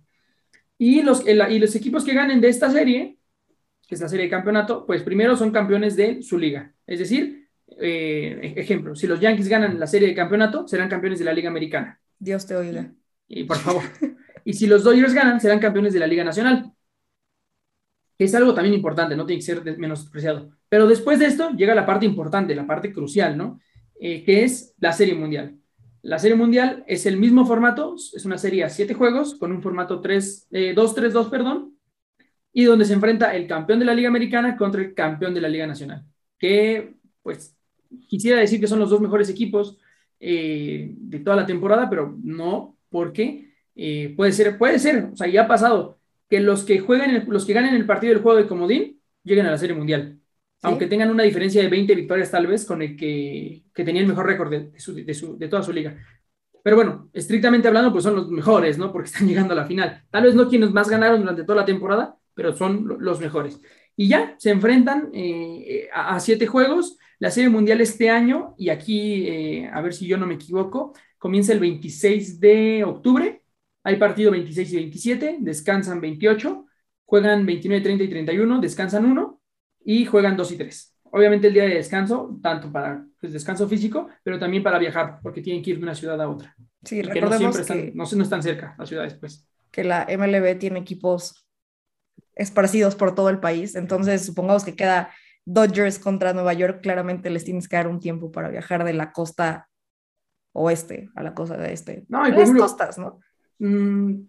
Y 0.78 1.02
los, 1.02 1.26
y 1.28 1.58
los 1.58 1.76
equipos 1.76 2.06
que 2.06 2.14
ganen 2.14 2.40
de 2.40 2.50
esta 2.50 2.70
serie, 2.70 3.18
que 3.88 3.96
es 3.96 4.02
la 4.02 4.10
serie 4.10 4.26
de 4.26 4.30
campeonato, 4.30 4.86
pues 4.86 5.02
primero 5.02 5.36
son 5.36 5.50
campeones 5.50 5.96
de 5.96 6.22
su 6.22 6.38
liga. 6.38 6.72
Es 6.86 7.00
decir, 7.00 7.50
eh, 7.82 8.54
ejemplo, 8.58 8.94
si 8.96 9.08
los 9.08 9.20
Yankees 9.20 9.48
ganan 9.48 9.80
la 9.80 9.88
serie 9.88 10.10
de 10.10 10.14
campeonato, 10.14 10.68
serán 10.68 10.88
campeones 10.88 11.18
de 11.18 11.26
la 11.26 11.34
Liga 11.34 11.50
Americana. 11.50 12.00
Dios 12.20 12.46
te 12.46 12.56
oiga. 12.56 12.94
Y, 13.28 13.46
por 13.46 13.58
favor. 13.58 13.84
y 14.46 14.54
si 14.54 14.68
los 14.68 14.84
Dodgers 14.84 15.14
ganan, 15.14 15.42
serán 15.42 15.60
campeones 15.60 15.92
de 15.92 16.00
la 16.00 16.08
Liga 16.08 16.24
Nacional. 16.24 16.72
Es 18.18 18.34
algo 18.36 18.54
también 18.54 18.76
importante, 18.76 19.16
no 19.16 19.26
tiene 19.26 19.40
que 19.40 19.46
ser 19.46 19.78
menospreciado. 19.78 20.52
Pero 20.70 20.88
después 20.88 21.20
de 21.20 21.26
esto 21.26 21.50
llega 21.50 21.76
la 21.76 21.86
parte 21.86 22.06
importante, 22.06 22.56
la 22.56 22.68
parte 22.68 22.94
crucial, 22.94 23.36
¿no? 23.36 23.60
Eh, 24.00 24.24
que 24.24 24.44
es 24.44 24.74
la 24.80 24.94
Serie 24.94 25.16
Mundial. 25.16 25.58
La 26.04 26.20
Serie 26.20 26.38
Mundial 26.38 26.84
es 26.88 27.08
el 27.08 27.18
mismo 27.18 27.46
formato, 27.46 27.96
es 27.96 28.24
una 28.24 28.38
serie 28.38 28.64
a 28.64 28.70
siete 28.70 28.94
juegos, 28.94 29.36
con 29.36 29.52
un 29.52 29.64
formato 29.64 30.02
2-3-2, 30.02 30.48
eh, 30.52 31.30
perdón, 31.32 31.76
y 32.54 32.66
donde 32.66 32.86
se 32.86 32.94
enfrenta 32.94 33.36
el 33.36 33.48
campeón 33.48 33.80
de 33.80 33.86
la 33.86 33.96
Liga 33.96 34.10
Americana 34.10 34.56
contra 34.56 34.82
el 34.82 34.94
campeón 34.94 35.34
de 35.34 35.42
la 35.42 35.50
Liga 35.50 35.66
Nacional. 35.66 36.06
Que, 36.38 36.94
pues, 37.24 37.58
quisiera 38.08 38.40
decir 38.40 38.60
que 38.60 38.68
son 38.68 38.80
los 38.80 38.92
dos 38.92 39.02
mejores 39.02 39.28
equipos 39.28 39.80
eh, 40.20 40.94
de 40.96 41.20
toda 41.20 41.36
la 41.36 41.46
temporada, 41.48 41.90
pero 41.90 42.16
no, 42.24 42.78
porque 42.90 43.45
puede 44.16 44.32
ser, 44.32 44.58
puede 44.58 44.80
ser, 44.80 45.10
o 45.14 45.16
sea, 45.16 45.28
ya 45.28 45.44
ha 45.44 45.48
pasado 45.48 46.00
que 46.30 46.40
los 46.40 46.64
que 46.64 46.80
jueguen, 46.80 47.26
los 47.28 47.46
que 47.46 47.54
ganen 47.54 47.76
el 47.76 47.86
partido 47.86 48.14
del 48.14 48.24
juego 48.24 48.38
de 48.38 48.48
comodín 48.48 49.02
lleguen 49.24 49.46
a 49.46 49.52
la 49.52 49.58
Serie 49.58 49.76
Mundial 49.76 50.20
aunque 50.66 50.88
tengan 50.88 51.10
una 51.10 51.24
diferencia 51.24 51.62
de 51.62 51.70
20 51.70 51.96
victorias 51.96 52.32
tal 52.32 52.48
vez 52.48 52.66
con 52.66 52.82
el 52.82 52.96
que, 52.96 53.64
tenía 53.74 54.02
el 54.02 54.08
mejor 54.08 54.26
récord 54.26 54.52
de, 54.52 55.48
toda 55.50 55.64
su 55.64 55.72
liga. 55.72 55.96
Pero 56.64 56.76
bueno, 56.76 57.10
estrictamente 57.14 57.68
hablando, 57.68 57.92
pues 57.92 58.04
son 58.04 58.16
los 58.16 58.30
mejores, 58.30 58.78
¿no? 58.78 58.92
Porque 58.92 59.08
están 59.12 59.28
llegando 59.28 59.54
a 59.54 59.58
la 59.58 59.66
final. 59.66 60.04
Tal 60.10 60.24
vez 60.24 60.36
no 60.36 60.50
quienes 60.50 60.72
más 60.72 60.90
ganaron 60.90 61.22
durante 61.22 61.44
toda 61.44 61.60
la 61.60 61.66
temporada, 61.66 62.18
pero 62.34 62.56
son 62.56 62.98
los 63.00 63.20
mejores. 63.20 63.62
Y 63.96 64.08
ya 64.10 64.36
se 64.38 64.50
enfrentan 64.50 65.10
eh, 65.14 65.88
a, 65.94 66.20
siete 66.20 66.48
juegos. 66.48 66.98
La 67.20 67.32
Serie 67.32 67.50
Mundial 67.50 67.80
este 67.80 68.10
año, 68.10 68.56
y 68.58 68.70
aquí, 68.70 69.28
eh, 69.28 69.70
a 69.72 69.82
ver 69.82 69.94
si 69.94 70.06
yo 70.06 70.18
no 70.18 70.26
me 70.26 70.34
equivoco, 70.34 70.94
comienza 71.18 71.54
el 71.54 71.60
26 71.60 72.40
de 72.40 72.84
octubre. 72.84 73.42
Hay 73.86 73.98
partido 73.98 74.32
26 74.32 74.74
y 74.74 74.76
27, 74.78 75.38
descansan 75.42 76.02
28, 76.02 76.66
juegan 77.06 77.46
29, 77.46 77.84
30 77.84 78.04
y 78.04 78.10
31, 78.10 78.60
descansan 78.60 79.06
uno 79.06 79.40
y 79.84 80.06
juegan 80.06 80.36
2 80.36 80.52
y 80.54 80.58
3. 80.58 80.96
Obviamente 81.12 81.48
el 81.48 81.54
día 81.54 81.66
de 81.66 81.76
descanso, 81.76 82.40
tanto 82.42 82.72
para 82.72 83.06
pues, 83.22 83.32
descanso 83.32 83.68
físico, 83.68 84.10
pero 84.24 84.40
también 84.40 84.64
para 84.64 84.80
viajar, 84.80 85.20
porque 85.22 85.40
tienen 85.44 85.62
que 85.62 85.70
ir 85.70 85.78
de 85.78 85.84
una 85.84 85.94
ciudad 85.94 86.20
a 86.20 86.28
otra. 86.28 86.56
Sí, 86.84 87.04
recordemos 87.04 87.32
no 87.32 87.38
siempre 87.38 87.62
están, 87.62 88.18
no, 88.18 88.24
están 88.24 88.42
cerca 88.42 88.76
las 88.80 88.90
ciudades, 88.90 89.14
pues. 89.14 89.48
Que 89.70 89.84
la 89.84 90.08
MLB 90.10 90.58
tiene 90.58 90.80
equipos 90.80 91.48
esparcidos 92.34 92.96
por 92.96 93.14
todo 93.14 93.30
el 93.30 93.40
país, 93.40 93.76
entonces 93.76 94.26
supongamos 94.26 94.64
que 94.64 94.76
queda 94.76 95.12
Dodgers 95.46 96.00
contra 96.00 96.34
Nueva 96.34 96.54
York, 96.54 96.80
claramente 96.82 97.30
les 97.30 97.46
tienes 97.46 97.68
que 97.68 97.76
dar 97.76 97.88
un 97.88 98.00
tiempo 98.00 98.32
para 98.32 98.50
viajar 98.50 98.84
de 98.84 98.94
la 98.94 99.12
costa 99.12 99.70
oeste 100.54 101.10
a 101.16 101.22
la 101.22 101.36
costa 101.36 101.56
de 101.56 101.72
este. 101.72 102.06
No, 102.10 102.28
y 102.28 102.32
por 102.32 102.42
ejemplo, 102.42 102.64
costas, 102.64 102.98
¿no? 102.98 103.20
Mm, 103.60 104.22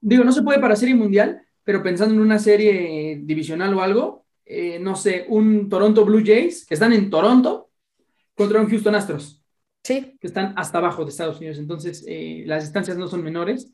digo, 0.00 0.24
no 0.24 0.32
se 0.32 0.42
puede 0.42 0.60
para 0.60 0.76
serie 0.76 0.94
mundial, 0.94 1.42
pero 1.62 1.82
pensando 1.82 2.14
en 2.14 2.20
una 2.20 2.38
serie 2.38 3.20
divisional 3.22 3.74
o 3.74 3.82
algo, 3.82 4.26
eh, 4.44 4.78
no 4.78 4.94
sé, 4.94 5.24
un 5.28 5.68
Toronto 5.68 6.04
Blue 6.04 6.22
Jays, 6.24 6.66
que 6.66 6.74
están 6.74 6.92
en 6.92 7.10
Toronto, 7.10 7.70
contra 8.34 8.60
un 8.60 8.68
Houston 8.68 8.94
Astros. 8.94 9.42
Sí. 9.82 10.16
Que 10.20 10.26
están 10.26 10.54
hasta 10.56 10.78
abajo 10.78 11.04
de 11.04 11.10
Estados 11.10 11.38
Unidos. 11.38 11.58
Entonces, 11.58 12.04
eh, 12.06 12.42
las 12.46 12.64
distancias 12.64 12.96
no 12.96 13.06
son 13.06 13.22
menores. 13.22 13.72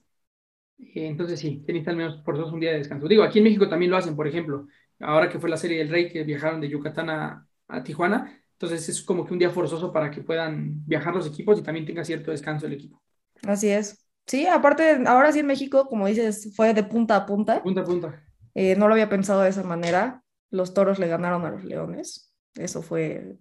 Eh, 0.78 1.06
entonces, 1.06 1.38
sí, 1.40 1.62
tenéis 1.66 1.86
al 1.88 1.96
menos 1.96 2.16
por 2.18 2.36
dos 2.36 2.52
un 2.52 2.60
día 2.60 2.72
de 2.72 2.78
descanso. 2.78 3.08
Digo, 3.08 3.22
aquí 3.22 3.38
en 3.38 3.44
México 3.44 3.68
también 3.68 3.90
lo 3.90 3.96
hacen, 3.96 4.16
por 4.16 4.26
ejemplo. 4.26 4.66
Ahora 4.98 5.28
que 5.28 5.38
fue 5.38 5.48
la 5.48 5.56
serie 5.56 5.78
del 5.78 5.88
Rey, 5.88 6.08
que 6.08 6.24
viajaron 6.24 6.60
de 6.60 6.68
Yucatán 6.68 7.10
a, 7.10 7.46
a 7.68 7.82
Tijuana. 7.82 8.40
Entonces, 8.52 8.88
es 8.88 9.02
como 9.02 9.24
que 9.24 9.32
un 9.32 9.38
día 9.38 9.50
forzoso 9.50 9.92
para 9.92 10.10
que 10.10 10.20
puedan 10.20 10.84
viajar 10.86 11.14
los 11.14 11.26
equipos 11.26 11.58
y 11.58 11.62
también 11.62 11.86
tenga 11.86 12.04
cierto 12.04 12.30
descanso 12.30 12.66
el 12.66 12.74
equipo. 12.74 13.00
Así 13.46 13.68
es. 13.68 13.99
Sí, 14.26 14.46
aparte, 14.46 15.02
ahora 15.06 15.32
sí 15.32 15.40
en 15.40 15.46
México, 15.46 15.86
como 15.86 16.06
dices, 16.06 16.52
fue 16.54 16.72
de 16.72 16.84
punta 16.84 17.16
a 17.16 17.26
punta. 17.26 17.62
Punta 17.62 17.80
a 17.80 17.84
punta. 17.84 18.22
no 18.54 18.88
lo 18.88 18.94
había 18.94 19.08
pensado 19.08 19.42
de 19.42 19.50
esa 19.50 19.62
manera 19.62 20.22
los 20.50 20.74
toros 20.74 20.98
le 20.98 21.08
ganaron 21.08 21.44
a 21.44 21.50
los 21.50 21.64
leones. 21.64 22.32
Eso 22.54 22.82
fue 22.82 23.36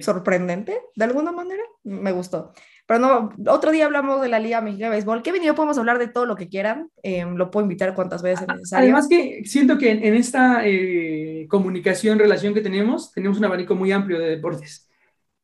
sorprendente, 0.00 0.80
de 0.96 1.04
alguna 1.04 1.32
manera. 1.32 1.62
Me 1.82 2.12
gustó. 2.12 2.52
Pero 2.86 3.00
no, 3.00 3.30
otro 3.52 3.72
día 3.72 3.86
hablamos 3.86 4.20
de 4.22 4.28
la 4.28 4.38
Liga 4.38 4.60
Mexicana 4.60 4.90
de 4.90 4.96
Béisbol. 4.96 5.22
Kevin 5.22 5.42
y 5.42 5.46
yo 5.46 5.54
podemos 5.54 5.78
hablar 5.78 5.98
de 5.98 6.08
todo 6.08 6.26
lo 6.26 6.36
que 6.36 6.48
quieran. 6.48 6.90
Em, 7.02 7.34
lo 7.34 7.50
puedo 7.50 7.64
invitar 7.64 7.94
cuantas 7.94 8.22
veces 8.22 8.46
necesario. 8.46 8.84
Además 8.84 9.08
que 9.08 9.42
siento 9.44 9.76
que 9.78 9.90
en, 9.90 10.14
esta 10.14 10.62
eh, 10.64 11.46
comunicación, 11.48 12.18
relación 12.18 12.54
que 12.54 12.60
tenemos, 12.60 13.12
tenemos 13.12 13.38
un 13.38 13.44
abanico 13.44 13.74
muy 13.74 13.92
amplio 13.92 14.18
de 14.18 14.30
deportes. 14.30 14.88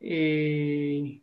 Eh, 0.01 1.23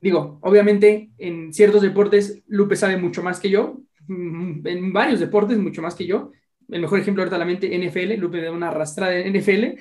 digo, 0.00 0.38
obviamente 0.42 1.10
en 1.18 1.52
ciertos 1.52 1.82
deportes 1.82 2.42
Lupe 2.46 2.76
sabe 2.76 2.96
mucho 2.96 3.22
más 3.22 3.40
que 3.40 3.50
yo, 3.50 3.80
mm, 4.08 4.66
en 4.66 4.92
varios 4.92 5.20
deportes 5.20 5.58
mucho 5.58 5.82
más 5.82 5.94
que 5.94 6.06
yo, 6.06 6.30
el 6.68 6.80
mejor 6.80 6.98
ejemplo 6.98 7.22
ahorita 7.22 7.38
la 7.38 7.44
mente, 7.44 7.74
NFL, 7.74 8.16
Lupe 8.16 8.38
de 8.38 8.50
una 8.50 8.68
arrastrada 8.68 9.16
en 9.16 9.34
NFL. 9.34 9.78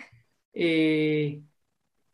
Eh, 0.54 1.42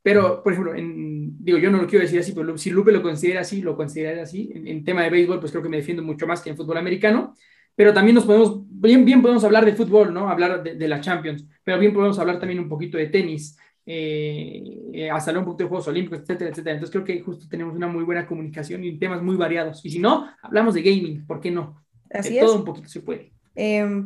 pero, 0.01 0.41
por 0.43 0.53
ejemplo, 0.53 0.75
en, 0.75 1.43
digo, 1.43 1.57
yo 1.59 1.69
no 1.69 1.77
lo 1.77 1.87
quiero 1.87 2.03
decir 2.03 2.19
así, 2.19 2.33
pero 2.33 2.57
si 2.57 2.71
Lupe 2.71 2.91
lo 2.91 3.01
considera 3.03 3.41
así, 3.41 3.61
lo 3.61 3.75
considera 3.75 4.23
así. 4.23 4.51
En, 4.55 4.83
tema 4.83 5.03
de 5.03 5.09
béisbol, 5.09 5.39
pues 5.39 5.51
creo 5.51 5.61
que 5.63 5.69
me 5.69 5.77
defiendo 5.77 6.03
mucho 6.03 6.25
más 6.25 6.41
que 6.41 6.49
en 6.49 6.57
fútbol 6.57 6.77
americano. 6.77 7.35
Pero 7.75 7.93
también 7.93 8.15
nos 8.15 8.25
podemos, 8.25 8.61
bien, 8.67 9.05
bien 9.05 9.21
podemos 9.21 9.43
hablar 9.43 9.65
de 9.65 9.73
fútbol, 9.73 10.13
¿no? 10.13 10.29
Hablar 10.29 10.63
de, 10.63 10.87
la 10.87 11.01
Champions, 11.01 11.45
pero 11.63 11.79
bien 11.79 11.93
podemos 11.93 12.19
hablar 12.19 12.39
también 12.39 12.59
un 12.59 12.67
poquito 12.67 12.97
de 12.97 13.07
tenis, 13.07 13.57
eh, 13.85 15.09
hasta 15.11 15.37
un 15.37 15.45
poquito 15.45 15.63
de 15.63 15.69
Juegos 15.69 15.87
Olímpicos, 15.87 16.19
etcétera, 16.19 16.51
etcétera. 16.51 16.75
Entonces 16.75 16.91
creo 16.91 17.03
que 17.03 17.21
justo 17.21 17.47
tenemos 17.49 17.75
una 17.75 17.87
muy 17.87 18.03
buena 18.03 18.25
comunicación 18.27 18.83
y 18.83 18.97
temas 18.97 19.21
muy 19.21 19.35
variados. 19.35 19.83
Y 19.85 19.89
si 19.89 19.99
no, 19.99 20.27
hablamos 20.41 20.73
de 20.73 20.81
gaming, 20.81 21.25
¿por 21.25 21.39
qué 21.39 21.51
no? 21.51 21.83
Así 22.09 22.37
es. 22.37 22.45
Todo 22.45 22.57
un 22.57 22.65
poquito 22.65 22.87
se 22.89 23.01
puede. 23.01 23.31
Eh, 23.55 24.05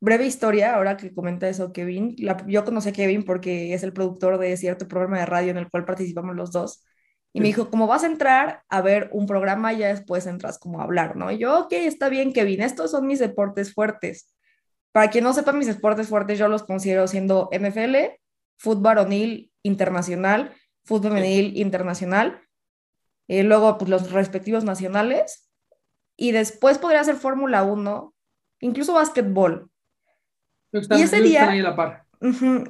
breve 0.00 0.26
historia, 0.26 0.76
ahora 0.76 0.96
que 0.96 1.14
comenta 1.14 1.48
eso 1.48 1.72
Kevin, 1.72 2.14
yo 2.46 2.64
conocí 2.64 2.90
a 2.90 2.92
Kevin 2.92 3.24
porque 3.24 3.72
es 3.72 3.82
el 3.82 3.92
productor 3.92 4.38
de 4.38 4.56
cierto 4.56 4.86
programa 4.86 5.18
de 5.18 5.26
radio 5.26 5.50
en 5.50 5.56
el 5.56 5.70
cual 5.70 5.84
participamos 5.84 6.36
los 6.36 6.52
dos. 6.52 6.84
Y 7.36 7.40
me 7.40 7.48
dijo, 7.48 7.68
como 7.68 7.88
vas 7.88 8.04
a 8.04 8.06
entrar 8.06 8.62
a 8.68 8.80
ver 8.80 9.10
un 9.12 9.26
programa, 9.26 9.72
ya 9.72 9.88
después 9.88 10.24
entras 10.26 10.56
como 10.56 10.80
a 10.80 10.84
hablar, 10.84 11.16
¿no? 11.16 11.32
Y 11.32 11.38
yo, 11.38 11.62
ok, 11.62 11.72
está 11.72 12.08
bien, 12.08 12.32
Kevin, 12.32 12.60
estos 12.60 12.92
son 12.92 13.08
mis 13.08 13.18
deportes 13.18 13.74
fuertes. 13.74 14.32
Para 14.92 15.10
quien 15.10 15.24
no 15.24 15.32
sepa 15.32 15.52
mis 15.52 15.66
deportes 15.66 16.06
fuertes, 16.06 16.38
yo 16.38 16.46
los 16.46 16.62
considero 16.62 17.08
siendo 17.08 17.48
NFL, 17.50 17.96
fútbol 18.56 18.82
varonil 18.82 19.52
internacional, 19.62 20.54
fútbol 20.84 21.12
femenil 21.12 21.56
internacional, 21.56 22.40
eh, 23.28 23.42
luego 23.42 23.78
pues, 23.78 23.88
los 23.90 24.10
respectivos 24.12 24.64
nacionales, 24.64 25.50
y 26.16 26.32
después 26.32 26.78
podría 26.78 27.02
ser 27.04 27.16
Fórmula 27.16 27.62
1, 27.64 28.14
incluso 28.60 28.94
básquetbol. 28.94 29.70
y 30.72 31.02
ese 31.02 31.20
día, 31.20 31.52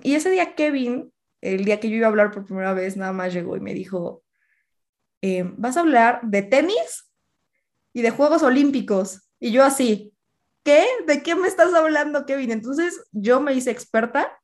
y 0.02 0.14
ese 0.14 0.30
día 0.30 0.54
Kevin, 0.54 1.12
el 1.40 1.64
día 1.64 1.78
que 1.80 1.90
yo 1.90 1.96
iba 1.96 2.06
a 2.06 2.10
hablar 2.10 2.30
por 2.30 2.44
primera 2.44 2.72
vez, 2.72 2.96
nada 2.96 3.12
más 3.12 3.32
llegó 3.32 3.56
y 3.56 3.60
me 3.60 3.74
dijo, 3.74 4.22
eh, 5.20 5.44
vas 5.56 5.76
a 5.76 5.80
hablar 5.80 6.20
de 6.22 6.42
tenis 6.42 7.10
y 7.92 8.02
de 8.02 8.10
Juegos 8.10 8.42
Olímpicos. 8.42 9.28
Y 9.38 9.52
yo 9.52 9.62
así, 9.62 10.12
¿qué? 10.64 10.86
¿De 11.06 11.22
qué 11.22 11.34
me 11.34 11.48
estás 11.48 11.72
hablando, 11.74 12.26
Kevin? 12.26 12.50
Entonces 12.50 13.06
yo 13.12 13.40
me 13.40 13.52
hice 13.52 13.70
experta 13.70 14.38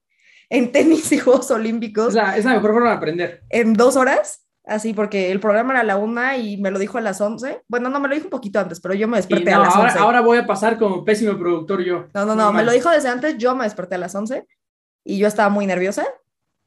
en 0.51 0.73
tenis 0.73 1.11
y 1.13 1.19
Juegos 1.19 1.51
Olímpicos. 1.51 2.09
Es 2.09 2.15
la, 2.15 2.37
es 2.37 2.45
la 2.45 2.55
mejor 2.55 2.73
forma 2.73 2.91
de 2.91 2.97
aprender. 2.97 3.43
En 3.49 3.73
dos 3.73 3.97
horas, 3.97 4.47
así, 4.65 4.93
porque 4.93 5.31
el 5.31 5.41
programa 5.41 5.73
era 5.73 5.81
a 5.81 5.85
la 5.85 5.97
una 5.97 6.37
y 6.37 6.59
me 6.59 6.71
lo 6.71 6.79
dijo 6.79 6.99
a 6.99 7.01
las 7.01 7.21
once. 7.21 7.63
Bueno, 7.69 7.89
no, 7.89 8.01
me 8.01 8.09
lo 8.09 8.15
dijo 8.15 8.27
un 8.27 8.31
poquito 8.31 8.59
antes, 8.59 8.81
pero 8.81 8.95
yo 8.95 9.09
me 9.09 9.17
desperté 9.17 9.53
a 9.53 9.61
las 9.61 9.75
ahora, 9.75 9.89
once. 9.89 9.99
Ahora 9.99 10.21
voy 10.21 10.39
a 10.39 10.47
pasar 10.47 10.77
como 10.79 11.05
pésimo 11.05 11.39
productor 11.39 11.83
yo. 11.83 12.07
No, 12.13 12.27
no, 12.27 12.35
no, 12.35 12.53
me 12.53 12.65
lo 12.65 12.73
dijo 12.73 12.91
desde 12.91 13.09
antes, 13.09 13.39
yo 13.39 13.55
me 13.55 13.65
desperté 13.65 13.95
a 13.95 13.99
las 13.99 14.15
once 14.15 14.47
y 15.05 15.19
yo 15.19 15.29
estaba 15.29 15.49
muy 15.49 15.67
nerviosa, 15.67 16.05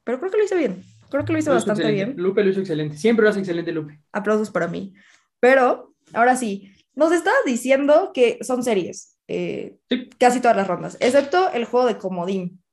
pero 0.02 0.18
creo 0.18 0.30
que 0.30 0.38
lo 0.38 0.44
hice 0.44 0.56
bien. 0.56 0.82
Creo 1.10 1.24
que 1.24 1.32
lo 1.32 1.38
hice 1.38 1.50
bastante 1.50 1.92
bien. 1.92 2.14
Lupe 2.16 2.42
lo 2.42 2.50
hizo 2.50 2.60
excelente. 2.60 2.96
Siempre 2.96 3.22
lo 3.22 3.30
hace 3.30 3.38
excelente, 3.38 3.70
Lupe. 3.70 4.00
Aplausos 4.10 4.50
para 4.50 4.66
mí. 4.66 4.94
Pero, 5.38 5.94
ahora 6.12 6.34
sí, 6.34 6.72
nos 6.94 7.12
estabas 7.12 7.38
diciendo 7.46 8.10
que 8.12 8.38
son 8.40 8.64
series. 8.64 9.16
Eh, 9.28 9.76
casi 10.18 10.40
todas 10.40 10.56
las 10.56 10.66
rondas, 10.66 10.98
excepto 11.00 11.50
el 11.52 11.64
juego 11.66 11.86
de 11.86 11.96
comodín. 11.96 12.63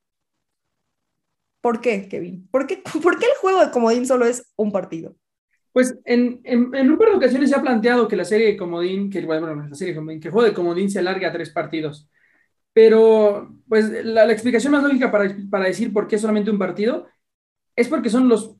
¿Por 1.61 1.79
qué, 1.79 2.07
Kevin? 2.09 2.47
¿Por 2.51 2.67
qué, 2.67 2.83
¿Por 3.03 3.17
qué, 3.19 3.25
el 3.25 3.37
juego 3.39 3.63
de 3.63 3.71
comodín 3.71 4.05
solo 4.05 4.25
es 4.25 4.51
un 4.55 4.71
partido? 4.71 5.15
Pues 5.71 5.97
en, 6.03 6.41
un 6.45 6.97
par 6.97 7.09
de 7.09 7.15
ocasiones 7.15 7.49
se 7.49 7.55
ha 7.55 7.61
planteado 7.61 8.07
que 8.07 8.17
la 8.17 8.25
serie 8.25 8.47
de 8.47 8.57
comodín, 8.57 9.09
que, 9.09 9.25
bueno, 9.25 9.55
la 9.55 9.67
de 9.69 9.95
comodín, 9.95 10.19
que 10.19 10.27
el 10.27 10.33
juego 10.33 10.47
de 10.47 10.53
comodín 10.53 10.91
se 10.91 10.99
alargue 10.99 11.25
a 11.25 11.31
tres 11.31 11.49
partidos. 11.49 12.09
Pero, 12.73 13.55
pues, 13.69 13.89
la, 14.03 14.25
la 14.25 14.33
explicación 14.33 14.73
más 14.73 14.83
lógica 14.83 15.11
para, 15.11 15.33
para, 15.49 15.65
decir 15.65 15.93
por 15.93 16.07
qué 16.07 16.17
solamente 16.17 16.51
un 16.51 16.59
partido 16.59 17.07
es 17.75 17.87
porque 17.87 18.09
son 18.09 18.27
los. 18.27 18.55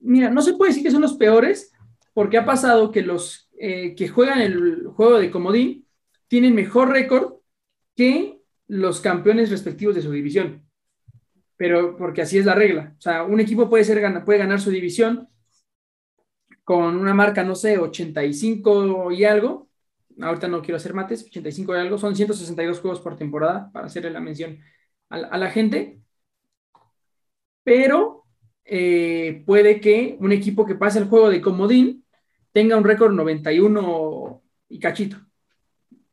Mira, 0.00 0.30
no 0.30 0.40
se 0.40 0.54
puede 0.54 0.70
decir 0.70 0.82
que 0.82 0.90
son 0.90 1.02
los 1.02 1.14
peores, 1.14 1.72
porque 2.14 2.38
ha 2.38 2.46
pasado 2.46 2.90
que 2.90 3.02
los 3.02 3.46
eh, 3.58 3.94
que 3.94 4.08
juegan 4.08 4.40
el 4.40 4.86
juego 4.88 5.18
de 5.18 5.30
comodín 5.30 5.86
tienen 6.28 6.54
mejor 6.54 6.90
récord 6.90 7.34
que 7.94 8.40
los 8.68 9.00
campeones 9.00 9.50
respectivos 9.50 9.94
de 9.94 10.02
su 10.02 10.12
división. 10.12 10.65
Pero 11.56 11.96
porque 11.96 12.22
así 12.22 12.38
es 12.38 12.44
la 12.44 12.54
regla. 12.54 12.94
O 12.98 13.00
sea, 13.00 13.22
un 13.24 13.40
equipo 13.40 13.68
puede, 13.68 13.84
ser, 13.84 14.24
puede 14.24 14.38
ganar 14.38 14.60
su 14.60 14.70
división 14.70 15.28
con 16.64 16.96
una 16.96 17.14
marca, 17.14 17.44
no 17.44 17.54
sé, 17.54 17.78
85 17.78 19.12
y 19.12 19.24
algo. 19.24 19.68
Ahorita 20.20 20.48
no 20.48 20.62
quiero 20.62 20.76
hacer 20.76 20.94
mates, 20.94 21.24
85 21.24 21.76
y 21.76 21.78
algo. 21.78 21.98
Son 21.98 22.16
162 22.16 22.80
juegos 22.80 23.00
por 23.00 23.16
temporada, 23.16 23.70
para 23.72 23.86
hacerle 23.86 24.10
la 24.10 24.20
mención 24.20 24.58
a, 25.08 25.38
la 25.38 25.50
gente. 25.50 26.00
Pero 27.62 28.24
eh, 28.64 29.42
puede 29.46 29.80
que 29.80 30.16
un 30.20 30.32
equipo 30.32 30.66
que 30.66 30.74
pase 30.74 30.98
el 30.98 31.06
juego 31.06 31.30
de 31.30 31.40
comodín 31.40 32.04
tenga 32.52 32.76
un 32.76 32.84
récord 32.84 33.12
91 33.12 34.42
y 34.68 34.78
cachito. 34.80 35.18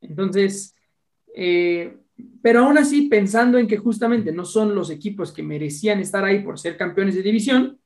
Entonces, 0.02 0.76
eh, 1.36 1.98
pero 2.42 2.62
aún 2.62 2.78
así, 2.78 3.04
pensando 3.04 3.58
en 3.58 3.68
que 3.68 3.78
justamente 3.78 4.32
no 4.32 4.46
son 4.46 4.76
los 4.76 4.90
equipos 4.90 5.32
que 5.32 5.44
merecían 5.44 6.00
estar 6.00 6.24
ahí 6.26 6.44
por 6.44 6.60
ser 6.60 6.78
campeones 6.78 7.16
de 7.16 7.22
división, 7.24 7.80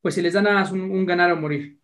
pues 0.00 0.14
se 0.14 0.22
les 0.22 0.34
da 0.34 0.42
nada 0.42 0.60
más 0.60 0.72
un, 0.72 1.06
ganar 1.06 1.32
o 1.32 1.36
morir. 1.36 1.80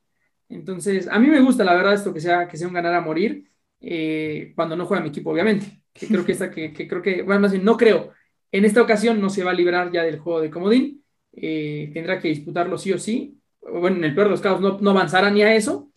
Entonces, 0.48 1.08
a 1.08 1.18
mí 1.18 1.28
me 1.28 1.40
gusta 1.40 1.64
la 1.64 1.74
verdad 1.74 1.94
esto 1.94 2.12
que 2.14 2.20
sea, 2.20 2.48
que 2.48 2.56
sea 2.56 2.68
un 2.68 2.74
ganar 2.74 2.94
a 2.94 3.00
morir 3.00 3.50
eh, 3.80 4.52
cuando 4.56 4.76
no 4.76 4.86
juega 4.86 5.02
mi 5.02 5.10
equipo, 5.10 5.30
obviamente. 5.30 5.82
Que 5.92 6.06
creo 6.08 6.24
que 6.24 6.32
esta, 6.32 6.50
que, 6.50 6.72
creo 6.72 7.02
que, 7.02 7.22
bueno, 7.22 7.40
más 7.42 7.52
bien, 7.52 7.64
no 7.64 7.76
creo. 7.76 8.12
En 8.50 8.64
esta 8.64 8.82
ocasión 8.82 9.20
no 9.20 9.30
se 9.30 9.44
va 9.44 9.50
a 9.50 9.54
librar 9.54 9.92
ya 9.92 10.02
del 10.02 10.18
juego 10.18 10.40
de 10.40 10.50
comodín. 10.50 11.04
Eh, 11.32 11.90
tendrá 11.92 12.18
que 12.18 12.28
disputarlo 12.28 12.78
sí 12.78 12.92
o 12.92 12.98
sí. 12.98 13.38
Bueno, 13.60 13.98
en 13.98 14.04
el 14.04 14.14
peor 14.14 14.28
de 14.28 14.30
los 14.32 14.40
casos 14.40 14.60
no, 14.60 14.78
no 14.80 14.90
avanzará 14.90 15.30
ni 15.30 15.42
a 15.42 15.54
eso, 15.54 15.92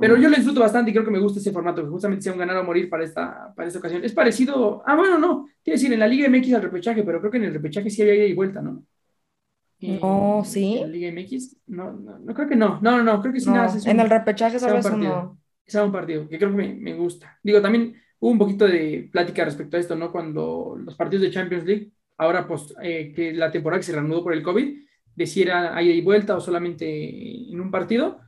pero 0.00 0.16
yo 0.16 0.28
lo 0.28 0.36
disfruto 0.36 0.60
bastante 0.60 0.90
y 0.90 0.94
creo 0.94 1.04
que 1.04 1.10
me 1.10 1.18
gusta 1.18 1.38
ese 1.38 1.52
formato, 1.52 1.82
que 1.82 1.88
justamente 1.88 2.22
sea 2.22 2.32
un 2.32 2.38
ganar 2.38 2.56
o 2.56 2.64
morir 2.64 2.88
para 2.88 3.04
esta, 3.04 3.52
para 3.54 3.68
esta 3.68 3.78
ocasión. 3.78 4.04
Es 4.04 4.12
parecido, 4.12 4.82
ah, 4.86 4.96
bueno, 4.96 5.18
no, 5.18 5.48
quiero 5.62 5.76
decir, 5.76 5.92
en 5.92 6.00
la 6.00 6.08
Liga 6.08 6.28
MX 6.28 6.54
al 6.54 6.62
repechaje, 6.62 7.02
pero 7.02 7.20
creo 7.20 7.30
que 7.30 7.38
en 7.38 7.44
el 7.44 7.54
repechaje 7.54 7.90
sí 7.90 8.02
había 8.02 8.16
ida 8.16 8.24
y 8.26 8.34
vuelta, 8.34 8.60
¿no? 8.60 8.82
No, 9.80 10.42
sí. 10.44 10.78
En 10.78 10.82
la 10.82 10.88
Liga 10.88 11.12
MX, 11.12 11.56
no, 11.68 11.92
no, 11.92 12.18
no, 12.18 12.34
creo 12.34 12.48
que 12.48 12.56
no, 12.56 12.80
no, 12.80 12.96
no, 12.96 13.02
no 13.04 13.20
creo 13.20 13.32
que 13.32 13.40
sí. 13.40 13.50
nada, 13.50 13.72
en 13.84 14.00
el 14.00 14.10
repechaje 14.10 14.58
solo 14.58 14.78
es 14.78 14.86
uno. 14.86 15.38
Es 15.64 15.74
un 15.74 15.92
partido, 15.92 16.28
que 16.28 16.38
creo 16.38 16.50
que 16.50 16.56
me, 16.56 16.74
me, 16.74 16.94
gusta. 16.94 17.38
Digo, 17.42 17.60
también 17.60 17.96
hubo 18.20 18.30
un 18.30 18.38
poquito 18.38 18.66
de 18.66 19.08
plática 19.10 19.44
respecto 19.44 19.76
a 19.76 19.80
esto, 19.80 19.96
¿no? 19.96 20.12
Cuando 20.12 20.76
los 20.78 20.94
partidos 20.94 21.22
de 21.22 21.30
Champions 21.30 21.64
League, 21.64 21.90
ahora 22.18 22.46
pues, 22.46 22.72
eh, 22.82 23.12
que 23.14 23.32
la 23.32 23.50
temporada 23.50 23.80
que 23.80 23.86
se 23.86 23.92
reanudó 23.92 24.22
por 24.22 24.32
el 24.32 24.44
COVID, 24.44 24.78
deciera 25.16 25.82
ida 25.82 25.92
y 25.92 26.02
vuelta 26.02 26.36
o 26.36 26.40
solamente 26.40 27.50
en 27.50 27.60
un 27.60 27.70
partido, 27.70 28.20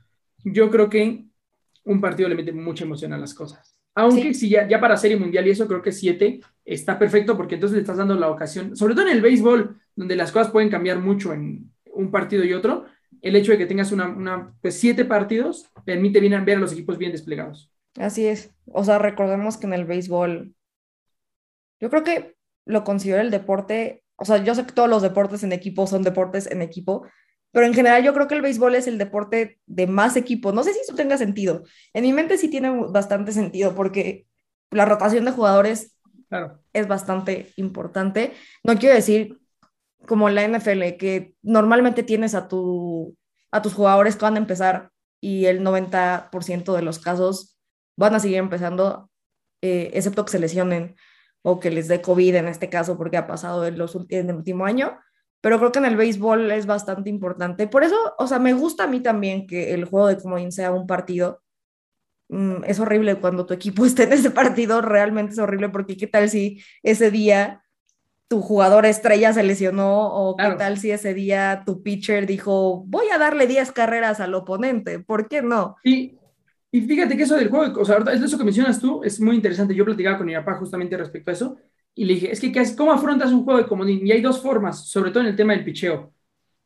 yo 0.43 0.69
creo 0.69 0.89
que 0.89 1.28
un 1.85 2.01
partido 2.01 2.29
le 2.29 2.35
mete 2.35 2.51
mucha 2.51 2.83
emoción 2.83 3.13
a 3.13 3.17
las 3.17 3.33
cosas. 3.33 3.75
Aunque 3.95 4.33
si 4.33 4.49
ya, 4.49 4.67
ya, 4.67 4.79
para 4.79 4.95
Serie 4.97 5.17
Mundial 5.17 5.47
y 5.47 5.51
eso 5.51 5.67
creo 5.67 5.81
que 5.81 5.91
siete 5.91 6.39
está 6.63 6.97
perfecto 6.97 7.35
porque 7.35 7.55
entonces 7.55 7.75
le 7.75 7.81
estás 7.81 7.97
dando 7.97 8.15
la 8.15 8.29
ocasión, 8.29 8.75
sobre 8.75 8.93
todo 8.93 9.07
en 9.07 9.13
el 9.13 9.21
béisbol, 9.21 9.77
donde 9.95 10.15
las 10.15 10.31
cosas 10.31 10.51
pueden 10.51 10.69
cambiar 10.69 10.99
mucho 10.99 11.33
en 11.33 11.71
un 11.93 12.11
partido 12.11 12.43
y 12.43 12.53
otro, 12.53 12.85
el 13.21 13.35
hecho 13.35 13.51
de 13.51 13.57
que 13.57 13.65
tengas 13.65 13.91
una, 13.91 14.07
una 14.07 14.53
pues 14.61 14.79
siete 14.79 15.05
partidos 15.05 15.69
permite 15.85 16.19
bien 16.19 16.45
ver 16.45 16.57
a 16.57 16.61
los 16.61 16.71
equipos 16.71 16.97
bien 16.97 17.11
desplegados. 17.11 17.71
Así 17.97 18.25
es. 18.25 18.53
O 18.67 18.83
sea, 18.83 18.99
recordemos 18.99 19.57
que 19.57 19.67
en 19.67 19.73
el 19.73 19.85
béisbol, 19.85 20.53
yo 21.81 21.89
creo 21.89 22.03
que 22.03 22.35
lo 22.65 22.83
considero 22.83 23.21
el 23.21 23.31
deporte, 23.31 24.03
o 24.15 24.25
sea, 24.25 24.43
yo 24.43 24.53
sé 24.55 24.65
que 24.65 24.73
todos 24.73 24.89
los 24.89 25.01
deportes 25.01 25.43
en 25.43 25.51
equipo 25.51 25.87
son 25.87 26.03
deportes 26.03 26.49
en 26.49 26.61
equipo, 26.61 27.07
pero 27.51 27.65
en 27.65 27.73
general 27.73 28.03
yo 28.03 28.13
creo 28.13 28.27
que 28.27 28.35
el 28.35 28.41
béisbol 28.41 28.75
es 28.75 28.87
el 28.87 28.97
deporte 28.97 29.59
de 29.65 29.87
más 29.87 30.15
equipo. 30.15 30.51
No 30.51 30.63
sé 30.63 30.73
si 30.73 30.81
eso 30.81 30.95
tenga 30.95 31.17
sentido. 31.17 31.63
En 31.93 32.03
mi 32.03 32.13
mente 32.13 32.37
sí 32.37 32.49
tiene 32.49 32.69
bastante 32.89 33.31
sentido 33.31 33.73
porque 33.73 34.27
la 34.71 34.85
rotación 34.85 35.25
de 35.25 35.31
jugadores 35.31 35.95
es 36.73 36.87
bastante 36.87 37.51
importante. 37.55 38.33
No 38.63 38.77
quiero 38.77 38.95
decir 38.95 39.39
como 40.05 40.29
la 40.29 40.47
NFL, 40.47 40.97
que 40.97 41.35
normalmente 41.41 42.03
tienes 42.03 42.35
a, 42.35 42.47
tu, 42.47 43.17
a 43.51 43.61
tus 43.61 43.73
jugadores 43.73 44.15
que 44.15 44.25
van 44.25 44.35
a 44.35 44.39
empezar 44.39 44.91
y 45.19 45.45
el 45.45 45.61
90% 45.61 46.75
de 46.75 46.81
los 46.81 46.99
casos 46.99 47.57
van 47.97 48.15
a 48.15 48.19
seguir 48.19 48.37
empezando, 48.37 49.09
eh, 49.61 49.91
excepto 49.93 50.23
que 50.23 50.31
se 50.31 50.39
lesionen 50.39 50.95
o 51.41 51.59
que 51.59 51.71
les 51.71 51.87
dé 51.87 52.01
COVID 52.01 52.35
en 52.35 52.47
este 52.47 52.69
caso, 52.69 52.97
porque 52.97 53.17
ha 53.17 53.27
pasado 53.27 53.65
en, 53.65 53.77
los, 53.77 53.97
en 54.09 54.29
el 54.29 54.35
último 54.35 54.65
año 54.65 54.97
pero 55.41 55.57
creo 55.57 55.71
que 55.71 55.79
en 55.79 55.85
el 55.85 55.95
béisbol 55.95 56.51
es 56.51 56.65
bastante 56.65 57.09
importante. 57.09 57.67
Por 57.67 57.83
eso, 57.83 57.95
o 58.17 58.27
sea, 58.27 58.39
me 58.39 58.53
gusta 58.53 58.83
a 58.83 58.87
mí 58.87 58.99
también 58.99 59.47
que 59.47 59.73
el 59.73 59.85
juego 59.85 60.07
de 60.07 60.17
comodín 60.17 60.51
sea 60.51 60.71
un 60.71 60.85
partido. 60.85 61.41
Mm, 62.29 62.63
es 62.65 62.79
horrible 62.79 63.15
cuando 63.15 63.45
tu 63.45 63.53
equipo 63.53 63.85
esté 63.85 64.03
en 64.03 64.13
ese 64.13 64.31
partido, 64.31 64.81
realmente 64.81 65.33
es 65.33 65.39
horrible 65.39 65.69
porque 65.69 65.97
qué 65.97 66.07
tal 66.07 66.29
si 66.29 66.61
ese 66.83 67.11
día 67.11 67.63
tu 68.27 68.41
jugador 68.41 68.85
estrella 68.85 69.33
se 69.33 69.41
lesionó 69.41 70.13
o 70.13 70.37
qué 70.37 70.51
tal 70.55 70.77
si 70.77 70.91
ese 70.91 71.15
día 71.15 71.63
tu 71.65 71.81
pitcher 71.81 72.27
dijo, 72.27 72.83
voy 72.85 73.07
a 73.11 73.17
darle 73.17 73.47
10 73.47 73.71
carreras 73.71 74.19
al 74.19 74.35
oponente, 74.35 74.99
¿por 74.99 75.27
qué 75.27 75.41
no? 75.41 75.77
Y, 75.83 76.19
y 76.71 76.81
fíjate 76.81 77.17
que 77.17 77.23
eso 77.23 77.35
del 77.35 77.49
juego, 77.49 77.81
o 77.81 77.85
sea, 77.85 77.97
es 78.13 78.21
eso 78.21 78.37
que 78.37 78.43
mencionas 78.43 78.79
tú, 78.79 79.03
es 79.03 79.19
muy 79.19 79.35
interesante. 79.35 79.73
Yo 79.73 79.83
platicaba 79.83 80.19
con 80.19 80.27
mi 80.27 80.35
papá 80.35 80.53
justamente 80.57 80.95
respecto 80.95 81.31
a 81.31 81.33
eso 81.33 81.57
y 81.95 82.05
le 82.05 82.13
dije, 82.13 82.31
es 82.31 82.39
que 82.39 82.51
¿cómo 82.75 82.91
afrontas 82.91 83.31
un 83.31 83.43
juego 83.43 83.59
de 83.59 83.67
comodín? 83.67 84.05
Y 84.05 84.11
hay 84.11 84.21
dos 84.21 84.41
formas, 84.41 84.87
sobre 84.87 85.11
todo 85.11 85.21
en 85.21 85.29
el 85.29 85.35
tema 85.35 85.53
del 85.53 85.65
picheo. 85.65 86.13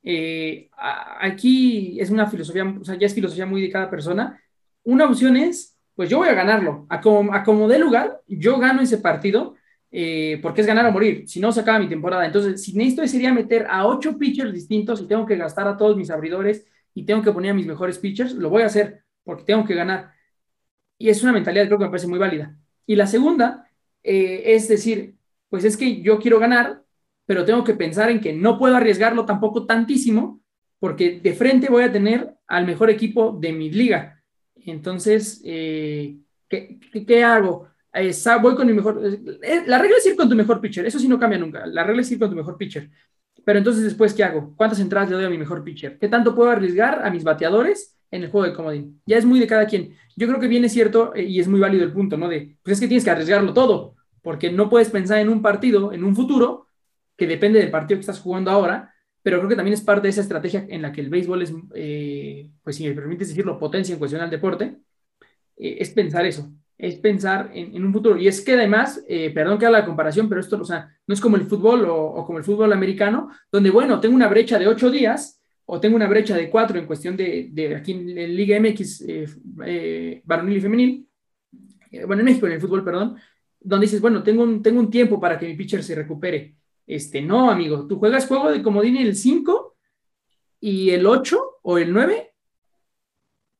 Eh, 0.03 0.69
aquí 0.77 1.99
es 1.99 2.09
una 2.09 2.27
filosofía, 2.27 2.63
o 2.79 2.83
sea, 2.83 2.95
ya 2.95 3.07
es 3.07 3.13
filosofía 3.13 3.45
muy 3.45 3.61
de 3.61 3.71
cada 3.71 3.89
persona. 3.89 4.39
Una 4.83 5.05
opción 5.05 5.37
es, 5.37 5.77
pues 5.95 6.09
yo 6.09 6.17
voy 6.17 6.27
a 6.27 6.33
ganarlo. 6.33 6.85
A 6.89 7.01
como, 7.01 7.33
a 7.33 7.43
como 7.43 7.67
dé 7.67 7.79
lugar, 7.79 8.21
yo 8.27 8.59
gano 8.59 8.81
ese 8.81 8.97
partido 8.97 9.55
eh, 9.95 10.39
porque 10.41 10.61
es 10.61 10.67
ganar 10.67 10.87
o 10.87 10.91
morir. 10.91 11.23
Si 11.27 11.39
no, 11.39 11.51
se 11.51 11.61
acaba 11.61 11.79
mi 11.79 11.87
temporada. 11.87 12.25
Entonces, 12.25 12.63
si 12.63 12.73
necesito 12.73 13.07
sería 13.07 13.31
meter 13.31 13.67
a 13.69 13.85
ocho 13.85 14.17
pitchers 14.17 14.51
distintos 14.51 15.01
y 15.01 15.07
tengo 15.07 15.25
que 15.25 15.37
gastar 15.37 15.67
a 15.67 15.77
todos 15.77 15.95
mis 15.95 16.09
abridores 16.09 16.65
y 16.95 17.05
tengo 17.05 17.21
que 17.21 17.31
poner 17.31 17.51
a 17.51 17.53
mis 17.53 17.67
mejores 17.67 17.99
pitchers, 17.99 18.33
lo 18.33 18.49
voy 18.49 18.63
a 18.63 18.67
hacer 18.67 19.03
porque 19.23 19.43
tengo 19.43 19.63
que 19.65 19.75
ganar. 19.75 20.11
Y 20.97 21.09
es 21.09 21.21
una 21.23 21.31
mentalidad, 21.31 21.67
creo 21.67 21.77
que 21.77 21.85
me 21.85 21.91
parece 21.91 22.07
muy 22.07 22.19
válida. 22.19 22.57
Y 22.87 22.95
la 22.95 23.05
segunda 23.05 23.69
eh, 24.03 24.43
es 24.53 24.67
decir, 24.67 25.15
pues 25.49 25.63
es 25.63 25.77
que 25.77 26.01
yo 26.01 26.19
quiero 26.19 26.39
ganar, 26.39 26.83
pero 27.25 27.45
tengo 27.45 27.63
que 27.63 27.73
pensar 27.73 28.09
en 28.09 28.19
que 28.19 28.33
no 28.33 28.57
puedo 28.57 28.75
arriesgarlo 28.75 29.25
tampoco 29.25 29.65
tantísimo, 29.65 30.41
porque 30.79 31.19
de 31.21 31.33
frente 31.33 31.69
voy 31.69 31.83
a 31.83 31.91
tener 31.91 32.35
al 32.47 32.65
mejor 32.65 32.89
equipo 32.89 33.37
de 33.39 33.53
mi 33.53 33.71
liga. 33.71 34.21
Entonces, 34.65 35.41
eh, 35.45 36.17
¿qué, 36.49 37.23
hago? 37.23 37.69
Eh, 37.93 38.11
voy 38.41 38.55
con 38.55 38.67
mi 38.67 38.73
mejor. 38.73 39.01
Eh, 39.41 39.63
la 39.65 39.77
regla 39.77 39.97
es 39.97 40.05
ir 40.05 40.15
con 40.15 40.29
tu 40.29 40.35
mejor 40.35 40.59
pitcher, 40.59 40.85
eso 40.85 40.99
sí 40.99 41.07
no 41.07 41.19
cambia 41.19 41.39
nunca. 41.39 41.65
La 41.65 41.83
regla 41.83 42.01
es 42.01 42.11
ir 42.11 42.19
con 42.19 42.29
tu 42.29 42.35
mejor 42.35 42.57
pitcher. 42.57 42.89
Pero 43.45 43.59
entonces, 43.59 43.83
después, 43.83 44.13
¿qué 44.13 44.23
hago? 44.23 44.53
¿Cuántas 44.55 44.79
entradas 44.79 45.09
le 45.09 45.15
doy 45.15 45.25
a 45.25 45.29
mi 45.29 45.37
mejor 45.37 45.63
pitcher? 45.63 45.97
¿Qué 45.99 46.07
tanto 46.07 46.35
puedo 46.35 46.49
arriesgar 46.49 47.05
a 47.05 47.09
mis 47.09 47.23
bateadores 47.23 47.92
en 48.13 48.23
el 48.23 48.29
juego 48.29 48.45
de 48.45 48.53
comodín. 48.53 49.01
Ya 49.07 49.17
es 49.17 49.25
muy 49.25 49.39
de 49.39 49.47
cada 49.47 49.65
quien. 49.65 49.95
Yo 50.15 50.27
creo 50.27 50.39
que 50.39 50.47
viene 50.47 50.69
cierto 50.69 51.15
eh, 51.15 51.23
y 51.23 51.39
es 51.39 51.47
muy 51.47 51.59
válido 51.59 51.83
el 51.83 51.91
punto, 51.91 52.15
¿no? 52.15 52.29
De, 52.29 52.57
pues 52.61 52.75
es 52.75 52.79
que 52.79 52.87
tienes 52.87 53.03
que 53.03 53.09
arriesgarlo 53.09 53.53
todo, 53.53 53.95
porque 54.21 54.51
no 54.51 54.69
puedes 54.69 54.91
pensar 54.91 55.17
en 55.17 55.29
un 55.29 55.41
partido, 55.41 55.91
en 55.91 56.03
un 56.03 56.15
futuro, 56.15 56.67
que 57.17 57.25
depende 57.25 57.59
del 57.59 57.71
partido 57.71 57.97
que 57.97 58.01
estás 58.01 58.19
jugando 58.19 58.51
ahora, 58.51 58.93
pero 59.23 59.39
creo 59.39 59.49
que 59.49 59.55
también 59.55 59.73
es 59.73 59.81
parte 59.81 60.03
de 60.03 60.09
esa 60.09 60.21
estrategia 60.21 60.65
en 60.69 60.83
la 60.83 60.91
que 60.91 61.01
el 61.01 61.09
béisbol 61.09 61.41
es, 61.41 61.53
eh, 61.73 62.51
pues 62.61 62.75
si 62.75 62.87
me 62.87 62.93
permites 62.93 63.29
decirlo, 63.29 63.57
potencia 63.57 63.93
en 63.93 63.99
cuestión 63.99 64.21
al 64.21 64.29
deporte, 64.29 64.77
eh, 65.57 65.77
es 65.79 65.89
pensar 65.89 66.23
eso, 66.27 66.53
es 66.77 66.97
pensar 66.97 67.49
en, 67.51 67.83
un 67.83 67.93
futuro. 67.93 68.19
Y 68.19 68.27
es 68.27 68.41
que 68.41 68.53
además, 68.53 69.03
perdón 69.33 69.57
que 69.57 69.65
haga 69.65 69.79
la 69.79 69.85
comparación, 69.85 70.29
pero 70.29 70.39
esto, 70.39 70.61
o 70.61 70.65
sea, 70.65 70.95
no 71.07 71.15
es 71.15 71.21
como 71.21 71.37
el 71.37 71.45
fútbol 71.45 71.85
o, 71.85 71.95
o 71.95 72.25
como 72.25 72.37
el 72.37 72.43
fútbol 72.43 72.73
americano, 72.73 73.31
donde, 73.51 73.71
bueno, 73.71 73.99
tengo 73.99 74.13
una 74.13 74.27
brecha 74.27 74.59
de 74.59 74.67
ocho 74.67 74.91
días 74.91 75.42
o 75.65 75.79
tengo 75.79 75.95
una 75.95 76.07
brecha 76.07 76.35
de 76.35 76.49
cuatro 76.49 76.77
en 76.77 76.85
cuestión 76.85 77.15
de, 77.15 77.75
aquí 77.77 77.93
en, 77.93 78.35
Liga 78.35 78.59
MX, 78.59 79.01
eh, 79.01 79.27
eh, 79.65 80.21
varonil 80.25 80.57
y 80.57 80.61
femenil, 80.61 81.09
eh, 81.91 82.05
bueno, 82.05 82.21
en 82.21 82.25
México, 82.25 82.47
en 82.47 82.53
el 82.53 82.61
fútbol, 82.61 82.83
perdón, 82.83 83.15
donde 83.59 83.85
dices, 83.85 84.01
bueno, 84.01 84.23
tengo 84.23 84.43
un, 84.43 84.61
tengo 84.61 84.79
un 84.79 84.89
tiempo 84.89 85.19
para 85.19 85.39
que 85.39 85.47
mi 85.47 85.55
pitcher 85.55 85.83
se 85.83 85.95
recupere. 85.95 86.55
Este, 86.85 87.21
no, 87.21 87.49
amigo, 87.49 87.87
tú 87.87 87.97
juegas 87.97 88.27
juego 88.27 88.51
de 88.51 88.61
comodín 88.61 88.97
el 88.97 89.15
5 89.15 89.77
y 90.59 90.89
el 90.89 91.05
8 91.05 91.59
o 91.61 91.77
el 91.77 91.93
9, 91.93 92.33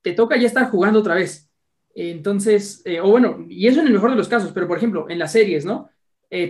te 0.01 0.11
toca 0.11 0.35
ya 0.35 0.47
estar 0.47 0.69
jugando 0.69 0.99
otra 0.99 1.15
vez. 1.15 1.49
Entonces, 1.95 2.83
o 3.01 3.11
bueno, 3.11 3.45
y 3.47 3.67
eso 3.67 3.79
en 3.79 3.87
el 3.87 3.93
mejor 3.93 4.09
de 4.09 4.17
los 4.17 4.27
casos, 4.27 4.51
pero 4.51 4.67
por 4.67 4.77
ejemplo, 4.77 5.09
en 5.09 5.19
las 5.19 5.31
series, 5.31 5.65
¿no? 5.65 5.89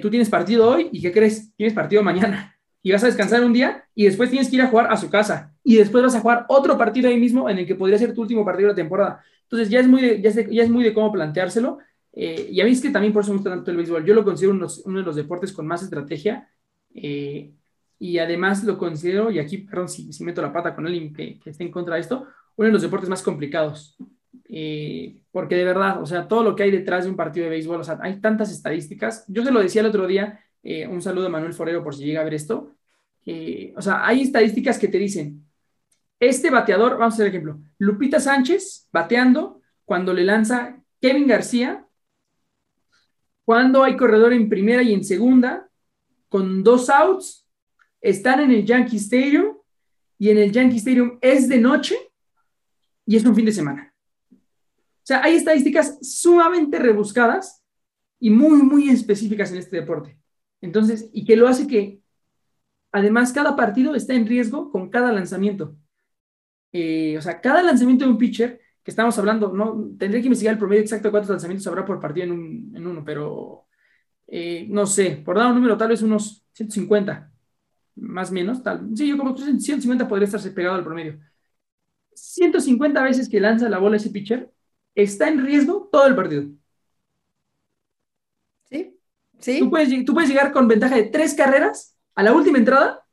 tú 0.01 0.09
tienes 0.09 0.29
partido 0.29 0.69
hoy 0.69 0.87
y 0.93 1.01
¿qué 1.01 1.11
crees? 1.11 1.53
Tienes 1.57 1.73
partido 1.73 2.01
mañana 2.01 2.52
y 2.83 2.91
vas 2.91 3.03
a 3.03 3.07
descansar 3.07 3.43
un 3.43 3.53
día 3.53 3.85
y 3.95 4.05
después 4.05 4.29
tienes 4.29 4.49
que 4.49 4.57
ir 4.57 4.61
a 4.61 4.67
jugar 4.67 4.91
a 4.91 4.97
su 4.97 5.09
casa 5.09 5.55
y 5.63 5.77
después 5.77 6.03
vas 6.03 6.15
a 6.15 6.19
jugar 6.19 6.45
otro 6.49 6.77
partido 6.77 7.09
ahí 7.09 7.17
mismo 7.17 7.49
en 7.49 7.57
el 7.57 7.65
que 7.65 7.75
podría 7.75 7.97
ser 7.97 8.13
tu 8.13 8.21
último 8.21 8.45
partido 8.45 8.67
de 8.67 8.73
la 8.73 8.75
temporada. 8.75 9.23
Entonces 9.43 9.69
ya 9.69 9.79
es 9.79 9.87
muy 9.87 10.01
de, 10.01 10.21
ya 10.21 10.63
es, 10.63 10.69
muy 10.69 10.83
de 10.83 10.93
cómo 10.93 11.11
planteárselo. 11.11 11.79
Eh, 12.11 12.49
y 12.51 12.61
a 12.61 12.65
mí 12.65 12.71
es 12.71 12.81
que 12.81 12.91
también 12.91 13.13
por 13.13 13.23
eso 13.23 13.31
me 13.31 13.37
gusta 13.37 13.49
tanto 13.49 13.71
el 13.71 13.77
béisbol. 13.77 14.05
Yo 14.05 14.13
lo 14.13 14.23
considero 14.23 14.53
uno, 14.53 14.67
de 14.67 15.03
los 15.03 15.15
deportes 15.15 15.53
con 15.53 15.65
más 15.65 15.81
estrategia 15.81 16.49
eh, 16.93 17.53
y 17.97 18.17
además 18.19 18.63
lo 18.65 18.77
considero, 18.77 19.31
y 19.31 19.39
aquí, 19.39 19.59
perdón 19.59 19.87
si, 19.87 20.11
si 20.11 20.23
meto 20.23 20.41
la 20.41 20.51
pata 20.51 20.75
con 20.75 20.85
alguien 20.85 21.13
que, 21.13 21.39
que 21.39 21.51
esté 21.51 21.63
en 21.63 21.71
contra 21.71 21.95
de 21.95 22.01
esto, 22.01 22.27
uno 22.57 22.67
de 22.67 22.73
los 22.73 22.81
deportes 22.81 23.09
más 23.09 23.23
complicados. 23.23 23.95
Eh, 24.49 25.21
porque 25.31 25.55
de 25.55 25.63
verdad, 25.63 26.01
o 26.01 26.05
sea, 26.05 26.27
todo 26.27 26.43
lo 26.43 26.55
que 26.55 26.63
hay 26.63 26.71
detrás 26.71 27.05
de 27.05 27.09
un 27.09 27.15
partido 27.15 27.45
de 27.45 27.51
béisbol, 27.51 27.81
o 27.81 27.83
sea, 27.83 27.97
hay 28.01 28.19
tantas 28.19 28.51
estadísticas. 28.51 29.25
Yo 29.27 29.43
se 29.43 29.51
lo 29.51 29.59
decía 29.59 29.81
el 29.81 29.87
otro 29.87 30.05
día, 30.05 30.39
eh, 30.63 30.87
un 30.87 31.01
saludo 31.01 31.27
a 31.27 31.29
Manuel 31.29 31.53
Forero 31.53 31.83
por 31.83 31.95
si 31.95 32.05
llega 32.05 32.21
a 32.21 32.23
ver 32.23 32.33
esto. 32.33 32.75
o 33.75 33.81
sea, 33.81 34.05
hay 34.05 34.21
estadísticas 34.21 34.79
que 34.79 34.87
te 34.87 34.97
dicen, 34.97 35.45
este 36.19 36.49
bateador, 36.49 36.97
vamos 36.97 37.13
a 37.13 37.15
hacer 37.15 37.27
ejemplo, 37.27 37.59
Lupita 37.77 38.19
Sánchez 38.19 38.87
bateando 38.91 39.61
cuando 39.85 40.13
le 40.13 40.23
lanza 40.23 40.81
Kevin 41.01 41.27
García, 41.27 41.85
cuando 43.43 43.83
hay 43.83 43.97
corredor 43.97 44.31
en 44.31 44.47
primera 44.49 44.81
y 44.81 44.93
en 44.93 45.03
segunda, 45.03 45.69
con 46.29 46.63
dos 46.63 46.89
outs, 46.89 47.45
están 47.99 48.39
en 48.39 48.51
el 48.51 48.65
Yankee 48.65 48.97
Stadium 48.97 49.57
y 50.17 50.29
en 50.29 50.37
el 50.37 50.51
Yankee 50.51 50.77
Stadium 50.77 51.17
es 51.21 51.49
de 51.49 51.57
noche 51.57 51.95
y 53.05 53.17
es 53.17 53.25
un 53.25 53.35
fin 53.35 53.45
de 53.45 53.51
semana. 53.51 53.93
O 54.31 55.05
sea, 55.05 55.21
hay 55.23 55.35
estadísticas 55.35 55.99
sumamente 56.01 56.79
rebuscadas 56.79 57.61
y 58.19 58.29
muy, 58.29 58.63
muy 58.63 58.89
específicas 58.89 59.51
en 59.51 59.57
este 59.57 59.75
deporte. 59.75 60.17
Entonces, 60.63 61.09
y 61.13 61.25
que 61.25 61.35
lo 61.35 61.47
hace 61.49 61.67
que, 61.67 62.01
además, 62.93 63.33
cada 63.33 63.55
partido 63.55 63.95
está 63.95 64.13
en 64.13 64.25
riesgo 64.25 64.71
con 64.71 64.89
cada 64.89 65.11
lanzamiento. 65.11 65.75
Eh, 66.71 67.17
o 67.17 67.21
sea, 67.21 67.41
cada 67.41 67.61
lanzamiento 67.61 68.05
de 68.05 68.11
un 68.11 68.17
pitcher, 68.17 68.61
que 68.81 68.91
estamos 68.91 69.17
hablando, 69.19 69.51
no 69.53 69.91
tendría 69.99 70.21
que 70.21 70.27
investigar 70.27 70.53
el 70.53 70.59
promedio 70.59 70.81
exacto 70.83 71.09
de 71.09 71.11
cuántos 71.11 71.31
lanzamientos 71.31 71.67
habrá 71.67 71.85
por 71.85 71.99
partido 71.99 72.27
en, 72.27 72.87
uno, 72.87 73.03
pero 73.05 73.67
eh, 74.27 74.65
no 74.69 74.85
sé, 74.87 75.21
por 75.25 75.37
dar 75.37 75.47
un 75.47 75.55
número, 75.55 75.77
tal 75.77 75.89
vez 75.89 76.01
unos 76.01 76.45
150, 76.53 77.31
más 77.95 78.31
o 78.31 78.33
menos, 78.33 78.63
tal. 78.63 78.89
Sí, 78.95 79.07
yo 79.07 79.17
como 79.17 79.35
150 79.37 80.07
podría 80.07 80.25
estarse 80.27 80.51
pegado 80.51 80.75
al 80.75 80.83
promedio. 80.85 81.19
150 82.13 83.03
veces 83.03 83.29
que 83.29 83.39
lanza 83.41 83.69
la 83.69 83.79
bola 83.79 83.97
ese 83.97 84.11
pitcher, 84.11 84.51
está 84.95 85.27
en 85.29 85.45
riesgo 85.45 85.89
todo 85.91 86.07
el 86.07 86.15
partido. 86.15 86.45
Tú 89.45 89.69
puedes, 89.69 90.05
tú 90.05 90.13
puedes 90.13 90.29
llegar 90.29 90.51
con 90.51 90.67
ventaja 90.67 90.95
de 90.95 91.03
tres 91.03 91.33
carreras 91.33 91.97
a 92.15 92.23
la 92.23 92.33
última 92.33 92.57
entrada. 92.57 93.03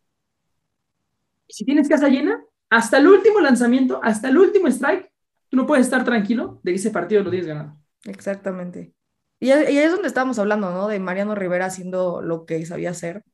Y 1.49 1.55
si 1.55 1.65
tienes 1.65 1.89
casa 1.89 2.09
llena, 2.09 2.43
hasta 2.69 2.99
el 2.99 3.09
último 3.09 3.41
lanzamiento, 3.41 4.01
hasta 4.03 4.29
el 4.29 4.39
último 4.39 4.69
strike, 4.69 5.11
tú 5.49 5.57
no 5.57 5.67
puedes 5.67 5.87
estar 5.87 6.05
tranquilo 6.05 6.61
de 6.63 6.73
que 6.73 6.77
ese 6.77 6.91
partido 6.91 7.23
lo 7.25 7.31
tienes 7.31 7.49
ganado. 7.49 7.77
Exactamente. 8.05 8.95
Y, 9.41 9.51
ahí 9.51 9.79
es 9.79 9.91
donde 9.91 10.09
estábamos 10.09 10.39
hablando, 10.39 10.71
¿no? 10.71 10.87
De 10.87 10.99
Mariano 11.01 11.35
Rivera 11.35 11.67
haciendo 11.67 12.23
lo 12.23 12.47
que 12.47 12.65
sabía 12.67 12.91
hacer. 12.91 13.25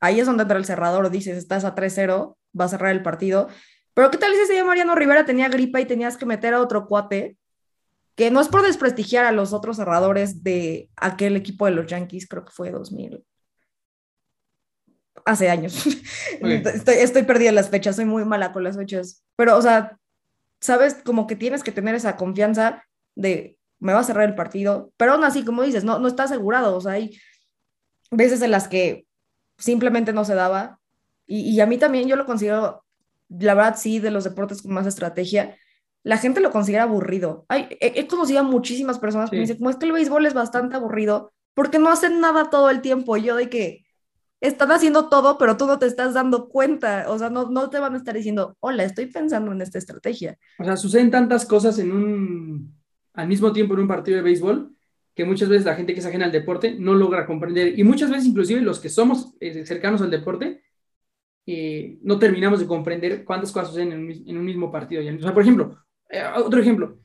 Ahí 0.00 0.20
es 0.20 0.26
donde 0.26 0.42
entra 0.42 0.58
el 0.58 0.64
cerrador, 0.64 1.10
dices, 1.10 1.36
estás 1.36 1.64
a 1.64 1.74
3-0, 1.74 2.36
va 2.58 2.64
a 2.64 2.68
cerrar 2.68 2.92
el 2.92 3.02
partido. 3.02 3.48
Pero 3.92 4.10
¿qué 4.10 4.18
tal 4.18 4.32
si 4.32 4.40
ese 4.40 4.52
día 4.52 4.64
Mariano 4.64 4.94
Rivera 4.94 5.24
tenía 5.24 5.48
gripa 5.48 5.80
y 5.80 5.86
tenías 5.86 6.16
que 6.16 6.26
meter 6.26 6.54
a 6.54 6.60
otro 6.60 6.86
cuate 6.86 7.36
que 8.16 8.30
no 8.30 8.40
es 8.40 8.48
por 8.48 8.62
desprestigiar 8.62 9.26
a 9.26 9.32
los 9.32 9.52
otros 9.52 9.76
cerradores 9.76 10.42
de 10.42 10.88
aquel 10.96 11.36
equipo 11.36 11.66
de 11.66 11.72
los 11.72 11.86
Yankees, 11.86 12.26
creo 12.26 12.44
que 12.44 12.50
fue 12.50 12.70
2000. 12.70 13.22
Hace 15.26 15.50
años. 15.50 15.86
Estoy, 16.40 16.94
estoy 16.96 17.22
perdida 17.24 17.50
en 17.50 17.54
las 17.54 17.68
fechas, 17.68 17.96
soy 17.96 18.06
muy 18.06 18.24
mala 18.24 18.52
con 18.52 18.64
las 18.64 18.76
fechas. 18.76 19.22
Pero, 19.36 19.56
o 19.56 19.62
sea, 19.62 19.98
sabes, 20.60 20.94
como 21.04 21.26
que 21.26 21.36
tienes 21.36 21.62
que 21.62 21.72
tener 21.72 21.94
esa 21.94 22.16
confianza 22.16 22.84
de 23.14 23.58
me 23.78 23.92
va 23.92 24.00
a 24.00 24.04
cerrar 24.04 24.26
el 24.26 24.34
partido, 24.34 24.92
pero 24.96 25.12
aún 25.12 25.24
así, 25.24 25.44
como 25.44 25.62
dices, 25.62 25.84
no, 25.84 25.98
no 25.98 26.08
está 26.08 26.24
asegurado. 26.24 26.76
O 26.76 26.80
sea, 26.80 26.92
hay 26.92 27.18
veces 28.10 28.40
en 28.40 28.50
las 28.50 28.68
que 28.68 29.06
simplemente 29.58 30.14
no 30.14 30.24
se 30.24 30.34
daba. 30.34 30.80
Y, 31.26 31.50
y 31.50 31.60
a 31.60 31.66
mí 31.66 31.76
también 31.76 32.08
yo 32.08 32.16
lo 32.16 32.24
considero, 32.24 32.84
la 33.28 33.54
verdad, 33.54 33.76
sí, 33.76 33.98
de 33.98 34.10
los 34.10 34.24
deportes 34.24 34.62
con 34.62 34.72
más 34.72 34.86
estrategia 34.86 35.58
la 36.06 36.18
gente 36.18 36.40
lo 36.40 36.52
considera 36.52 36.84
aburrido. 36.84 37.46
he, 37.50 38.06
conocido 38.06 38.38
a 38.38 38.44
muchísimas 38.44 39.00
personas 39.00 39.28
que 39.28 39.34
me 39.34 39.40
dicen, 39.40 39.56
como 39.56 39.70
es 39.70 39.76
que 39.76 39.86
el 39.86 39.92
béisbol 39.92 40.24
es 40.24 40.34
bastante 40.34 40.76
aburrido, 40.76 41.32
porque 41.52 41.80
no 41.80 41.88
hacen 41.88 42.20
nada 42.20 42.48
todo 42.48 42.70
el 42.70 42.80
tiempo. 42.80 43.16
yo 43.16 43.34
de 43.34 43.50
que 43.50 43.84
están 44.40 44.70
haciendo 44.70 45.08
todo, 45.08 45.36
pero 45.36 45.56
tú 45.56 45.66
no 45.66 45.80
te 45.80 45.86
estás 45.86 46.14
dando 46.14 46.48
cuenta. 46.48 47.06
O 47.08 47.18
sea, 47.18 47.28
no, 47.28 47.50
no 47.50 47.70
te 47.70 47.80
van 47.80 47.94
a 47.94 47.96
estar 47.96 48.14
diciendo, 48.14 48.56
hola, 48.60 48.84
estoy 48.84 49.06
pensando 49.06 49.50
en 49.50 49.60
esta 49.60 49.78
estrategia. 49.78 50.38
O 50.60 50.64
sea, 50.64 50.76
suceden 50.76 51.10
tantas 51.10 51.44
cosas 51.44 51.76
en 51.80 51.90
un, 51.90 52.72
al 53.12 53.26
mismo 53.26 53.52
tiempo 53.52 53.74
en 53.74 53.80
un 53.80 53.88
partido 53.88 54.18
de 54.18 54.22
béisbol 54.22 54.76
que 55.12 55.24
muchas 55.24 55.48
veces 55.48 55.66
la 55.66 55.74
gente 55.74 55.92
que 55.92 55.98
es 55.98 56.06
ajena 56.06 56.26
al 56.26 56.32
deporte 56.32 56.76
no 56.78 56.94
logra 56.94 57.26
comprender. 57.26 57.76
Y 57.76 57.82
muchas 57.82 58.10
veces, 58.10 58.26
inclusive, 58.26 58.60
los 58.60 58.78
que 58.78 58.90
somos 58.90 59.34
eh, 59.40 59.66
cercanos 59.66 60.02
al 60.02 60.10
deporte, 60.12 60.62
eh, 61.46 61.98
no 62.02 62.16
terminamos 62.20 62.60
de 62.60 62.66
comprender 62.66 63.24
cuántas 63.24 63.50
cosas 63.50 63.70
suceden 63.70 63.92
en 63.92 64.36
un, 64.36 64.44
mismo 64.44 64.70
partido. 64.70 65.02
O 65.02 65.20
sea, 65.20 65.34
por 65.34 65.42
ejemplo, 65.42 65.76
eh, 66.10 66.22
otro 66.36 66.60
ejemplo. 66.60 66.98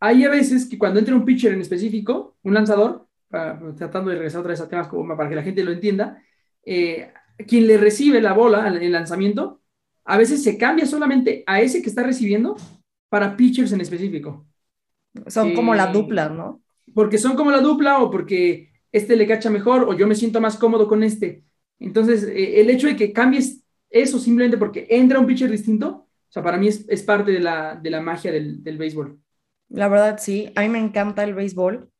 Hay 0.00 0.24
a 0.24 0.30
veces 0.30 0.66
que 0.66 0.78
cuando 0.78 1.00
entra 1.00 1.14
un 1.14 1.24
pitcher 1.24 1.52
en 1.52 1.60
específico, 1.60 2.36
un 2.42 2.54
lanzador, 2.54 3.06
tratando 3.28 4.10
de 4.10 4.16
regresar 4.16 4.40
otra 4.40 4.52
vez 4.52 4.60
a 4.60 4.68
temas 4.68 4.88
como 4.88 5.16
para 5.16 5.28
que 5.28 5.34
la 5.34 5.42
gente 5.42 5.64
lo 5.64 5.72
entienda, 5.72 6.22
eh, 6.64 7.12
quien 7.46 7.66
le 7.66 7.76
recibe 7.78 8.20
la 8.20 8.32
bola 8.32 8.68
en 8.68 8.82
el 8.82 8.92
lanzamiento, 8.92 9.60
a 10.04 10.16
veces 10.16 10.42
se 10.42 10.56
cambia 10.56 10.86
solamente 10.86 11.42
a 11.46 11.60
ese 11.60 11.82
que 11.82 11.88
está 11.88 12.02
recibiendo 12.02 12.56
para 13.08 13.36
pitchers 13.36 13.72
en 13.72 13.80
específico. 13.80 14.46
Son 15.26 15.54
como 15.54 15.74
la 15.74 15.90
eh, 15.90 15.92
dupla, 15.92 16.28
¿no? 16.28 16.62
Porque 16.94 17.18
son 17.18 17.36
como 17.36 17.50
la 17.50 17.60
dupla 17.60 17.98
o 17.98 18.10
porque 18.10 18.70
este 18.92 19.16
le 19.16 19.26
cacha 19.26 19.50
mejor 19.50 19.82
o 19.82 19.94
yo 19.94 20.06
me 20.06 20.14
siento 20.14 20.40
más 20.40 20.56
cómodo 20.56 20.88
con 20.88 21.02
este. 21.02 21.44
Entonces, 21.78 22.24
el 22.24 22.70
hecho 22.70 22.86
de 22.86 22.96
que 22.96 23.12
cambies 23.12 23.64
eso 23.90 24.18
simplemente 24.18 24.58
porque 24.58 24.86
entra 24.90 25.18
un 25.18 25.26
pitcher 25.26 25.50
distinto, 25.50 26.07
o 26.28 26.32
sea, 26.32 26.42
para 26.42 26.58
mí 26.58 26.68
es, 26.68 26.84
es 26.88 27.02
parte 27.02 27.30
de 27.30 27.40
la, 27.40 27.74
de 27.74 27.90
la 27.90 28.02
magia 28.02 28.30
del, 28.30 28.62
del, 28.62 28.76
béisbol. 28.76 29.18
La 29.68 29.88
verdad, 29.88 30.18
sí. 30.20 30.52
A 30.56 30.60
mí 30.60 30.68
me 30.68 30.78
encanta 30.78 31.24
el 31.24 31.34
béisbol. 31.34 31.90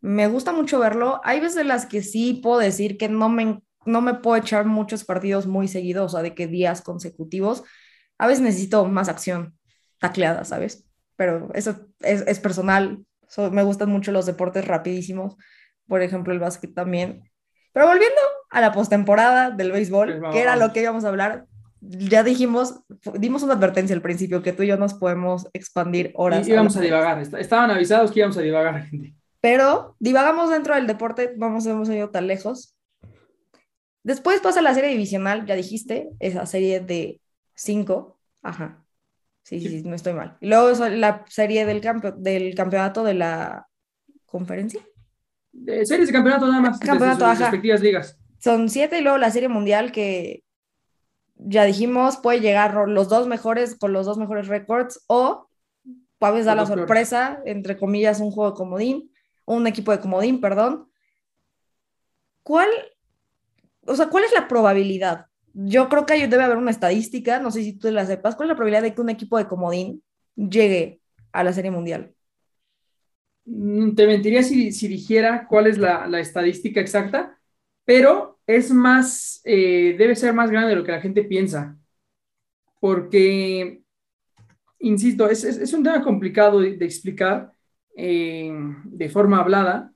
Me 0.00 0.28
gusta 0.28 0.52
mucho 0.52 0.78
verlo. 0.78 1.20
Hay 1.24 1.40
veces 1.40 1.58
en 1.58 1.68
las 1.68 1.86
que 1.86 2.02
sí 2.02 2.40
puedo 2.42 2.58
decir 2.58 2.96
que 2.98 3.08
no 3.08 3.28
me, 3.28 3.62
no 3.84 4.00
me 4.00 4.14
puedo 4.14 4.36
echar 4.36 4.64
muchos 4.64 5.04
partidos 5.04 5.46
muy 5.46 5.66
seguidos, 5.66 6.06
o 6.06 6.16
sea, 6.16 6.22
de 6.22 6.34
que 6.34 6.46
días 6.46 6.82
consecutivos. 6.82 7.64
A 8.16 8.28
veces 8.28 8.42
necesito 8.44 8.84
más 8.84 9.08
acción, 9.08 9.58
tacleada, 9.98 10.44
¿sabes? 10.44 10.86
Pero 11.16 11.48
eso 11.54 11.88
es, 12.00 12.22
es 12.28 12.38
personal. 12.38 13.04
me 13.50 13.62
gustan 13.64 13.90
mucho 13.90 14.12
los 14.12 14.26
deportes 14.26 14.66
rapidísimos. 14.66 15.36
Por 15.88 16.00
ejemplo, 16.00 16.32
el 16.32 16.38
básquet 16.38 16.74
también. 16.74 17.28
Pero 17.72 17.88
volviendo 17.88 18.20
a 18.50 18.60
la 18.60 18.70
postemporada 18.70 19.50
del 19.50 19.72
béisbol, 19.72 20.20
pues 20.20 20.32
que 20.32 20.42
era 20.42 20.54
lo 20.54 20.72
que 20.72 20.80
íbamos 20.80 21.04
a 21.04 21.08
hablar, 21.08 21.46
ya 21.88 22.22
dijimos, 22.22 22.80
dimos 23.18 23.42
una 23.42 23.54
advertencia 23.54 23.94
al 23.94 24.02
principio 24.02 24.42
que 24.42 24.52
tú 24.52 24.62
y 24.62 24.68
yo 24.68 24.76
nos 24.76 24.94
podemos 24.94 25.48
expandir 25.52 26.12
horas. 26.14 26.46
Y 26.48 26.52
íbamos 26.52 26.76
a, 26.76 26.80
divagar, 26.80 27.20
estaban 27.20 27.70
avisados 27.70 28.10
que 28.10 28.20
íbamos 28.20 28.36
a 28.36 28.40
divagar, 28.40 28.86
gente. 28.86 29.14
Pero 29.40 29.94
divagamos 29.98 30.50
dentro 30.50 30.74
del 30.74 30.86
deporte, 30.86 31.34
vamos, 31.36 31.66
hemos 31.66 31.88
ido 31.88 32.10
tan 32.10 32.26
lejos. 32.26 32.76
Después 34.02 34.40
pasa 34.40 34.62
la 34.62 34.74
serie 34.74 34.90
divisional, 34.90 35.46
ya 35.46 35.54
dijiste, 35.54 36.10
esa 36.18 36.46
serie 36.46 36.80
de 36.80 37.20
cinco, 37.54 38.18
ajá. 38.42 38.82
Sí, 39.42 39.60
sí, 39.60 39.82
no 39.84 39.94
estoy 39.94 40.14
mal. 40.14 40.38
Y 40.40 40.46
luego 40.46 40.70
la 40.88 41.24
serie 41.28 41.66
del, 41.66 41.82
del 42.16 42.54
campeonato 42.54 43.04
de 43.04 43.12
la 43.12 43.66
conferencia. 44.24 44.80
De 45.52 45.84
series 45.84 46.08
de 46.08 46.14
campeonato 46.14 46.46
nada 46.46 46.62
más. 46.62 46.80
Campeonato, 46.80 47.28
sus 47.28 47.40
respectivas 47.40 47.82
ligas. 47.82 48.18
Son 48.38 48.70
siete 48.70 48.98
y 48.98 49.02
luego 49.02 49.18
la 49.18 49.30
serie 49.30 49.48
mundial 49.50 49.92
que 49.92 50.43
ya 51.36 51.64
dijimos 51.64 52.18
puede 52.18 52.40
llegar 52.40 52.74
los 52.88 53.08
dos 53.08 53.26
mejores 53.26 53.76
con 53.76 53.92
los 53.92 54.06
dos 54.06 54.18
mejores 54.18 54.48
récords 54.48 55.04
o 55.06 55.48
puedes 56.18 56.46
dar 56.46 56.56
la 56.56 56.66
sorpresa, 56.66 57.42
entre 57.44 57.76
comillas, 57.76 58.20
un 58.20 58.30
juego 58.30 58.52
de 58.52 58.56
comodín, 58.56 59.12
un 59.44 59.66
equipo 59.66 59.92
de 59.92 60.00
comodín, 60.00 60.40
perdón. 60.40 60.88
¿Cuál, 62.42 62.68
o 63.86 63.94
sea, 63.94 64.08
cuál 64.08 64.24
es 64.24 64.32
la 64.32 64.48
probabilidad? 64.48 65.26
Yo 65.52 65.88
creo 65.88 66.06
que 66.06 66.26
debe 66.26 66.42
haber 66.42 66.56
una 66.56 66.70
estadística, 66.70 67.40
no 67.40 67.50
sé 67.50 67.62
si 67.62 67.74
tú 67.74 67.90
la 67.90 68.06
sepas, 68.06 68.36
¿cuál 68.36 68.46
es 68.46 68.50
la 68.50 68.56
probabilidad 68.56 68.82
de 68.82 68.94
que 68.94 69.00
un 69.00 69.10
equipo 69.10 69.38
de 69.38 69.46
comodín 69.46 70.02
llegue 70.34 71.00
a 71.32 71.44
la 71.44 71.52
Serie 71.52 71.70
Mundial? 71.70 72.14
Mm, 73.44 73.94
te 73.94 74.06
mentiría 74.06 74.42
si, 74.42 74.70
dijera 74.88 75.46
cuál 75.48 75.66
es 75.66 75.78
la, 75.78 76.08
estadística 76.18 76.80
exacta, 76.80 77.38
pero 77.84 78.38
es 78.46 78.70
más, 78.72 79.40
eh, 79.44 79.94
debe 79.98 80.16
ser 80.16 80.34
más 80.34 80.50
grande 80.50 80.70
de 80.70 80.76
lo 80.76 80.84
que 80.84 80.92
la 80.92 81.00
gente 81.00 81.24
piensa, 81.24 81.76
porque, 82.80 83.82
insisto, 84.80 85.28
es, 85.28 85.72
un 85.72 85.82
tema 85.82 86.02
complicado 86.02 86.60
de, 86.60 86.84
explicar 86.84 87.52
eh, 87.96 88.52
de 88.84 89.08
forma 89.08 89.40
hablada, 89.40 89.92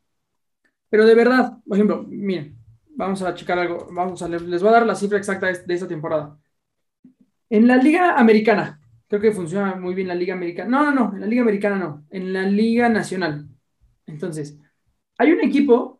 pero 0.88 1.04
de 1.06 1.14
verdad, 1.14 1.58
por 1.66 1.76
ejemplo, 1.76 2.04
miren, 2.08 2.56
vamos 2.96 3.22
a 3.22 3.34
checar 3.34 3.58
algo, 3.58 3.88
vamos 3.92 4.22
a, 4.22 4.28
les 4.28 4.62
voy 4.62 4.70
a 4.70 4.72
dar 4.72 4.86
la 4.86 4.94
cifra 4.94 5.18
exacta 5.18 5.46
de 5.46 5.74
esta 5.74 5.88
temporada. 5.88 6.38
En 7.50 7.66
la 7.66 7.76
liga 7.76 8.18
americana, 8.18 8.80
Creo 9.08 9.22
que 9.22 9.32
funciona 9.32 9.74
muy 9.74 9.94
bien 9.94 10.08
la 10.08 10.14
Liga 10.14 10.34
Americana. 10.34 10.68
No, 10.68 10.84
no, 10.84 10.92
no, 10.92 11.14
en 11.14 11.20
la 11.22 11.26
Liga 11.26 11.42
Americana 11.42 11.78
no, 11.78 12.06
en 12.10 12.32
la 12.32 12.42
Liga 12.42 12.88
Nacional. 12.90 13.48
Entonces, 14.06 14.58
hay 15.16 15.32
un 15.32 15.40
equipo 15.40 15.97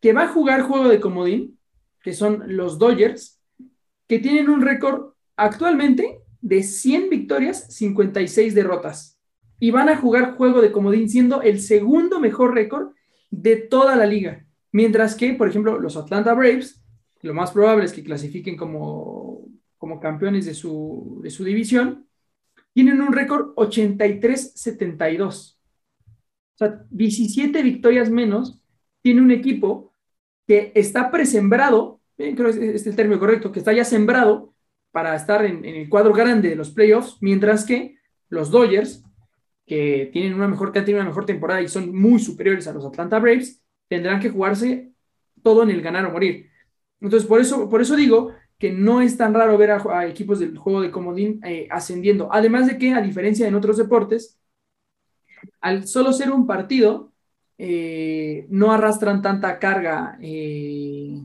que 0.00 0.12
va 0.12 0.24
a 0.24 0.28
jugar 0.28 0.62
juego 0.62 0.88
de 0.88 1.00
comodín, 1.00 1.58
que 2.02 2.12
son 2.12 2.42
los 2.46 2.78
Dodgers, 2.78 3.40
que 4.08 4.18
tienen 4.18 4.48
un 4.48 4.62
récord 4.62 5.12
actualmente 5.36 6.20
de 6.40 6.62
100 6.62 7.10
victorias, 7.10 7.66
56 7.74 8.54
derrotas. 8.54 9.18
Y 9.58 9.70
van 9.70 9.90
a 9.90 9.96
jugar 9.96 10.36
juego 10.36 10.62
de 10.62 10.72
comodín 10.72 11.08
siendo 11.08 11.42
el 11.42 11.60
segundo 11.60 12.18
mejor 12.18 12.54
récord 12.54 12.92
de 13.30 13.56
toda 13.56 13.94
la 13.94 14.06
liga. 14.06 14.46
Mientras 14.72 15.14
que, 15.14 15.34
por 15.34 15.48
ejemplo, 15.48 15.78
los 15.78 15.96
Atlanta 15.96 16.32
Braves, 16.32 16.82
lo 17.22 17.34
más 17.34 17.52
probable 17.52 17.84
es 17.84 17.92
que 17.92 18.02
clasifiquen 18.02 18.56
como, 18.56 19.46
como 19.76 20.00
campeones 20.00 20.46
de 20.46 20.54
su, 20.54 21.20
de 21.22 21.30
su 21.30 21.44
división, 21.44 22.06
tienen 22.72 23.02
un 23.02 23.12
récord 23.12 23.54
83-72. 23.56 25.56
O 25.56 25.58
sea, 26.56 26.84
17 26.90 27.62
victorias 27.62 28.10
menos 28.10 28.62
tiene 29.02 29.20
un 29.20 29.30
equipo 29.30 29.89
que 30.50 30.72
está 30.74 31.12
presembrado, 31.12 32.00
creo 32.16 32.34
que 32.34 32.74
es 32.74 32.84
el 32.84 32.96
término 32.96 33.20
correcto, 33.20 33.52
que 33.52 33.60
está 33.60 33.72
ya 33.72 33.84
sembrado 33.84 34.52
para 34.90 35.14
estar 35.14 35.44
en, 35.44 35.64
el 35.64 35.88
cuadro 35.88 36.12
grande 36.12 36.48
de 36.48 36.56
los 36.56 36.70
playoffs, 36.70 37.18
mientras 37.20 37.64
que 37.64 37.98
los 38.30 38.50
Dodgers, 38.50 39.04
que 39.64 40.10
tienen 40.12 40.34
una 40.34 40.48
mejor, 40.48 40.72
que 40.72 40.92
una 40.92 41.04
mejor 41.04 41.24
temporada 41.24 41.62
y 41.62 41.68
son 41.68 41.94
muy 41.94 42.18
superiores 42.18 42.66
a 42.66 42.72
los 42.72 42.84
Atlanta 42.84 43.20
Braves, 43.20 43.62
tendrán 43.86 44.18
que 44.18 44.30
jugarse 44.30 44.90
todo 45.40 45.62
en 45.62 45.70
el 45.70 45.82
ganar 45.82 46.06
o 46.06 46.10
morir. 46.10 46.50
Entonces, 47.00 47.28
por 47.28 47.40
eso, 47.40 47.68
por 47.68 47.80
eso 47.80 47.94
digo 47.94 48.32
que 48.58 48.72
no 48.72 49.02
es 49.02 49.16
tan 49.16 49.32
raro 49.32 49.56
ver 49.56 49.70
a, 49.70 50.08
equipos 50.08 50.40
del 50.40 50.58
juego 50.58 50.80
de 50.80 50.90
comodín 50.90 51.40
eh, 51.44 51.68
ascendiendo. 51.70 52.28
Además 52.32 52.66
de 52.66 52.76
que, 52.76 52.92
a 52.92 53.00
diferencia 53.00 53.44
de 53.44 53.50
en 53.50 53.54
otros 53.54 53.76
deportes, 53.76 54.36
al 55.60 55.86
solo 55.86 56.12
ser 56.12 56.32
un 56.32 56.44
partido, 56.44 57.09
eh, 57.62 58.46
no 58.48 58.72
arrastran 58.72 59.20
tanta 59.20 59.58
carga 59.58 60.18
eh, 60.22 61.20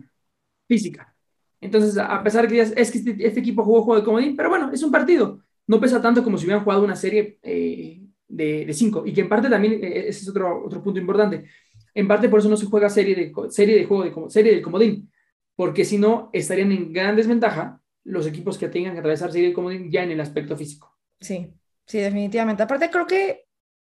física. 0.68 1.16
Entonces, 1.62 1.98
a 1.98 2.22
pesar 2.24 2.48
de 2.48 2.50
que 2.50 2.74
que 2.74 2.82
este, 2.82 3.16
este, 3.20 3.40
equipo 3.40 3.64
jugó 3.64 3.84
juego 3.84 4.00
de 4.00 4.06
comodín, 4.06 4.36
pero 4.36 4.50
bueno, 4.50 4.72
es 4.72 4.84
un 4.84 4.92
partido. 4.92 5.40
No 5.68 5.80
pesa 5.80 6.02
tanto 6.02 6.24
como 6.24 6.38
si 6.38 6.46
hubieran 6.46 6.64
jugado 6.64 6.84
una 6.84 6.96
serie 6.96 7.40
de, 7.42 8.74
cinco. 8.74 9.04
Y 9.06 9.14
que 9.14 9.22
en 9.22 9.30
parte 9.30 9.50
también, 9.50 9.80
ese 9.82 10.10
es 10.10 10.30
otro, 10.30 10.66
otro 10.66 10.84
punto 10.84 11.00
importante, 11.00 11.46
en 11.94 12.08
parte 12.08 12.30
por 12.30 12.40
eso 12.40 12.50
no 12.50 12.58
se 12.58 12.66
juega 12.66 12.90
serie 12.90 13.16
de, 13.16 13.34
serie 13.50 13.78
de 13.78 13.86
juego 13.86 14.26
de 14.26 14.30
serie 14.30 14.54
de 14.54 14.62
comodín 14.62 15.10
porque 15.56 15.86
si 15.86 15.98
no, 15.98 16.30
estarían 16.34 16.72
en 16.72 16.92
gran 16.92 17.16
desventaja 17.16 17.82
los 18.04 18.28
equipos 18.28 18.58
que 18.58 18.68
tengan 18.68 18.94
que 18.94 19.00
atravesar 19.00 19.32
serie 19.32 19.54
comodín 19.54 19.90
ya 19.90 20.04
en 20.04 20.12
el 20.12 20.22
aspecto 20.22 20.56
físico. 20.56 20.96
Sí, 21.20 21.48
sí, 21.86 22.00
definitivamente. 22.00 22.62
Aparte, 22.62 22.90
creo 22.90 23.08
que 23.08 23.45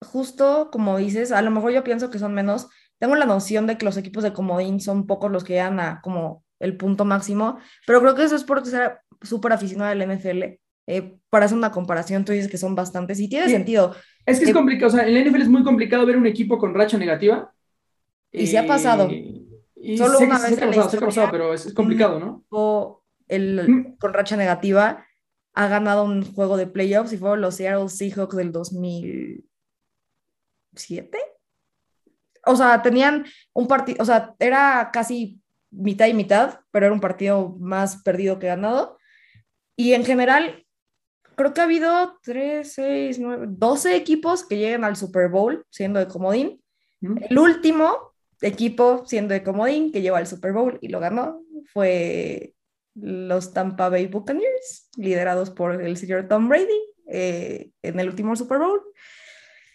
justo 0.01 0.71
como 0.73 0.99
dices, 0.99 1.33
a 1.33 1.43
lo 1.43 1.51
mejor 1.51 1.73
yo 1.73 1.85
pienso 1.85 2.11
que 2.11 2.19
son 2.19 2.35
menos. 2.35 2.69
Tengo 2.99 3.17
la 3.17 3.27
noción 3.27 3.67
de 3.67 3.79
que 3.79 3.85
los 3.85 3.97
equipos 3.97 4.23
de 4.23 4.33
comodín 4.33 4.81
son 4.81 5.07
pocos 5.07 5.31
los 5.31 5.45
que 5.45 5.55
llegan 5.55 5.81
a 5.81 6.01
como 6.03 6.45
el 6.59 6.77
punto 6.77 7.05
máximo, 7.05 7.59
pero 7.87 8.01
creo 8.01 8.15
que 8.15 8.25
eso 8.25 8.37
es 8.37 8.45
porque 8.45 8.71
ser 8.71 8.99
súper 9.23 9.53
aficionado 9.53 9.91
al 9.91 10.17
NFL. 10.17 10.43
Eh, 10.87 11.17
para 11.31 11.45
hacer 11.45 11.57
una 11.57 11.71
comparación, 11.71 12.25
tú 12.25 12.33
dices 12.33 12.51
que 12.51 12.59
son 12.59 12.75
bastantes 12.75 13.21
y 13.21 13.29
tiene 13.29 13.49
sentido. 13.49 13.95
Es 14.27 14.39
que 14.39 14.45
es 14.45 14.51
eh, 14.51 14.55
complicado, 14.55 14.89
o 14.89 14.91
sea, 14.97 15.07
en 15.07 15.15
la 15.15 15.21
NFL 15.21 15.43
es 15.43 15.49
muy 15.49 15.63
complicado 15.63 16.05
ver 16.05 16.17
un 16.17 16.27
equipo 16.27 16.59
con 16.59 16.75
racha 16.75 16.99
negativa. 16.99 17.53
Y 18.33 18.47
se 18.47 18.59
ha 18.59 18.67
pasado. 18.67 19.09
Eh, 19.11 19.97
Solo 19.97 20.19
una 20.19 20.39
vez 20.39 20.59
pasado, 20.59 21.29
pero 21.31 21.55
es, 21.55 21.73
complicado, 21.73 22.19
¿no? 22.19 22.45
O 22.51 23.03
el, 23.29 23.69
mm. 23.69 23.97
con 23.99 24.13
racha 24.13 24.37
negativa 24.37 25.07
ha 25.55 25.69
ganado 25.69 26.05
un 26.05 26.23
juego 26.23 26.57
de 26.57 26.67
playoffs 26.67 27.13
y 27.13 27.19
fueron 27.19 27.41
los 27.41 27.57
Seattle 27.57 27.89
Seahawks 27.89 28.37
del 28.37 28.53
2007. 30.81 31.19
O 32.47 32.57
sea, 32.57 32.83
tenían 32.83 33.27
un 33.53 33.67
partido, 33.67 34.03
o 34.03 34.05
sea, 34.05 34.35
era 34.39 34.91
casi 34.93 35.41
mitad 35.71 36.07
y 36.07 36.15
mitad, 36.15 36.61
pero 36.71 36.87
era 36.87 36.95
un 36.95 37.01
partido 37.01 37.57
más 37.59 38.03
perdido 38.03 38.39
que 38.39 38.47
ganado. 38.47 38.99
Y 39.77 39.95
en 39.95 40.05
general, 40.05 40.67
creo 41.37 41.55
que 41.55 41.61
ha 41.61 41.65
habido 41.65 42.19
3, 42.23 42.73
6, 42.73 43.19
9, 43.19 43.47
12 43.51 43.97
equipos 43.97 44.47
que 44.47 44.57
lleguen 44.57 44.85
al 44.85 44.97
Super 44.97 45.29
Bowl 45.29 45.65
siendo 45.71 46.01
de 46.01 46.09
comodín. 46.09 46.63
Mm. 47.01 47.17
El 47.31 47.39
último 47.39 48.15
equipo, 48.41 49.05
siendo 49.07 49.35
de 49.35 49.43
comodín, 49.43 49.93
que 49.93 50.03
llevó 50.03 50.17
al 50.17 50.27
Super 50.27 50.53
Bowl 50.53 50.79
y 50.81 50.89
lo 50.89 51.01
ganó, 51.01 51.43
fue 51.73 52.55
los 52.95 53.53
Tampa 53.53 53.89
Bay 53.89 54.07
Buccaneers, 54.07 54.89
liderados 54.97 55.51
por 55.51 55.81
el 55.81 55.97
señor 55.97 56.27
Tom 56.29 56.49
Brady 56.49 56.81
eh, 57.07 57.71
en 57.83 58.01
el 58.01 58.09
último 58.09 58.35
Super 58.37 58.59
Bowl. 58.59 58.83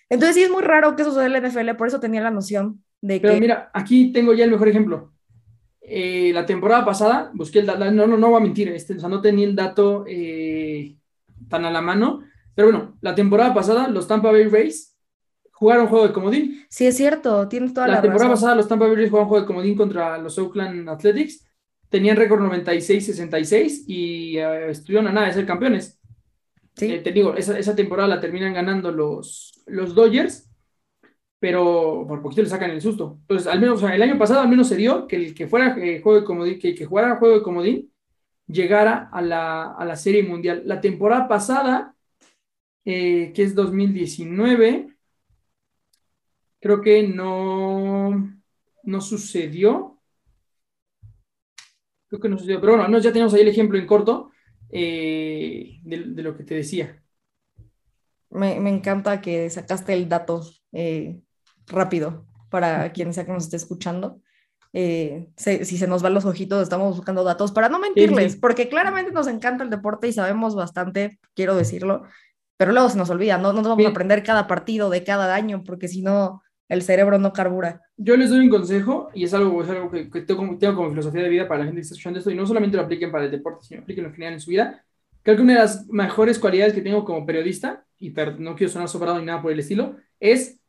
Entonces 0.09 0.35
sí 0.35 0.43
es 0.43 0.51
muy 0.51 0.61
raro 0.61 0.95
que 0.95 1.01
eso 1.01 1.11
suceda 1.11 1.25
en 1.25 1.33
la 1.33 1.39
NFL, 1.39 1.75
por 1.77 1.87
eso 1.87 1.99
tenía 1.99 2.21
la 2.21 2.31
noción 2.31 2.83
de 3.01 3.19
Pero 3.19 3.33
que... 3.33 3.39
mira, 3.39 3.71
aquí 3.73 4.11
tengo 4.11 4.33
ya 4.33 4.45
el 4.45 4.51
mejor 4.51 4.67
ejemplo. 4.69 5.11
Eh, 5.81 6.31
la 6.33 6.45
temporada 6.45 6.83
pasada, 6.83 7.31
busqué 7.33 7.59
el 7.59 7.67
dato, 7.67 7.91
no, 7.91 8.07
no, 8.07 8.17
no 8.17 8.29
voy 8.29 8.37
a 8.37 8.43
mentir, 8.43 8.69
este, 8.69 8.95
o 8.95 8.99
sea, 8.99 9.09
no 9.09 9.21
tenía 9.21 9.45
el 9.45 9.55
dato 9.55 10.03
eh, 10.07 10.95
tan 11.47 11.65
a 11.65 11.71
la 11.71 11.81
mano, 11.81 12.21
pero 12.55 12.69
bueno, 12.69 12.97
la 13.01 13.13
temporada 13.13 13.53
pasada 13.53 13.87
los 13.87 14.07
Tampa 14.07 14.31
Bay 14.31 14.47
Rays 14.47 14.95
jugaron 15.51 15.87
juego 15.87 16.07
de 16.07 16.13
comodín. 16.13 16.65
Sí, 16.69 16.87
es 16.87 16.97
cierto, 16.97 17.47
tienes 17.47 17.73
toda 17.73 17.87
la, 17.87 17.95
la 17.95 18.01
temporada 18.01 18.31
pasada 18.31 18.55
los 18.55 18.67
Tampa 18.67 18.87
Bay 18.87 18.95
Rays 18.95 19.09
jugaron 19.09 19.29
juego 19.29 19.41
de 19.41 19.47
comodín 19.47 19.75
contra 19.75 20.17
los 20.17 20.37
Oakland 20.37 20.89
Athletics. 20.89 21.45
Tenían 21.89 22.17
récord 22.17 22.41
96-66 22.41 23.83
y 23.87 24.39
uh, 24.39 24.69
estuvieron 24.69 25.07
a 25.07 25.11
nada 25.11 25.27
de 25.27 25.33
ser 25.33 25.45
campeones. 25.45 25.99
Eh, 26.81 26.99
te 26.99 27.11
digo, 27.11 27.35
esa, 27.35 27.57
esa, 27.57 27.75
temporada 27.75 28.07
la 28.07 28.19
terminan 28.19 28.53
ganando 28.53 28.91
los, 28.91 29.63
los 29.65 29.95
Dodgers, 29.95 30.49
pero 31.39 32.05
por 32.07 32.21
poquito 32.21 32.41
le 32.41 32.49
sacan 32.49 32.71
el 32.71 32.81
susto. 32.81 33.17
Entonces, 33.21 33.47
al 33.47 33.59
menos, 33.59 33.77
o 33.81 33.87
sea, 33.87 33.95
el 33.95 34.01
año 34.01 34.17
pasado 34.17 34.41
al 34.41 34.49
menos 34.49 34.67
se 34.67 34.75
dio 34.75 35.07
que 35.07 35.15
el 35.15 35.35
que 35.35 35.47
fuera 35.47 35.77
eh, 35.77 36.01
juego 36.01 36.19
de 36.19 36.25
comodín, 36.25 36.59
que 36.59 36.75
que 36.75 36.85
jugara 36.85 37.17
juego 37.17 37.35
de 37.35 37.43
comodín 37.43 37.91
llegara 38.47 39.09
a 39.11 39.21
la, 39.21 39.71
a 39.73 39.85
la 39.85 39.95
Serie 39.95 40.23
Mundial. 40.23 40.63
La 40.65 40.81
temporada 40.81 41.27
pasada, 41.27 41.95
eh, 42.85 43.31
que 43.33 43.43
es 43.43 43.55
2019, 43.55 44.95
Creo 46.65 46.81
que 46.81 47.07
no, 47.07 48.09
no 48.81 48.99
sucedió. 48.99 50.01
Creo 52.07 52.19
que 52.19 52.27
no 52.27 52.39
sucedió. 52.39 52.59
Pero 52.59 52.77
bueno, 52.77 52.97
ya 52.97 53.13
tenemos 53.13 53.35
ahí 53.35 53.41
el 53.41 53.49
ejemplo 53.49 53.77
en 53.77 53.85
corto 53.85 54.31
eh, 54.77 55.79
de, 55.83 56.23
lo 56.23 56.35
que 56.35 56.43
te 56.43 56.55
decía. 56.55 57.01
Me, 58.29 58.55
encanta 58.69 59.21
que 59.21 59.49
sacaste 59.49 59.93
el 59.93 60.09
dato 60.09 60.41
eh, 60.73 61.21
rápido 61.67 62.25
para 62.49 62.91
quien 62.91 63.13
sea 63.13 63.25
que 63.25 63.31
nos 63.31 63.45
esté 63.45 63.55
escuchando. 63.55 64.21
Eh, 64.73 65.29
si 65.37 65.77
se 65.77 65.87
nos 65.87 66.01
van 66.01 66.13
los 66.13 66.25
ojitos, 66.25 66.61
estamos 66.61 66.97
buscando 66.97 67.23
datos 67.23 67.53
para 67.53 67.69
no 67.69 67.79
mentirles, 67.79 68.35
porque 68.35 68.67
claramente 68.67 69.13
nos 69.13 69.27
encanta 69.27 69.63
el 69.63 69.69
deporte 69.69 70.09
y 70.09 70.13
sabemos 70.13 70.53
bastante, 70.53 71.17
quiero 71.33 71.55
decirlo, 71.55 72.03
pero 72.57 72.73
luego 72.73 72.89
se 72.89 72.97
nos 72.97 73.09
olvida, 73.09 73.37
no, 73.37 73.53
no 73.53 73.61
nos 73.61 73.69
vamos 73.69 73.85
a 73.85 73.89
aprender 73.89 74.23
cada 74.23 74.47
partido 74.47 74.89
de 74.89 75.05
cada 75.05 75.33
año, 75.33 75.63
porque 75.63 75.87
si 75.87 76.01
no, 76.01 76.43
el 76.67 76.81
cerebro 76.81 77.17
no 77.19 77.31
carbura. 77.31 77.84
Yo 77.97 78.17
les 78.17 78.29
doy 78.29 78.39
un 78.39 78.49
consejo 78.49 79.09
y 79.13 79.23
es 79.23 79.33
algo, 79.33 79.63
es 79.63 79.69
algo 79.69 79.89
que, 79.89 80.05
tengo, 80.21 80.37
como, 80.37 80.57
tengo, 80.57 80.75
como 80.75 80.89
filosofía 80.89 81.23
de 81.23 81.29
vida 81.29 81.47
para 81.47 81.59
la 81.59 81.65
gente 81.65 81.77
que 81.77 81.81
está 81.83 81.93
escuchando 81.93 82.19
esto 82.19 82.31
y 82.31 82.35
no 82.35 82.45
solamente 82.45 82.75
lo 82.75 82.83
apliquen 82.83 83.11
para 83.11 83.25
el 83.25 83.31
deporte, 83.31 83.65
sino 83.67 83.81
apliquen 83.81 84.05
en 84.05 84.13
general 84.13 84.33
en 84.33 84.39
su 84.41 84.49
vida. 84.49 84.83
Creo 85.23 85.37
que 85.37 85.41
una 85.43 85.53
de 85.53 85.59
las 85.59 85.87
mejores 85.87 86.37
cualidades 86.37 86.73
que 86.73 86.81
tengo 86.81 87.05
como 87.05 87.25
periodista 87.25 87.85
y 87.99 88.13
no 88.39 88.55
quiero 88.55 88.71
sonar 88.71 88.89
sobrado 88.89 89.19
ni 89.19 89.25
nada 89.25 89.41
por 89.41 89.51
el 89.51 89.59
estilo, 89.59 89.95
es 90.19 90.59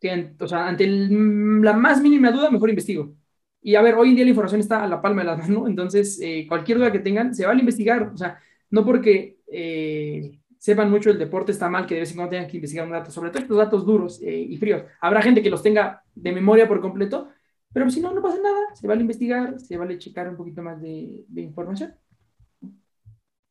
que, 0.00 0.34
o 0.38 0.48
sea, 0.48 0.68
ante 0.68 0.86
la 0.86 1.72
más 1.72 2.00
mínima 2.02 2.30
duda, 2.30 2.50
mejor 2.50 2.70
investigo. 2.70 3.14
Y 3.62 3.76
a 3.76 3.82
ver, 3.82 3.94
hoy 3.94 4.10
en 4.10 4.16
día 4.16 4.24
la 4.24 4.30
información 4.30 4.60
está 4.60 4.84
a 4.84 4.88
la 4.88 5.00
palma 5.00 5.22
de 5.22 5.28
la 5.28 5.36
mano, 5.36 5.66
entonces 5.66 6.20
eh, 6.22 6.46
cualquier 6.46 6.78
duda 6.78 6.92
que 6.92 6.98
tengan, 6.98 7.34
se 7.34 7.46
vale 7.46 7.60
investigar, 7.60 8.10
o 8.12 8.16
sea, 8.16 8.38
no 8.70 8.84
porque 8.84 9.38
eh, 9.46 10.38
sepan 10.64 10.90
mucho 10.90 11.10
el 11.10 11.18
deporte 11.18 11.52
está 11.52 11.68
mal 11.68 11.84
que 11.84 11.92
de 11.92 12.00
vez 12.00 12.10
en 12.10 12.16
cuando 12.16 12.30
tengan 12.30 12.48
que 12.48 12.56
investigar 12.56 12.86
un 12.86 12.92
dato, 12.92 13.10
sobre 13.10 13.28
todo 13.28 13.42
estos 13.42 13.58
datos 13.58 13.84
duros 13.84 14.22
eh, 14.22 14.46
y 14.48 14.56
fríos. 14.56 14.82
Habrá 14.98 15.20
gente 15.20 15.42
que 15.42 15.50
los 15.50 15.62
tenga 15.62 16.02
de 16.14 16.32
memoria 16.32 16.66
por 16.66 16.80
completo, 16.80 17.28
pero 17.70 17.90
si 17.90 18.00
no, 18.00 18.14
no 18.14 18.22
pasa 18.22 18.38
nada, 18.42 18.74
se 18.74 18.86
vale 18.86 19.02
investigar, 19.02 19.60
se 19.60 19.76
vale 19.76 19.98
checar 19.98 20.26
un 20.26 20.38
poquito 20.38 20.62
más 20.62 20.80
de, 20.80 21.22
de 21.28 21.42
información. 21.42 21.94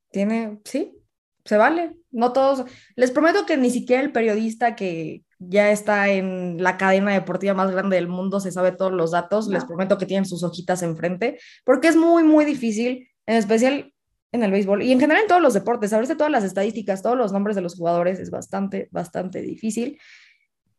Tiene, 0.10 0.60
sí, 0.66 0.98
se 1.46 1.56
vale. 1.56 1.98
No 2.10 2.34
todos, 2.34 2.66
les 2.96 3.12
prometo 3.12 3.46
que 3.46 3.58
ni 3.58 3.70
siquiera 3.70 4.02
el 4.02 4.12
periodista 4.12 4.76
que 4.76 5.24
ya 5.38 5.70
está 5.70 6.10
en 6.10 6.64
la 6.64 6.78
cadena 6.78 7.14
deportiva 7.14 7.54
más 7.54 7.70
grande 7.70 7.96
del 7.96 8.08
mundo, 8.08 8.40
se 8.40 8.52
sabe 8.52 8.72
todos 8.72 8.92
los 8.92 9.12
datos, 9.12 9.48
les 9.50 9.66
prometo 9.66 10.00
que 10.00 10.08
tienen 10.08 10.26
sus 10.26 10.42
hojitas 10.42 10.82
enfrente, 10.82 11.38
porque 11.64 11.90
es 11.90 11.96
muy, 11.96 12.24
muy 12.24 12.44
difícil, 12.44 13.08
en 13.28 13.36
especial 13.36 13.93
en 14.34 14.44
el 14.44 14.52
béisbol 14.52 14.84
y 14.84 14.92
en 14.92 15.00
general 15.00 15.22
en 15.22 15.30
todos 15.30 15.42
los 15.42 15.54
deportes, 15.54 15.92
saberse 15.92 16.16
todas 16.18 16.32
las 16.32 16.44
estadísticas, 16.44 17.02
todos 17.02 17.18
los 17.18 17.32
nombres 17.32 17.56
de 17.56 17.62
los 17.62 17.76
jugadores 17.76 18.20
es 18.20 18.30
bastante, 18.30 18.90
bastante 18.92 19.42
difícil. 19.42 20.00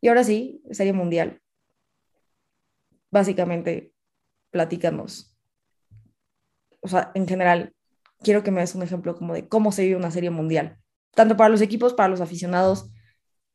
Y 0.01 0.09
ahora 0.09 0.23
sí, 0.23 0.61
Serie 0.69 0.93
Mundial. 0.93 1.41
Básicamente, 3.09 3.91
platícanos. 4.51 5.35
O 6.81 6.87
sea, 6.87 7.11
en 7.15 7.27
general, 7.27 7.73
quiero 8.21 8.43
que 8.43 8.51
me 8.51 8.61
des 8.61 8.75
un 8.75 8.83
ejemplo 8.83 9.15
como 9.15 9.33
de 9.33 9.47
cómo 9.47 9.71
se 9.71 9.83
vive 9.83 9.95
una 9.95 10.11
Serie 10.11 10.29
Mundial, 10.29 10.77
tanto 11.15 11.35
para 11.35 11.49
los 11.49 11.61
equipos, 11.61 11.95
para 11.95 12.09
los 12.09 12.21
aficionados, 12.21 12.91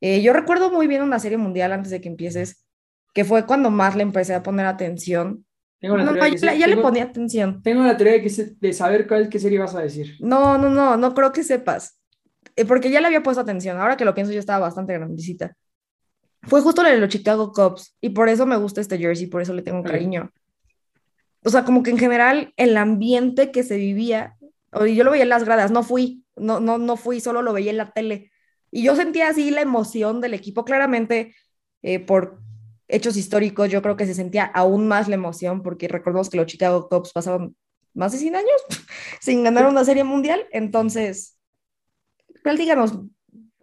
eh, 0.01 0.23
yo 0.23 0.33
recuerdo 0.33 0.71
muy 0.71 0.87
bien 0.87 1.03
una 1.03 1.19
serie 1.19 1.37
mundial 1.37 1.73
antes 1.73 1.91
de 1.91 2.01
que 2.01 2.09
empieces, 2.09 2.67
que 3.13 3.25
fue 3.25 3.47
cuando 3.47 3.71
más 3.71 3.97
le 3.97 4.03
empecé 4.03 4.35
a 4.35 4.43
poner 4.43 4.67
atención. 4.67 5.45
Tengo 5.81 5.97
no, 5.97 6.27
ya, 6.27 6.67
le 6.67 6.77
ponía 6.77 7.05
atención. 7.05 7.63
Tengo 7.63 7.83
la 7.83 7.97
teoría 7.97 8.21
de, 8.21 8.57
de 8.61 8.73
saber 8.73 9.09
cuál, 9.09 9.29
qué 9.31 9.39
serie 9.39 9.59
vas 9.59 9.75
a 9.75 9.81
decir. 9.81 10.17
No, 10.21 10.59
no, 10.59 10.69
no, 10.69 10.97
no 10.97 11.15
creo 11.15 11.33
que 11.33 11.43
sepas. 11.43 11.99
Eh, 12.55 12.67
porque 12.67 12.91
ya 12.91 13.01
le 13.01 13.07
había 13.07 13.23
puesto 13.23 13.41
atención. 13.41 13.79
Ahora 13.79 13.97
que 13.97 14.05
lo 14.05 14.15
pienso, 14.15 14.33
yo 14.33 14.41
estaba 14.41 14.67
bastante 14.67 14.93
grandecita. 14.93 15.57
Fue 16.43 16.61
justo 16.61 16.83
la 16.83 16.91
de 16.91 16.99
los 16.99 17.09
Chicago 17.09 17.53
Cubs. 17.53 17.97
Y 18.01 18.11
por 18.11 18.29
eso 18.29 18.45
me 18.45 18.57
gusta 18.57 18.83
este 18.83 18.99
jersey, 18.99 19.27
por 19.27 19.41
eso 19.41 19.55
le 19.55 19.63
tengo 19.63 19.83
cariño. 19.83 20.31
O 21.43 21.49
sea, 21.49 21.65
como 21.65 21.83
que 21.83 21.91
en 21.91 21.99
general 21.99 22.53
el 22.59 22.77
ambiente 22.77 23.51
que 23.51 23.63
se 23.63 23.77
vivía, 23.77 24.37
yo 24.73 25.05
lo 25.05 25.11
veía 25.11 25.23
en 25.23 25.31
las 25.31 25.45
gradas, 25.45 25.71
no 25.71 25.83
fui, 25.83 26.25
no, 26.37 26.61
no, 26.61 26.77
no 26.77 26.97
fui, 26.97 27.21
solo 27.21 27.41
lo 27.41 27.55
veía 27.55 27.71
en 27.71 27.79
la 27.79 27.91
tele 27.93 28.31
y 28.71 28.83
yo 28.83 28.97
sentía 28.97 29.29
así 29.29 29.51
la 29.51 29.63
emoción 29.63 30.21
del 30.21 30.35
equipo, 30.35 30.65
claramente 30.65 31.35
eh, 31.83 31.99
por 31.99 32.41
hechos 32.93 33.17
históricos, 33.17 33.69
yo 33.71 33.83
creo 33.83 33.97
que 33.97 34.07
se 34.07 34.15
sentía 34.15 34.45
aún 34.45 34.89
más 34.89 35.09
la 35.09 35.15
emoción 35.15 35.63
porque 35.63 35.89
recordemos 35.89 36.31
que 36.31 36.37
los 36.37 36.47
Chicago 36.47 36.89
Cubs 36.89 37.13
pasaron 37.13 37.57
más 37.95 38.13
de 38.13 38.19
100 38.19 38.37
años 38.37 38.61
sin 39.21 39.43
ganar 39.45 39.67
una 39.67 39.85
serie 39.85 40.05
mundial, 40.05 40.47
entonces, 40.53 41.37
díganos 42.57 42.99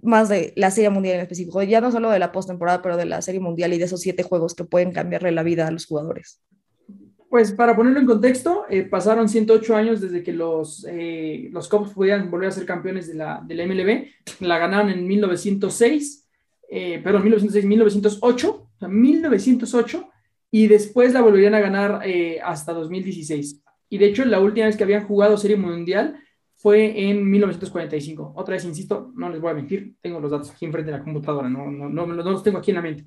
más 0.02 0.30
de 0.30 0.54
la 0.56 0.72
serie 0.72 0.90
mundial 0.90 1.16
en 1.16 1.22
específico, 1.22 1.62
ya 1.64 1.82
no 1.82 1.92
solo 1.92 2.10
de 2.10 2.20
la 2.20 2.32
postemporada, 2.32 2.82
pero 2.82 2.98
de 2.98 3.06
la 3.06 3.22
serie 3.22 3.40
mundial 3.40 3.74
y 3.74 3.78
de 3.78 3.86
esos 3.86 4.02
siete 4.02 4.24
juegos 4.24 4.56
que 4.56 4.64
pueden 4.64 4.92
cambiarle 4.92 5.32
la 5.32 5.44
vida 5.44 5.68
a 5.68 5.72
los 5.72 5.86
jugadores. 5.86 6.42
Pues 7.30 7.52
para 7.52 7.76
ponerlo 7.76 8.00
en 8.00 8.06
contexto, 8.06 8.66
eh, 8.70 8.84
pasaron 8.84 9.28
108 9.28 9.76
años 9.76 10.00
desde 10.00 10.24
que 10.24 10.32
los, 10.32 10.86
eh, 10.90 11.50
los 11.52 11.68
Cubs 11.68 11.92
pudieran 11.92 12.32
volver 12.32 12.48
a 12.48 12.52
ser 12.52 12.66
campeones 12.66 13.08
de 13.08 13.16
la, 13.16 13.44
de 13.46 13.56
la 13.56 13.66
MLB. 13.66 14.08
La 14.40 14.58
ganaron 14.58 14.90
en 14.90 15.06
1906, 15.06 16.26
eh, 16.70 17.02
perdón, 17.04 17.24
1906, 17.24 17.66
1908, 17.66 18.67
o 18.78 18.80
sea, 18.80 18.88
1908, 18.88 20.10
y 20.52 20.68
después 20.68 21.14
la 21.14 21.22
volverían 21.22 21.56
a 21.56 21.60
ganar 21.60 22.02
eh, 22.06 22.40
hasta 22.44 22.74
2016. 22.74 23.62
Y 23.90 23.98
de 23.98 24.06
hecho, 24.06 24.24
la 24.26 24.40
última 24.40 24.68
vez 24.68 24.78
que 24.78 24.84
habían 24.84 25.06
jugado 25.06 25.38
Serie 25.38 25.58
Mundial 25.58 26.20
fue 26.56 27.10
en 27.10 27.30
1945. 27.30 28.34
Otra 28.36 28.54
vez, 28.54 28.66
insisto, 28.66 29.12
no 29.16 29.30
les 29.30 29.42
voy 29.42 29.52
a 29.52 29.56
mentir, 29.56 29.96
tengo 30.02 30.20
los 30.20 30.32
datos 30.32 30.52
aquí 30.52 30.66
enfrente 30.66 30.92
de 30.92 30.98
la 30.98 31.04
computadora, 31.04 31.50
no, 31.50 31.70
no, 31.70 31.90
no, 31.90 32.08
no 32.08 32.32
los 32.32 32.44
tengo 32.44 32.58
aquí 32.58 32.72
en 32.72 32.76
la 32.76 32.82
mente. 32.82 33.06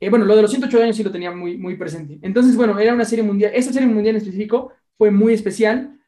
Eh, 0.00 0.10
bueno, 0.10 0.24
lo 0.24 0.36
de 0.36 0.42
los 0.42 0.50
108 0.50 0.82
años 0.82 0.96
sí 0.96 1.04
lo 1.04 1.12
tenía 1.12 1.30
muy, 1.30 1.56
muy 1.56 1.76
presente. 1.76 2.18
Entonces, 2.22 2.56
bueno, 2.56 2.78
era 2.78 2.94
una 2.94 3.04
serie 3.04 3.24
mundial. 3.24 3.52
Esa 3.54 3.72
serie 3.72 3.88
mundial 3.88 4.16
en 4.16 4.22
específico 4.22 4.72
fue 4.98 5.10
muy 5.10 5.32
especial. 5.32 5.98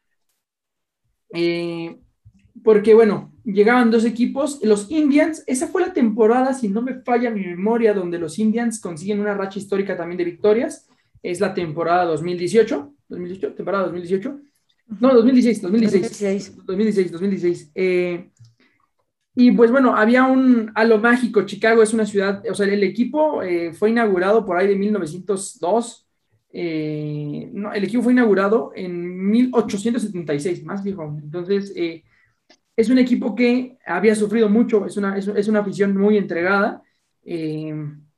Eh, 1.33 1.99
porque, 2.63 2.93
bueno, 2.93 3.33
llegaban 3.53 3.91
dos 3.91 4.05
equipos. 4.05 4.59
Los 4.63 4.91
Indians, 4.91 5.43
esa 5.47 5.67
fue 5.67 5.81
la 5.81 5.93
temporada, 5.93 6.53
si 6.53 6.69
no 6.69 6.81
me 6.81 7.01
falla 7.01 7.29
mi 7.29 7.45
memoria, 7.45 7.93
donde 7.93 8.19
los 8.19 8.37
Indians 8.39 8.79
consiguen 8.79 9.19
una 9.19 9.33
racha 9.33 9.59
histórica 9.59 9.95
también 9.95 10.17
de 10.17 10.25
victorias. 10.25 10.87
Es 11.23 11.39
la 11.39 11.53
temporada 11.53 12.05
2018. 12.05 12.93
2018, 13.09 13.53
temporada 13.55 13.85
2018. 13.85 14.39
No, 14.99 15.13
2016, 15.13 15.61
2016. 15.61 16.55
2016, 16.65 16.65
2016. 16.65 17.11
2016. 17.11 17.71
Eh, 17.75 18.29
y 19.39 19.51
pues 19.51 19.69
bueno, 19.69 19.95
había 19.95 20.23
un 20.23 20.71
halo 20.73 20.97
mágico. 20.97 21.43
Chicago 21.43 21.83
es 21.83 21.93
una 21.93 22.07
ciudad, 22.07 22.43
o 22.49 22.55
sea, 22.55 22.65
el 22.65 22.83
equipo 22.83 23.43
eh, 23.43 23.71
fue 23.71 23.91
inaugurado 23.91 24.43
por 24.43 24.57
ahí 24.57 24.67
de 24.67 24.75
1902. 24.75 26.07
Eh, 26.51 27.49
no, 27.53 27.71
el 27.71 27.83
equipo 27.83 28.01
fue 28.01 28.13
inaugurado 28.13 28.71
en 28.75 29.29
1876, 29.29 30.63
más 30.63 30.83
viejo. 30.83 31.15
Entonces, 31.21 31.71
eh, 31.75 32.03
es 32.77 32.89
un 32.89 32.99
equipo 32.99 33.35
que 33.35 33.77
había 33.85 34.15
sufrido 34.15 34.47
mucho, 34.49 34.85
es 34.85 34.95
una, 34.95 35.17
es, 35.17 35.47
una 35.47 35.59
afición 35.59 35.97
muy 35.97 36.17
entregada. 36.17 36.81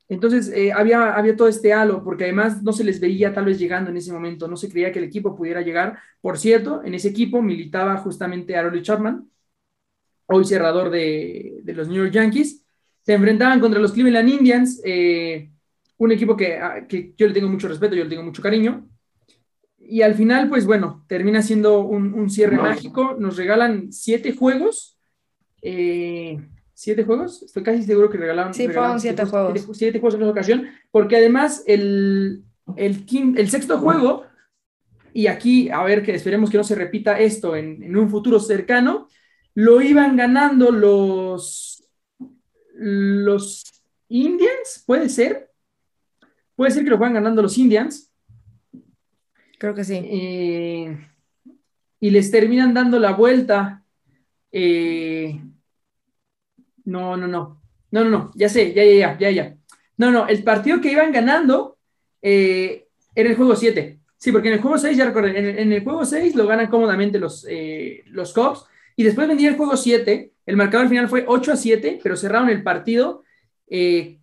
entonces, 0.08 0.52
había, 0.74 1.14
había 1.14 1.36
todo 1.36 1.48
este 1.48 1.72
halo, 1.72 2.04
porque 2.04 2.24
además 2.24 2.62
no 2.62 2.72
se 2.72 2.84
les 2.84 3.00
veía 3.00 3.32
tal 3.32 3.46
vez 3.46 3.58
llegando 3.58 3.90
en 3.90 3.96
ese 3.96 4.12
momento, 4.12 4.46
no 4.46 4.56
se 4.56 4.68
creía 4.68 4.92
que 4.92 5.00
el 5.00 5.06
equipo 5.06 5.34
pudiera 5.34 5.62
llegar. 5.62 5.98
Por 6.20 6.38
cierto, 6.38 6.82
en 6.84 6.94
ese 6.94 7.08
equipo 7.08 7.42
militaba 7.42 7.96
justamente 7.96 8.56
Harold 8.56 8.82
Chapman 8.82 9.30
hoy 10.32 10.44
cerrador 10.44 10.90
de, 10.90 11.62
los 11.66 11.88
New 11.88 12.02
York 12.02 12.12
Yankees. 12.12 12.64
Se 13.02 13.14
enfrentaban 13.14 13.60
contra 13.60 13.80
los 13.80 13.92
Cleveland 13.92 14.28
Indians, 14.28 14.80
eh, 14.84 15.50
un 15.96 16.12
equipo 16.12 16.36
ah, 16.62 16.86
que, 16.88 17.14
yo 17.16 17.26
le 17.26 17.34
tengo 17.34 17.48
mucho 17.48 17.68
respeto, 17.68 17.94
yo 17.94 18.04
le 18.04 18.10
tengo 18.10 18.22
mucho 18.22 18.42
cariño. 18.42 18.88
Y 19.90 20.02
al 20.02 20.14
final, 20.14 20.48
pues 20.48 20.66
bueno, 20.66 21.04
termina 21.08 21.42
siendo 21.42 21.80
un, 21.80 22.30
cierre 22.30 22.56
mágico. 22.56 23.16
Nos 23.18 23.36
regalan 23.36 23.92
siete 23.92 24.36
juegos. 24.36 24.96
Eh, 25.62 26.38
¿Siete 26.72 27.02
juegos? 27.02 27.42
Estoy 27.42 27.64
casi 27.64 27.82
seguro 27.82 28.08
que 28.08 28.16
regalaron. 28.16 28.54
Sí, 28.54 28.66
fueron 28.68 29.00
siete, 29.00 29.24
juegos. 29.24 29.66
Siete, 29.72 29.98
juegos 29.98 30.14
en 30.14 30.22
esa 30.22 30.30
ocasión, 30.30 30.68
porque 30.92 31.16
además 31.16 31.64
el, 31.66 32.44
el, 32.76 33.04
el 33.36 33.50
sexto 33.50 33.78
juego, 33.78 34.22
y 35.12 35.26
aquí, 35.26 35.68
a 35.70 35.82
ver, 35.82 36.04
que 36.04 36.14
esperemos 36.14 36.50
que 36.50 36.56
no 36.56 36.64
se 36.64 36.76
repita 36.76 37.18
esto 37.18 37.56
en, 37.56 37.82
en 37.82 37.96
un 37.96 38.08
futuro 38.08 38.38
cercano, 38.38 39.08
lo 39.54 39.82
iban 39.82 40.16
ganando 40.16 40.70
los, 40.70 41.84
los 42.74 43.64
Indians, 44.08 44.84
puede 44.86 45.08
ser. 45.08 45.50
Puede 46.54 46.70
ser 46.70 46.84
que 46.84 46.90
lo 46.90 46.98
van 46.98 47.14
ganando 47.14 47.42
los 47.42 47.58
Indians. 47.58 48.09
Creo 49.60 49.74
que 49.74 49.84
sí. 49.84 50.00
Eh, 50.02 50.96
y 52.00 52.08
les 52.08 52.30
terminan 52.30 52.72
dando 52.72 52.98
la 52.98 53.12
vuelta. 53.12 53.84
Eh, 54.50 55.38
no, 56.86 57.14
no, 57.18 57.28
no. 57.28 57.60
No, 57.90 58.04
no, 58.04 58.08
no. 58.08 58.30
Ya 58.34 58.48
sé, 58.48 58.72
ya, 58.72 58.82
ya, 58.82 58.94
ya, 58.94 59.18
ya, 59.18 59.30
ya. 59.30 59.56
No, 59.98 60.10
no. 60.10 60.26
El 60.26 60.42
partido 60.44 60.80
que 60.80 60.90
iban 60.90 61.12
ganando 61.12 61.76
eh, 62.22 62.88
era 63.14 63.28
el 63.28 63.36
juego 63.36 63.54
7. 63.54 64.00
Sí, 64.16 64.32
porque 64.32 64.48
en 64.48 64.54
el 64.54 64.60
juego 64.62 64.78
6, 64.78 64.96
ya 64.96 65.04
recuerden, 65.04 65.36
en, 65.36 65.72
el 65.72 65.84
juego 65.84 66.06
6 66.06 66.34
lo 66.36 66.46
ganan 66.46 66.68
cómodamente 66.68 67.18
los, 67.18 67.46
los 68.06 68.32
Cubs 68.32 68.64
y 68.96 69.02
después 69.02 69.28
vendría 69.28 69.50
el 69.50 69.56
juego 69.58 69.76
7. 69.76 70.32
El 70.46 70.56
marcador 70.56 70.88
final 70.88 71.08
fue 71.08 71.24
8 71.26 71.52
a 71.52 71.56
7, 71.56 72.00
pero 72.02 72.16
cerraron 72.16 72.48
el 72.48 72.62
partido 72.62 73.24
eh, 73.68 74.20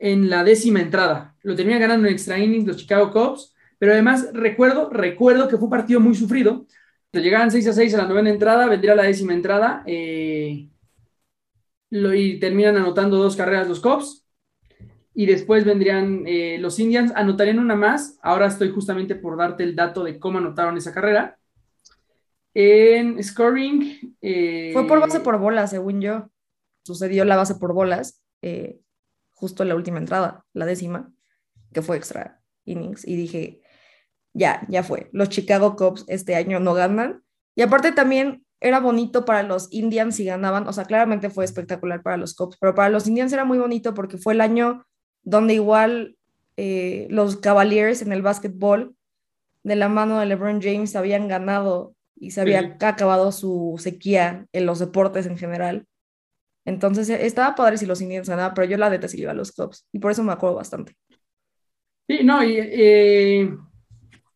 en 0.00 0.28
la 0.28 0.42
décima 0.42 0.80
entrada. 0.80 1.36
Lo 1.42 1.54
terminan 1.54 1.80
ganando 1.80 2.08
en 2.08 2.14
extra 2.14 2.36
innings 2.36 2.66
los 2.66 2.78
Chicago 2.78 3.12
Cubs. 3.12 3.54
Pero 3.82 3.94
además 3.94 4.28
recuerdo, 4.32 4.90
recuerdo 4.90 5.48
que 5.48 5.56
fue 5.56 5.64
un 5.64 5.70
partido 5.70 5.98
muy 5.98 6.14
sufrido. 6.14 6.66
llegaban 7.10 7.50
6 7.50 7.66
a 7.66 7.72
6 7.72 7.94
a 7.94 7.96
la 7.96 8.06
novena 8.06 8.30
entrada, 8.30 8.68
vendría 8.68 8.94
la 8.94 9.02
décima 9.02 9.34
entrada. 9.34 9.82
Eh, 9.86 10.68
y 11.90 12.38
terminan 12.38 12.76
anotando 12.76 13.16
dos 13.16 13.34
carreras 13.34 13.66
los 13.66 13.80
Cubs. 13.80 14.24
Y 15.14 15.26
después 15.26 15.64
vendrían 15.64 16.22
eh, 16.28 16.58
los 16.60 16.78
Indians, 16.78 17.12
anotarían 17.16 17.58
una 17.58 17.74
más. 17.74 18.20
Ahora 18.22 18.46
estoy 18.46 18.70
justamente 18.70 19.16
por 19.16 19.36
darte 19.36 19.64
el 19.64 19.74
dato 19.74 20.04
de 20.04 20.20
cómo 20.20 20.38
anotaron 20.38 20.76
esa 20.76 20.94
carrera. 20.94 21.36
En 22.54 23.20
scoring. 23.20 24.16
Eh, 24.20 24.70
Fue 24.74 24.86
por 24.86 25.00
base 25.00 25.18
por 25.18 25.38
bolas, 25.38 25.70
según 25.70 26.00
yo. 26.00 26.30
Sucedió 26.84 27.24
la 27.24 27.34
base 27.34 27.56
por 27.56 27.72
bolas, 27.72 28.22
justo 29.32 29.64
en 29.64 29.70
la 29.70 29.74
última 29.74 29.98
entrada, 29.98 30.44
la 30.52 30.66
décima, 30.66 31.12
que 31.72 31.82
fue 31.82 31.96
extra 31.96 32.42
innings. 32.64 33.06
Y 33.06 33.16
dije, 33.16 33.61
ya, 34.34 34.66
ya 34.68 34.82
fue. 34.82 35.08
Los 35.12 35.28
Chicago 35.28 35.76
Cubs 35.76 36.04
este 36.08 36.34
año 36.34 36.60
no 36.60 36.74
ganan. 36.74 37.22
Y 37.54 37.62
aparte 37.62 37.92
también 37.92 38.44
era 38.60 38.80
bonito 38.80 39.24
para 39.24 39.42
los 39.42 39.68
Indians 39.72 40.16
si 40.16 40.24
ganaban, 40.24 40.68
o 40.68 40.72
sea, 40.72 40.84
claramente 40.84 41.30
fue 41.30 41.44
espectacular 41.44 42.02
para 42.02 42.16
los 42.16 42.34
Cubs, 42.34 42.56
pero 42.60 42.74
para 42.74 42.88
los 42.88 43.06
Indians 43.08 43.32
era 43.32 43.44
muy 43.44 43.58
bonito 43.58 43.92
porque 43.92 44.18
fue 44.18 44.34
el 44.34 44.40
año 44.40 44.86
donde 45.24 45.54
igual 45.54 46.16
eh, 46.56 47.08
los 47.10 47.36
Cavaliers 47.36 48.02
en 48.02 48.12
el 48.12 48.22
básquetbol, 48.22 48.94
de 49.64 49.76
la 49.76 49.88
mano 49.88 50.18
de 50.18 50.26
LeBron 50.26 50.60
James, 50.60 50.96
habían 50.96 51.28
ganado 51.28 51.94
y 52.16 52.32
se 52.32 52.40
había 52.40 52.76
acabado 52.80 53.32
su 53.32 53.76
sequía 53.78 54.46
en 54.52 54.66
los 54.66 54.78
deportes 54.78 55.26
en 55.26 55.36
general. 55.36 55.86
Entonces 56.64 57.10
e, 57.10 57.26
estaba 57.26 57.54
padre 57.54 57.78
si 57.78 57.86
los 57.86 58.00
Indians 58.00 58.28
ganaban, 58.28 58.54
pero 58.54 58.68
yo 58.68 58.76
la 58.76 58.90
neta 58.90 59.08
sí 59.08 59.20
iba 59.20 59.32
a 59.32 59.34
los 59.34 59.52
Cubs 59.52 59.86
y 59.92 59.98
por 59.98 60.12
eso 60.12 60.22
me 60.22 60.32
acuerdo 60.32 60.56
bastante. 60.56 60.96
Sí, 62.08 62.20
no, 62.24 62.42
y 62.44 62.56
eh, 62.58 63.56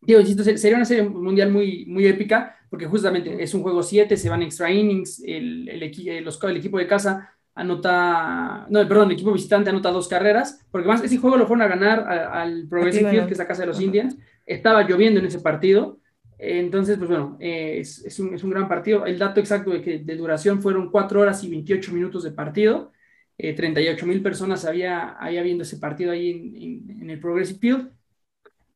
digo, 0.07 0.23
sería 0.23 0.77
una 0.77 0.85
serie 0.85 1.03
mundial 1.09 1.51
muy, 1.51 1.87
muy 1.87 2.07
épica 2.07 2.57
porque 2.71 2.87
justamente 2.87 3.43
es 3.43 3.55
un 3.55 3.63
juego 3.63 3.83
7, 3.83 4.17
se 4.17 4.29
van 4.29 4.43
extra 4.43 4.71
innings, 4.71 5.23
el, 5.25 5.69
el, 5.69 5.83
eh, 5.83 6.21
los, 6.21 6.43
el 6.43 6.57
equipo 6.57 6.79
de 6.79 6.87
casa 6.87 7.33
anota, 7.55 8.67
no, 8.69 8.87
perdón, 8.87 9.09
el 9.09 9.15
equipo 9.15 9.33
visitante 9.33 9.71
anota 9.71 9.91
dos 9.91 10.09
carreras, 10.09 10.65
porque 10.71 10.89
más 10.89 11.03
ese 11.03 11.17
juego 11.17 11.37
lo 11.37 11.47
fueron 11.47 11.63
a 11.63 11.69
ganar 11.69 12.01
al 12.07 12.67
Progressive 12.69 13.11
Field, 13.11 13.27
que 13.27 13.33
es 13.33 13.39
la 13.39 13.47
casa 13.47 13.63
de 13.63 13.69
los 13.69 13.81
Indians. 13.81 14.17
Estaba 14.45 14.83
lloviendo 14.87 15.21
en 15.21 15.27
ese 15.27 15.41
partido, 15.41 15.99
entonces, 16.39 16.99
pues 16.99 17.09
bueno, 17.09 17.37
eh, 17.41 17.79
es, 17.81 18.05
es, 18.05 18.19
un, 18.21 18.35
es, 18.35 18.45
un, 18.45 18.51
gran 18.51 18.69
partido. 18.69 19.07
El 19.07 19.19
dato 19.19 19.41
exacto 19.41 19.71
de, 19.71 19.81
que, 19.81 19.99
de 20.01 20.17
duración 20.17 20.61
fueron 20.61 20.91
4 20.91 21.21
horas 21.21 21.43
y 21.45 21.49
28 21.49 21.93
minutos 21.93 22.25
de 22.25 22.33
partido. 22.33 22.93
Eh, 23.39 23.55
38 23.55 24.07
mil 24.07 24.23
personas 24.23 24.65
había, 24.65 25.11
había 25.11 25.43
viendo 25.43 25.63
ese 25.63 25.79
partido 25.79 26.13
ahí 26.13 26.31
en, 26.31 27.01
en, 27.03 27.11
el 27.11 27.21
Progressive 27.21 27.59
Field. 27.59 27.91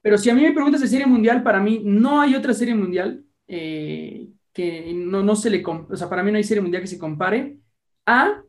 Pero 0.03 0.19
si 0.19 0.31
a 0.31 0.35
mí 0.35 0.43
me 0.43 0.53
preguntas 0.53 0.81
de 0.81 0.89
serie 0.89 1.07
mundial, 1.07 1.43
para 1.43 1.61
mí 1.61 1.83
no 1.85 2.21
hay 2.21 2.35
otra 2.35 2.55
serie 2.55 2.75
mundial 2.75 3.25
eh, 3.47 4.29
que 4.53 4.93
no, 4.95 5.23
no 5.23 5.37
se 5.37 5.51
le... 5.51 5.63
O 5.65 5.97
sea, 5.97 6.09
para 6.09 6.23
mí 6.23 6.31
no 6.31 6.39
hay 6.39 6.45
serie 6.45 6.63
mundial 6.63 6.83
que 6.83 6.89
se 6.89 6.99
compare 6.99 7.59
a 8.07 8.43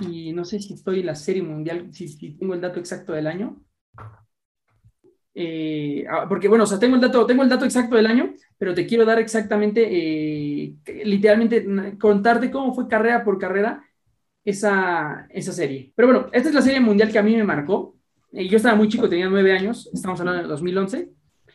y 0.00 0.32
no 0.32 0.44
sé 0.44 0.60
si 0.60 0.74
estoy 0.74 1.00
en 1.00 1.06
la 1.06 1.14
serie 1.14 1.42
mundial, 1.42 1.88
si, 1.92 2.36
tengo 2.36 2.54
el 2.54 2.60
dato 2.60 2.78
exacto 2.80 3.12
del 3.12 3.26
año. 3.26 3.62
Eh, 5.34 6.04
ah, 6.08 6.26
porque 6.28 6.48
bueno, 6.48 6.64
o 6.64 6.66
sea, 6.66 6.78
tengo 6.78 6.94
el, 6.94 7.00
dato, 7.00 7.26
tengo 7.26 7.42
el 7.42 7.48
dato 7.48 7.64
exacto 7.64 7.96
del 7.96 8.06
año, 8.06 8.34
pero 8.56 8.74
te 8.74 8.86
quiero 8.86 9.04
dar 9.04 9.18
exactamente, 9.18 9.86
eh, 9.86 10.74
literalmente, 11.04 11.98
contarte 11.98 12.50
cómo 12.50 12.74
fue 12.74 12.88
carrera 12.88 13.22
por 13.22 13.38
carrera 13.38 13.84
esa, 14.44 15.26
esa 15.30 15.52
serie. 15.52 15.92
Pero 15.94 16.08
bueno, 16.08 16.28
esta 16.32 16.48
es 16.48 16.54
la 16.54 16.62
serie 16.62 16.80
mundial 16.80 17.12
que 17.12 17.18
a 17.18 17.22
mí 17.22 17.36
me 17.36 17.44
marcó. 17.44 17.95
Eh, 18.36 18.48
yo 18.48 18.58
estaba 18.58 18.76
muy 18.76 18.88
chico, 18.88 19.08
tenía 19.08 19.30
nueve 19.30 19.50
años, 19.50 19.88
estamos 19.94 20.20
hablando 20.20 20.42
de 20.42 20.48
2011, 20.48 21.10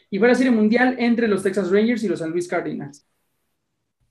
y 0.09 0.17
fue 0.17 0.27
la 0.27 0.33
serie 0.33 0.51
mundial 0.51 0.95
entre 0.97 1.27
los 1.27 1.43
Texas 1.43 1.69
Rangers 1.69 2.03
y 2.03 2.07
los 2.07 2.17
San 2.17 2.31
Luis 2.31 2.47
Cardinals. 2.47 3.05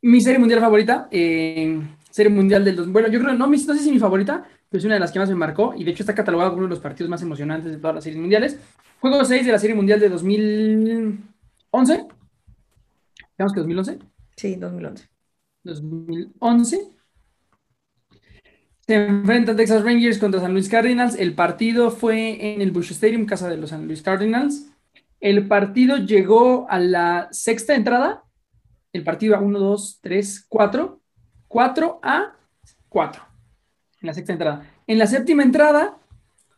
Mi 0.03 0.21
serie 0.21 0.39
mundial 0.39 0.61
favorita, 0.61 1.09
Serie 1.11 2.31
Mundial 2.31 2.65
del 2.65 2.77
2000. 2.77 2.93
Bueno, 2.93 3.09
yo 3.09 3.21
creo, 3.21 3.35
no, 3.35 3.47
no 3.47 3.59
sé 3.59 3.79
si 3.79 3.91
mi 3.91 3.99
favorita, 3.99 4.45
pero 4.69 4.79
es 4.79 4.85
una 4.85 4.95
de 4.95 5.01
las 5.01 5.11
que 5.11 5.19
más 5.19 5.29
me 5.29 5.35
marcó 5.35 5.75
y 5.77 5.83
de 5.85 5.91
hecho 5.91 6.05
está 6.05 6.15
catalogada 6.15 6.51
como 6.51 6.61
uno 6.61 6.69
de 6.69 6.75
los 6.75 6.83
partidos 6.83 7.11
más 7.11 7.23
emocionantes 7.23 7.73
de 7.73 7.79
todas 7.79 7.97
las 7.97 8.05
series 8.05 8.21
mundiales. 8.21 8.59
Juego 9.01 9.25
6 9.25 9.45
de 9.45 9.53
la 9.53 9.59
Serie 9.59 9.77
Mundial 9.77 10.01
de 10.01 10.09
2011. 10.09 12.07
¿Digamos 13.37 13.53
que 13.53 13.61
2011? 13.61 13.99
Sí, 14.37 14.57
2011. 14.57 15.09
2011. 15.65 17.00
Se 18.91 18.97
enfrentan 18.97 19.57
Texas 19.57 19.85
Rangers 19.85 20.19
contra 20.19 20.41
San 20.41 20.53
Luis 20.53 20.69
Cardinals. 20.69 21.15
El 21.15 21.33
partido 21.37 21.93
fue 21.93 22.55
en 22.55 22.61
el 22.61 22.73
Bush 22.73 22.91
Stadium, 22.91 23.25
casa 23.25 23.49
de 23.49 23.57
los 23.57 23.71
San 23.71 23.87
Luis 23.87 24.03
Cardinals. 24.03 24.67
El 25.21 25.47
partido 25.47 25.99
llegó 25.99 26.67
a 26.69 26.81
la 26.81 27.29
sexta 27.31 27.77
entrada. 27.77 28.25
El 28.93 29.05
partido 29.05 29.37
a 29.37 29.39
1, 29.39 29.61
2, 29.61 30.01
3, 30.03 30.45
4. 30.49 31.01
4 31.47 32.01
a 32.03 32.33
4 32.89 33.23
en 34.01 34.07
la 34.09 34.13
sexta 34.13 34.33
entrada. 34.33 34.67
En 34.89 34.99
la 34.99 35.07
séptima 35.07 35.45
entrada, 35.45 35.97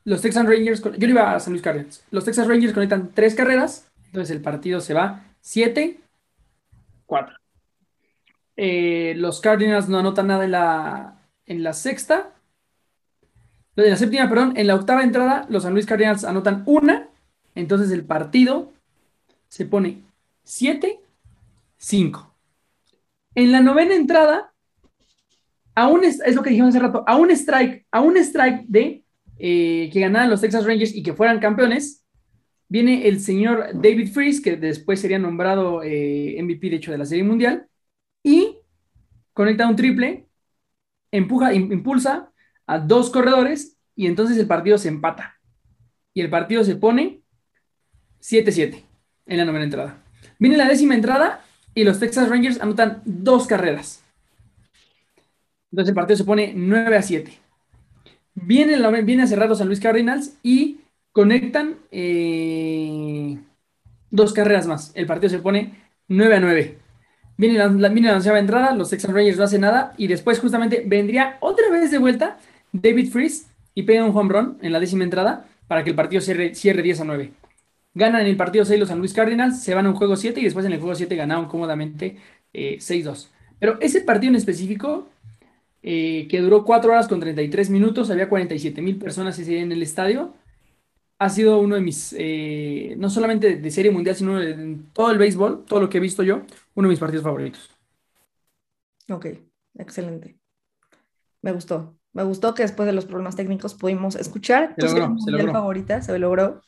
los 0.05 0.22
Texas 0.22 0.47
Rangers, 0.47 0.83
yo 0.83 1.09
iba 1.09 1.35
a 1.35 1.39
San 1.39 1.53
Luis 1.53 1.62
Cardinals, 1.62 2.03
los 2.11 2.24
Texas 2.24 2.49
Rangers 2.49 2.72
conectan 2.72 3.11
tres 3.12 3.35
carreras, 3.35 3.91
entonces 4.07 4.35
el 4.35 4.41
partido 4.41 4.80
se 4.80 4.95
va 4.95 5.26
7, 5.43 6.01
4. 7.05 7.37
Eh, 8.57 9.12
los 9.18 9.43
Cardinals 9.43 9.91
no 9.91 9.99
anotan 9.99 10.28
nada 10.28 10.47
en 10.47 10.53
la, 10.53 11.18
en 11.53 11.63
la 11.63 11.73
sexta. 11.73 12.35
En 13.77 13.91
la 13.91 13.97
séptima, 13.97 14.29
perdón, 14.29 14.55
en 14.57 14.67
la 14.67 14.75
octava 14.75 15.03
entrada, 15.03 15.47
los 15.49 15.63
San 15.63 15.73
Luis 15.73 15.87
Cardinals 15.87 16.25
anotan 16.25 16.63
una. 16.67 17.09
Entonces 17.55 17.91
el 17.91 18.05
partido 18.05 18.73
se 19.49 19.67
pone 19.67 19.99
7, 20.45 20.99
5. 21.77 22.35
En 23.35 23.53
la 23.53 23.61
novena 23.61 23.95
entrada, 23.95 24.53
a 25.75 25.89
un, 25.89 26.05
es 26.05 26.35
lo 26.35 26.43
que 26.43 26.51
dijimos 26.51 26.71
hace 26.71 26.81
rato, 26.81 27.05
a 27.07 27.17
un 27.17 27.31
strike, 27.31 27.87
a 27.91 28.01
un 28.01 28.17
strike 28.19 28.65
de 28.67 29.05
eh, 29.39 29.91
que 29.93 30.01
ganaran 30.01 30.31
los 30.31 30.41
Texas 30.41 30.67
Rangers 30.67 30.95
y 30.95 31.03
que 31.03 31.15
fueran 31.15 31.41
campeones, 31.41 32.05
viene 32.69 33.09
el 33.09 33.21
señor 33.21 33.71
David 33.75 34.13
Freeze, 34.13 34.43
que 34.43 34.57
después 34.57 35.01
sería 35.01 35.19
nombrado 35.19 35.83
eh, 35.83 36.37
MVP, 36.43 36.71
de 36.71 36.77
hecho, 36.77 36.93
de 36.93 36.99
la 36.99 37.07
Serie 37.07 37.25
Mundial, 37.25 37.67
y 38.23 38.59
conecta 39.33 39.69
un 39.69 39.77
triple, 39.77 40.27
empuja, 41.13 41.55
impulsa 41.55 42.33
a 42.67 42.79
dos 42.79 43.11
corredores 43.11 43.77
y 43.95 44.07
entonces 44.07 44.37
el 44.39 44.47
partido 44.47 44.79
se 44.79 44.89
empata. 44.89 45.39
Y 46.15 46.21
el 46.21 46.31
partido 46.31 46.65
se 46.65 46.77
pone 46.77 47.23
7-7 48.21 48.83
en 49.27 49.39
la 49.39 49.45
novena 49.45 49.65
entrada. 49.65 50.03
Viene 50.39 50.57
la 50.57 50.69
décima 50.69 50.95
entrada 50.95 51.45
y 51.75 51.85
los 51.85 52.01
Texas 52.01 52.29
Rangers 52.29 52.61
anotan 52.61 53.03
dos 53.05 53.47
carreras. 53.47 54.03
Entonces 55.71 55.91
el 55.91 55.95
partido 55.95 56.17
se 56.17 56.25
pone 56.25 56.53
9 56.55 56.97
a 56.97 57.03
7. 57.03 57.33
Viene, 58.35 59.03
viene 59.03 59.23
a 59.23 59.27
cerrar 59.27 59.55
San 59.57 59.69
Luis 59.69 59.81
Cardinals 59.81 60.37
y 60.43 60.81
conectan 61.13 61.77
eh, 61.91 63.39
dos 64.11 64.33
carreras 64.33 64.67
más. 64.67 64.93
El 64.95 65.07
partido 65.07 65.31
se 65.31 65.39
pone 65.39 65.75
9 66.09 66.37
a 66.37 66.41
9. 66.41 66.79
Viene 67.43 67.59
la, 67.59 67.66
la, 67.66 67.88
viene 67.88 68.09
la 68.09 68.38
entrada, 68.38 68.72
los 68.72 68.90
Texas 68.90 69.12
Rangers 69.12 69.36
no 69.36 69.43
hacen 69.43 69.62
nada 69.62 69.95
y 69.97 70.07
después 70.07 70.38
justamente 70.38 70.84
vendría 70.86 71.38
otra 71.40 71.68
vez 71.70 71.90
de 71.90 71.99
vuelta 71.99 72.38
David 72.70 73.11
Freeze 73.11 73.47
y 73.74 73.82
pega 73.82 74.05
un 74.05 74.16
home 74.16 74.32
run 74.32 74.59
en 74.62 74.70
la 74.70 74.78
décima 74.78 75.03
entrada 75.03 75.49
para 75.66 75.82
que 75.82 75.90
el 75.90 75.97
partido 75.97 76.20
cierre, 76.20 76.55
cierre 76.55 76.82
10 76.82 77.01
a 77.01 77.05
9. 77.05 77.32
Ganan 77.95 78.26
el 78.26 78.36
partido 78.36 78.64
6 78.64 78.78
los 78.78 78.88
San 78.90 79.01
Luis 79.01 79.12
Cardinals, 79.12 79.61
se 79.61 79.74
van 79.74 79.86
a 79.86 79.88
un 79.88 79.97
juego 79.97 80.14
7 80.14 80.38
y 80.40 80.45
después 80.45 80.64
en 80.66 80.72
el 80.72 80.78
juego 80.78 80.95
7 80.95 81.16
ganaron 81.16 81.47
cómodamente 81.47 82.16
6-2. 82.53 83.26
Eh, 83.26 83.28
Pero 83.59 83.80
ese 83.80 84.03
partido 84.03 84.30
en 84.30 84.36
específico 84.36 85.09
eh, 85.82 86.28
que 86.30 86.40
duró 86.43 86.64
4 86.64 86.93
horas 86.93 87.09
con 87.09 87.18
33 87.18 87.70
minutos, 87.70 88.09
había 88.11 88.28
47 88.28 88.80
mil 88.82 88.99
personas 88.99 89.36
en 89.40 89.72
el 89.72 89.82
estadio. 89.82 90.32
Ha 91.18 91.28
sido 91.28 91.59
uno 91.59 91.74
de 91.74 91.80
mis, 91.80 92.14
eh, 92.16 92.95
no 92.99 93.11
solamente 93.11 93.57
de 93.57 93.70
serie 93.72 93.90
mundial, 93.90 94.14
sino 94.14 94.38
de, 94.38 94.78
todo 94.93 95.11
el 95.11 95.18
béisbol, 95.18 95.64
todo 95.66 95.80
lo 95.80 95.88
que 95.88 95.99
he 95.99 96.01
visto 96.01 96.22
yo, 96.22 96.43
uno 96.75 96.89
de 96.89 96.93
mis 96.93 97.01
partidos 97.01 97.25
favoritos. 97.25 97.70
Ok, 99.09 99.27
excelente. 99.75 100.39
Me 101.41 101.53
gustó. 101.53 101.97
Me 102.12 102.25
gustó 102.25 102.55
que 102.55 102.62
después 102.62 102.87
de 102.87 102.93
los 102.93 103.07
problemas 103.07 103.37
técnicos 103.37 103.75
pudimos 103.75 104.16
escuchar 104.16 104.77
tu 104.77 104.87
favorita, 104.87 106.03
se 106.03 106.18
logró. 106.18 106.62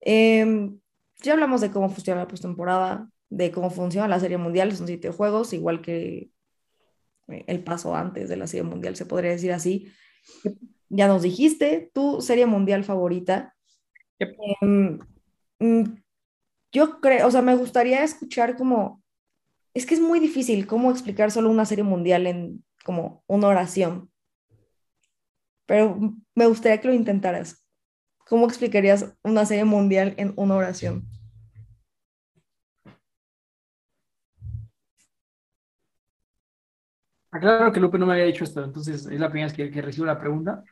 Em, 0.00 0.78
ya 1.22 1.32
hablamos 1.32 1.60
de 1.60 1.70
cómo 1.70 1.88
funciona 1.88 2.20
la 2.20 2.28
postemporada, 2.28 3.10
de 3.30 3.50
cómo 3.50 3.70
funciona 3.70 4.06
la 4.06 4.20
serie 4.20 4.38
mundial, 4.38 4.74
son 4.76 4.86
siete 4.86 5.10
juegos, 5.10 5.52
igual 5.52 5.80
que 5.80 6.30
eh, 7.28 7.44
el 7.46 7.64
paso 7.64 7.94
antes 7.94 8.28
de 8.28 8.36
la 8.36 8.46
Serie 8.46 8.64
Mundial, 8.64 8.96
se 8.96 9.06
podría 9.06 9.30
decir 9.30 9.52
así. 9.52 9.90
Ya 10.88 11.08
nos 11.08 11.22
dijiste 11.22 11.90
tu 11.92 12.20
Serie 12.20 12.46
Mundial 12.46 12.84
favorita. 12.84 13.54
Em, 14.18 14.98
mm, 15.58 15.82
yo 16.72 17.00
creo, 17.00 17.26
o 17.26 17.30
sea, 17.30 17.42
me 17.42 17.56
gustaría 17.56 18.04
escuchar 18.04 18.56
como, 18.56 19.02
es 19.74 19.86
que 19.86 19.94
es 19.94 20.00
muy 20.00 20.20
difícil 20.20 20.66
cómo 20.66 20.90
explicar 20.90 21.30
solo 21.30 21.50
una 21.50 21.66
Serie 21.66 21.84
Mundial 21.84 22.26
en 22.26 22.64
como 22.84 23.24
una 23.26 23.48
oración, 23.48 24.10
pero 25.66 25.98
me 26.34 26.46
gustaría 26.46 26.80
que 26.80 26.88
lo 26.88 26.94
intentaras. 26.94 27.64
¿Cómo 28.26 28.46
explicarías 28.46 29.14
una 29.22 29.44
Serie 29.46 29.64
Mundial 29.64 30.14
en 30.16 30.32
una 30.36 30.56
oración? 30.56 31.06
Aclaro 37.30 37.72
que 37.72 37.80
Lupe 37.80 37.98
no 37.98 38.06
me 38.06 38.12
había 38.12 38.26
dicho 38.26 38.44
esto, 38.44 38.62
entonces 38.62 39.06
es 39.06 39.20
la 39.20 39.28
primera 39.28 39.52
vez 39.52 39.70
que, 39.72 39.82
recibo 39.82 40.06
la 40.06 40.20
pregunta. 40.20 40.62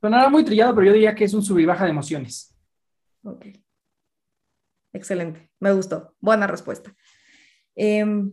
Sonará 0.00 0.30
muy 0.30 0.42
trillado, 0.44 0.74
pero 0.74 0.86
yo 0.86 0.92
diría 0.94 1.14
que 1.14 1.24
es 1.24 1.34
un 1.34 1.42
sub 1.42 1.58
y 1.58 1.66
baja 1.66 1.84
de 1.84 1.90
emociones. 1.90 2.56
Ok. 3.22 3.46
Excelente, 4.92 5.50
me 5.60 5.72
gustó. 5.72 6.14
Buena 6.20 6.46
respuesta. 6.46 6.94
Em, 7.76 8.32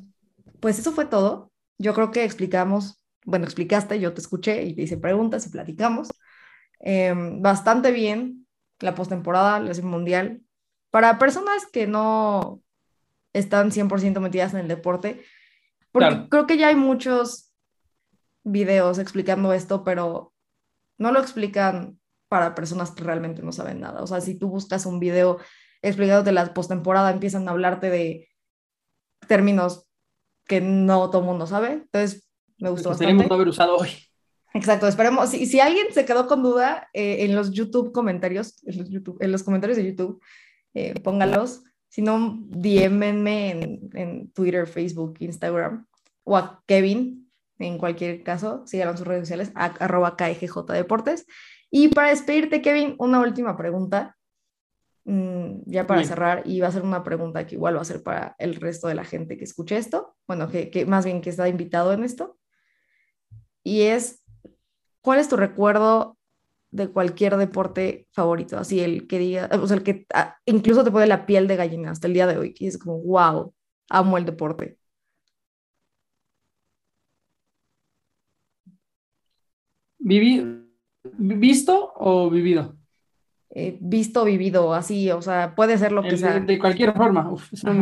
pues 0.60 0.80
eso 0.80 0.92
fue 0.92 1.06
todo. 1.06 1.52
Yo 1.78 1.94
creo 1.94 2.12
que 2.12 2.24
explicamos, 2.24 3.04
bueno, 3.26 3.46
explicaste, 3.46 4.00
yo 4.00 4.14
te 4.14 4.22
escuché 4.22 4.64
y 4.64 4.76
te 4.76 4.84
hice 4.84 4.98
preguntas 4.98 5.46
y 5.46 5.50
platicamos. 5.50 6.10
Em, 6.80 7.42
bastante 7.42 7.92
bien 7.92 8.48
la 8.80 8.96
postemporada, 8.96 9.60
la 9.60 9.82
mundial. 9.84 10.42
Para 10.90 11.20
personas 11.20 11.66
que 11.66 11.88
no 11.88 12.62
están 13.34 13.72
100% 13.72 14.20
metidas 14.20 14.54
en 14.54 14.62
el 14.62 14.68
deporte. 14.68 15.24
Porque 15.92 16.28
creo 16.30 16.48
que 16.48 16.58
ya 16.58 16.68
hay 16.68 16.76
muchos 16.76 17.54
videos 18.44 19.00
explicando 19.00 19.54
esto, 19.54 19.84
pero 19.84 20.34
no 20.98 21.12
lo 21.12 21.20
explican 21.20 22.00
para 22.28 22.56
personas 22.56 22.92
que 22.92 23.04
realmente 23.04 23.42
no 23.42 23.52
saben 23.52 23.80
nada. 23.80 24.02
O 24.02 24.08
sea, 24.08 24.22
si 24.22 24.38
tú 24.38 24.50
buscas 24.50 24.86
un 24.86 25.00
video 25.00 25.40
explicándote 25.88 26.32
la 26.32 26.54
postemporada, 26.54 27.12
empiezan 27.12 27.48
a 27.48 27.52
hablarte 27.52 27.90
de 27.90 28.30
términos 29.28 29.88
que 30.46 30.62
no 30.62 31.10
todo 31.10 31.22
el 31.22 31.28
mundo 31.28 31.48
sabe. 31.48 31.74
Entonces, 31.74 32.28
me 32.58 32.70
gustó 32.70 32.90
pues 32.90 33.00
bastante. 33.00 33.28
no 33.28 33.36
haber 33.36 33.48
usado 33.48 33.78
hoy. 33.78 33.90
Exacto, 34.54 34.88
esperemos. 34.88 35.30
Si, 35.30 35.46
si 35.46 35.60
alguien 35.60 35.88
se 35.92 36.06
quedó 36.06 36.28
con 36.28 36.42
duda, 36.42 36.90
eh, 36.94 37.26
en 37.26 37.36
los 37.36 37.52
YouTube 37.52 37.92
comentarios, 37.92 38.64
en 38.66 38.78
los, 38.80 38.90
YouTube, 38.90 39.18
en 39.20 39.32
los 39.32 39.44
comentarios 39.44 39.78
de 39.78 39.86
YouTube, 39.86 40.22
eh, 40.74 41.00
póngalos. 41.02 41.64
Si 41.90 42.02
no, 42.02 42.38
DMenme 42.48 43.52
en, 43.52 43.90
en 43.94 44.32
Twitter, 44.32 44.68
Facebook, 44.68 45.16
Instagram 45.20 45.86
o 46.24 46.36
a 46.36 46.62
Kevin, 46.66 47.32
en 47.60 47.78
cualquier 47.78 48.24
caso, 48.24 48.64
síganlo 48.66 48.92
en 48.92 48.98
sus 48.98 49.08
redes 49.08 49.22
sociales, 49.22 49.52
a, 49.56 49.66
arroba 49.66 50.18
KGJ 50.18 50.66
Deportes. 50.74 51.26
Y 51.70 51.90
para 51.90 52.10
despedirte, 52.10 52.62
Kevin, 52.62 52.96
una 52.98 53.20
última 53.20 53.58
pregunta, 53.58 54.17
ya 55.66 55.88
para 55.88 56.04
cerrar, 56.04 56.44
y 56.46 56.60
va 56.60 56.68
a 56.68 56.72
ser 56.72 56.84
una 56.84 57.04
pregunta 57.04 57.48
que 57.48 57.56
igual 57.56 57.78
va 57.78 57.82
a 57.82 57.86
ser 57.86 58.04
para 58.04 58.36
el 58.40 58.56
resto 58.56 58.88
de 58.88 58.96
la 58.96 59.06
gente 59.06 59.38
que 59.38 59.46
escuche 59.46 59.78
esto, 59.78 60.16
bueno, 60.28 60.50
que, 60.50 60.70
que 60.70 60.86
más 60.86 61.06
bien 61.06 61.22
que 61.22 61.30
está 61.30 61.48
invitado 61.48 61.94
en 61.94 62.04
esto, 62.04 62.38
y 63.64 63.84
es, 63.84 64.24
¿cuál 65.02 65.20
es 65.20 65.30
tu 65.30 65.38
recuerdo 65.38 66.18
de 66.72 66.90
cualquier 66.90 67.38
deporte 67.38 68.08
favorito? 68.12 68.58
Así, 68.58 68.82
el 68.82 69.08
que 69.08 69.20
diga, 69.20 69.50
o 69.54 69.68
sea, 69.68 69.78
el 69.78 69.84
que 69.84 70.06
ah, 70.14 70.38
incluso 70.46 70.84
te 70.84 70.92
pone 70.92 71.08
la 71.08 71.26
piel 71.26 71.48
de 71.48 71.56
gallina 71.56 71.92
hasta 71.92 72.08
el 72.08 72.14
día 72.14 72.28
de 72.28 72.38
hoy, 72.38 72.54
que 72.54 72.68
es 72.68 72.78
como, 72.78 73.00
wow, 73.02 73.54
amo 73.90 74.18
el 74.18 74.26
deporte. 74.26 74.78
Viví, 80.00 80.68
¿Visto 81.04 81.94
o 81.96 82.30
vivido? 82.30 82.77
Eh, 83.60 83.76
visto, 83.82 84.24
vivido, 84.24 84.72
así, 84.72 85.10
o 85.10 85.20
sea, 85.20 85.56
puede 85.56 85.80
ser 85.80 85.92
lo 85.92 86.04
que 86.04 86.16
sea. 86.16 86.40
De 86.40 86.60
cualquier 86.60 86.94
forma, 86.94 87.28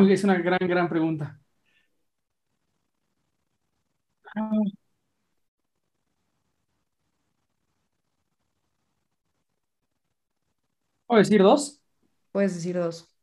es, 0.10 0.24
una 0.24 0.36
gran, 0.36 0.58
gran 0.62 0.88
pregunta. 0.88 1.38
¿Puedo 11.06 11.20
decir 11.20 11.44
dos? 11.44 11.82
Puedes 12.32 12.56
decir 12.56 12.78
dos. 12.78 13.14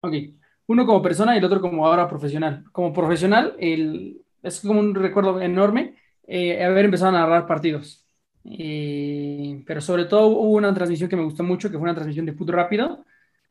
Ok. 0.00 0.14
Uno 0.66 0.84
como 0.84 1.00
persona 1.00 1.36
y 1.36 1.38
el 1.38 1.44
otro 1.44 1.60
como 1.60 1.86
ahora 1.86 2.08
profesional. 2.08 2.64
Como 2.72 2.92
profesional, 2.92 3.54
el, 3.60 4.20
es 4.42 4.62
como 4.62 4.80
un 4.80 4.96
recuerdo 4.96 5.40
enorme 5.40 5.96
eh, 6.26 6.64
haber 6.64 6.86
empezado 6.86 7.10
a 7.10 7.20
narrar 7.20 7.46
partidos. 7.46 8.01
Eh, 8.44 9.62
pero 9.66 9.80
sobre 9.80 10.06
todo 10.06 10.26
hubo 10.26 10.56
una 10.56 10.74
transmisión 10.74 11.08
que 11.08 11.16
me 11.16 11.24
gustó 11.24 11.44
mucho, 11.44 11.70
que 11.70 11.76
fue 11.76 11.84
una 11.84 11.94
transmisión 11.94 12.26
de 12.26 12.32
fútbol 12.32 12.56
rápido, 12.56 13.04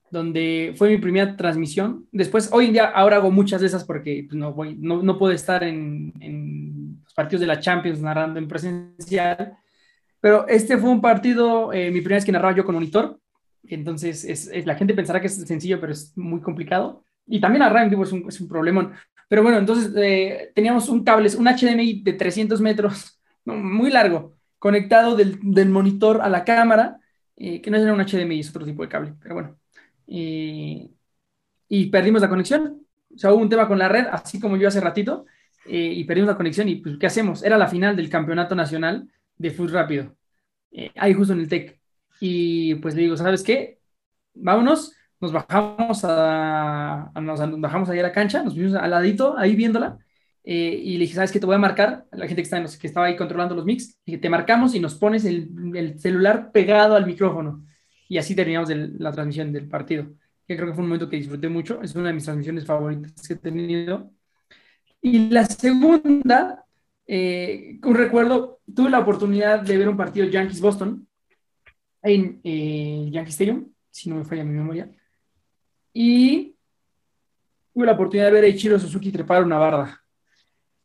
donde 0.09 0.73
fue 0.77 0.89
mi 0.89 0.97
primera 0.97 1.35
transmisión. 1.37 2.07
Después, 2.11 2.49
hoy 2.51 2.67
en 2.67 2.73
día, 2.73 2.85
ahora 2.85 3.17
hago 3.17 3.31
muchas 3.31 3.61
de 3.61 3.67
esas 3.67 3.83
porque 3.85 4.25
pues, 4.27 4.37
no, 4.37 4.53
voy, 4.53 4.75
no, 4.77 5.01
no, 5.01 5.17
puedo 5.17 5.33
estar 5.33 5.63
en, 5.63 6.13
en, 6.19 7.01
los 7.03 7.13
partidos 7.13 7.41
de 7.41 7.47
la 7.47 7.59
Champions 7.59 8.01
narrando 8.01 8.39
en 8.39 8.47
presencial. 8.47 9.57
Pero 10.19 10.47
este 10.47 10.77
fue 10.77 10.89
un 10.89 11.01
partido, 11.01 11.73
eh, 11.73 11.89
mi 11.89 12.01
primera 12.01 12.17
vez 12.17 12.25
que 12.25 12.31
narraba 12.31 12.55
yo 12.55 12.65
con 12.65 12.75
monitor. 12.75 13.19
Entonces, 13.63 14.25
es, 14.25 14.65
la 14.65 14.75
gente 14.75 14.93
pensará 14.93 15.21
que 15.21 15.27
es 15.27 15.35
sencillo, 15.35 15.79
pero 15.79 15.93
es 15.93 16.15
muy 16.17 16.41
complicado. 16.41 17.03
Y 17.27 17.39
también 17.39 17.59
narrar 17.61 17.83
en 17.83 17.89
vivo 17.89 18.03
es 18.03 18.11
un, 18.11 18.25
es 18.27 18.41
un 18.41 18.47
problemón. 18.47 18.91
Pero 19.29 19.43
bueno, 19.43 19.57
entonces 19.57 19.93
eh, 19.95 20.51
teníamos 20.53 20.89
un 20.89 21.03
cable, 21.03 21.29
un 21.37 21.45
HDMI 21.47 22.01
de 22.03 22.13
300 22.13 22.59
metros, 22.59 23.19
muy 23.45 23.89
largo 23.89 24.35
conectado 24.61 25.15
del, 25.15 25.39
del 25.41 25.69
monitor 25.69 26.21
a 26.21 26.29
la 26.29 26.43
cámara, 26.45 26.99
eh, 27.35 27.61
que 27.61 27.71
no 27.71 27.77
era 27.77 27.91
un 27.91 27.99
HDMI, 27.99 28.41
es 28.41 28.49
otro 28.51 28.63
tipo 28.63 28.83
de 28.83 28.89
cable, 28.89 29.15
pero 29.19 29.33
bueno. 29.33 29.57
y 30.05 31.85
perdimos 31.91 32.21
la 32.21 32.29
conexión. 32.29 32.85
O 33.15 33.17
sea, 33.17 33.33
hubo 33.33 33.41
un 33.41 33.49
tema 33.49 33.67
con 33.67 33.79
la 33.79 33.89
red, 33.89 34.05
así 34.11 34.39
como 34.39 34.57
yo 34.57 34.67
hace 34.67 34.79
ratito, 34.79 35.25
eh, 35.65 35.93
y 35.95 36.03
perdimos 36.03 36.27
la 36.29 36.37
conexión. 36.37 36.69
¿Y 36.69 36.75
pues 36.75 36.97
qué 36.99 37.07
hacemos? 37.07 37.43
Era 37.43 37.57
la 37.57 37.67
final 37.67 37.95
del 37.95 38.07
campeonato 38.07 38.53
nacional 38.53 39.09
de 39.35 39.49
fútbol 39.49 39.71
rápido, 39.71 40.15
eh, 40.71 40.91
ahí 40.95 41.15
justo 41.15 41.33
en 41.33 41.39
el 41.39 41.49
TEC. 41.49 41.79
Y 42.19 42.75
pues 42.75 42.93
le 42.93 43.01
digo, 43.01 43.17
¿sabes 43.17 43.41
qué? 43.41 43.79
Vámonos, 44.35 44.93
nos 45.19 45.31
bajamos 45.31 46.01
a, 46.03 47.11
nos, 47.19 47.59
bajamos 47.59 47.89
ahí 47.89 47.97
a 47.97 48.03
la 48.03 48.11
cancha, 48.11 48.43
nos 48.43 48.53
vimos 48.53 48.75
al 48.75 48.91
ladito, 48.91 49.35
ahí 49.39 49.55
viéndola, 49.55 49.97
eh, 50.43 50.81
y 50.83 50.93
le 50.93 51.01
dije, 51.01 51.15
¿sabes 51.15 51.31
qué? 51.31 51.39
Te 51.39 51.45
voy 51.45 51.55
a 51.55 51.59
marcar, 51.59 52.05
la 52.11 52.27
gente 52.27 52.41
que, 52.41 52.49
está 52.49 52.79
que 52.79 52.87
estaba 52.87 53.05
ahí 53.05 53.15
controlando 53.15 53.55
los 53.55 53.65
mix, 53.65 53.99
dije, 54.05 54.17
te 54.17 54.29
marcamos 54.29 54.73
y 54.73 54.79
nos 54.79 54.95
pones 54.95 55.23
el, 55.25 55.99
celular 55.99 56.51
pegado 56.51 56.95
al 56.95 57.05
micrófono. 57.05 57.65
Y 58.07 58.17
así 58.17 58.35
terminamos 58.35 58.69
la 58.69 59.11
transmisión 59.11 59.53
del 59.53 59.67
partido, 59.67 60.07
que 60.47 60.55
creo 60.55 60.67
que 60.67 60.73
fue 60.73 60.83
un 60.83 60.89
momento 60.89 61.09
que 61.09 61.17
disfruté 61.17 61.47
mucho, 61.47 61.81
es 61.81 61.95
una 61.95 62.07
de 62.07 62.13
mis 62.13 62.25
transmisiones 62.25 62.65
favoritas 62.65 63.27
que 63.27 63.33
he 63.35 63.37
tenido. 63.37 64.11
Y 65.01 65.29
la 65.29 65.45
segunda, 65.45 66.65
eh, 67.07 67.79
un 67.83 67.95
recuerdo, 67.95 68.59
tuve 68.73 68.89
la 68.89 68.99
oportunidad 68.99 69.61
de 69.61 69.77
ver 69.77 69.89
un 69.89 69.97
partido 69.97 70.27
Yankees-Boston 70.27 71.07
en 72.03 72.41
eh, 72.43 73.09
Yankee 73.11 73.31
Stadium, 73.31 73.71
si 73.91 74.09
no 74.09 74.15
me 74.15 74.25
falla 74.25 74.43
mi 74.43 74.53
memoria, 74.53 74.89
y 75.93 76.55
tuve 77.73 77.85
la 77.85 77.93
oportunidad 77.93 78.27
de 78.27 78.33
ver 78.33 78.43
a 78.45 78.47
Ichiro 78.47 78.79
Suzuki 78.79 79.11
trepar 79.11 79.43
una 79.43 79.57
barda 79.57 80.00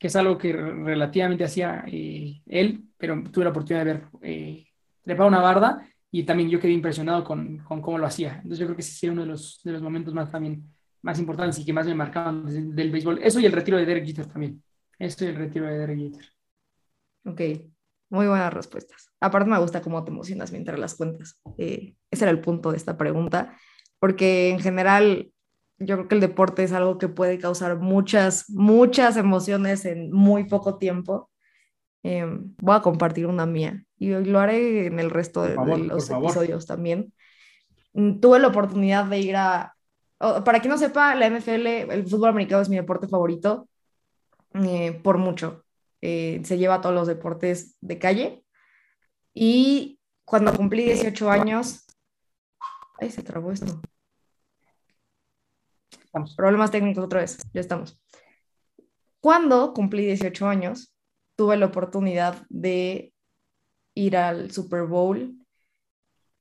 es 0.07 0.17
algo 0.17 0.39
que 0.39 0.53
relativamente 0.53 1.45
hacía 1.45 1.85
eh, 1.87 2.41
él, 2.47 2.85
pero 2.97 3.23
tuve 3.31 3.45
la 3.45 3.51
oportunidad 3.51 3.85
de 3.85 3.93
ver 3.93 4.05
eh, 4.23 4.67
una 5.05 5.41
barda 5.41 5.87
y 6.11 6.25
también 6.25 6.49
yo 6.49 6.61
quedé 6.61 6.73
impresionado 6.73 7.25
con, 7.25 7.59
con, 7.59 7.81
cómo 7.83 7.99
lo 7.99 8.07
hacía. 8.07 8.37
Entonces 8.37 8.59
yo 8.59 8.67
creo 8.67 8.77
que 8.77 8.83
ese 8.83 8.93
sería 8.93 9.13
uno 9.13 9.23
de 9.23 9.29
los, 9.29 9.61
de 9.63 9.73
los 9.73 9.83
momentos 9.83 10.15
más 10.15 10.31
también 10.31 10.65
más 11.03 11.21
importantes 11.21 11.59
y 11.61 11.65
que 11.65 11.73
más 11.73 11.87
me 11.87 11.95
marcaban 11.95 12.75
del, 12.75 12.91
béisbol. 12.91 13.21
Eso 13.23 13.39
y 13.39 13.47
el 13.47 13.53
retiro 13.53 13.79
de 13.79 13.87
Derek 13.87 14.07
Jeter 14.07 14.27
también. 14.27 14.61
Eso 14.99 15.25
y 15.25 15.29
el 15.29 15.37
retiro 15.37 15.67
de 15.67 15.79
Derek 15.79 15.99
Jeter. 15.99 16.27
Ok, 17.25 17.41
muy 18.11 18.27
buenas 18.27 18.53
respuestas. 18.53 19.11
Aparte 19.21 19.49
me 19.49 19.59
gusta 19.59 19.81
cómo 19.81 20.03
te 20.03 20.11
emocionas 20.11 20.51
mientras 20.51 20.79
las 20.79 20.97
cuentas. 20.97 21.41
Eh, 21.59 21.95
ese 22.11 22.25
era 22.25 22.33
el 22.33 22.41
punto 22.41 22.73
de 22.73 22.77
esta 22.77 22.97
pregunta, 22.97 23.57
porque 24.01 24.51
en 24.51 24.59
general 24.59 25.31
yo 25.79 25.97
creo 25.97 26.09
que 26.09 26.14
el 26.14 26.20
deporte 26.20 26.64
es 26.64 26.72
algo 26.72 26.99
que 26.99 27.09
puede 27.09 27.39
causar 27.39 27.77
muchas, 27.77 28.49
muchas 28.51 29.16
emociones 29.16 29.85
en 29.85 30.11
muy 30.11 30.45
poco 30.45 30.79
tiempo. 30.79 31.31
Em, 32.03 32.55
voy 32.59 32.77
a 32.77 32.83
compartir 32.83 33.27
una 33.27 33.47
mía 33.47 33.85
y 33.99 34.11
lo 34.11 34.39
haré 34.39 34.87
en 34.87 35.01
el 35.01 35.11
resto 35.11 35.43
de, 35.43 35.55
los 35.55 36.11
episodios 36.11 36.66
también. 36.66 37.12
Mm, 37.93 38.20
tuve 38.20 38.39
la 38.39 38.49
oportunidad 38.49 39.05
de 39.07 39.18
ir 39.18 39.37
a, 39.37 39.74
para 40.18 40.61
quien 40.61 40.70
no 40.70 40.79
sepa, 40.79 41.14
la 41.14 41.27
NFL, 41.27 41.66
el 41.66 42.07
fútbol 42.07 42.31
americano 42.31 42.62
es 42.62 42.68
mi 42.68 42.77
deporte 42.77 43.09
favorito 43.09 43.68
eh, 44.55 44.93
por 45.03 45.18
mucho. 45.18 45.64
Eh, 46.01 46.41
se 46.45 46.57
lleva 46.57 46.77
a 46.77 46.81
todos 46.81 46.95
los 46.95 47.07
deportes 47.07 47.77
de 47.81 47.99
calle. 47.99 48.45
Y 49.35 50.01
cuando 50.24 50.55
cumplí 50.55 50.85
18 50.85 51.31
años, 51.31 51.85
ay, 52.99 53.11
se 53.11 53.22
trabó 53.22 53.53
esto. 53.53 53.81
Problemas 56.37 56.71
técnicos 56.71 57.05
otra 57.05 57.21
vez, 57.21 57.39
ya 57.53 57.61
estamos. 57.61 57.99
Cuando 59.21 59.75
cumplí 59.75 60.07
18 60.07 60.47
años, 60.47 60.95
tuve 61.37 61.57
la 61.57 61.67
oportunidad 61.67 62.47
de 62.49 63.12
ir 63.95 64.17
al 64.17 64.51
Super 64.51 64.85
Bowl 64.85 65.35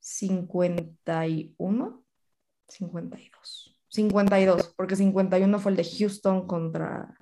51, 0.00 2.04
52, 2.68 3.80
52, 3.88 4.74
porque 4.76 4.96
51 4.96 5.58
fue 5.58 5.72
el 5.72 5.76
de 5.76 5.84
Houston 5.84 6.46
contra 6.46 7.14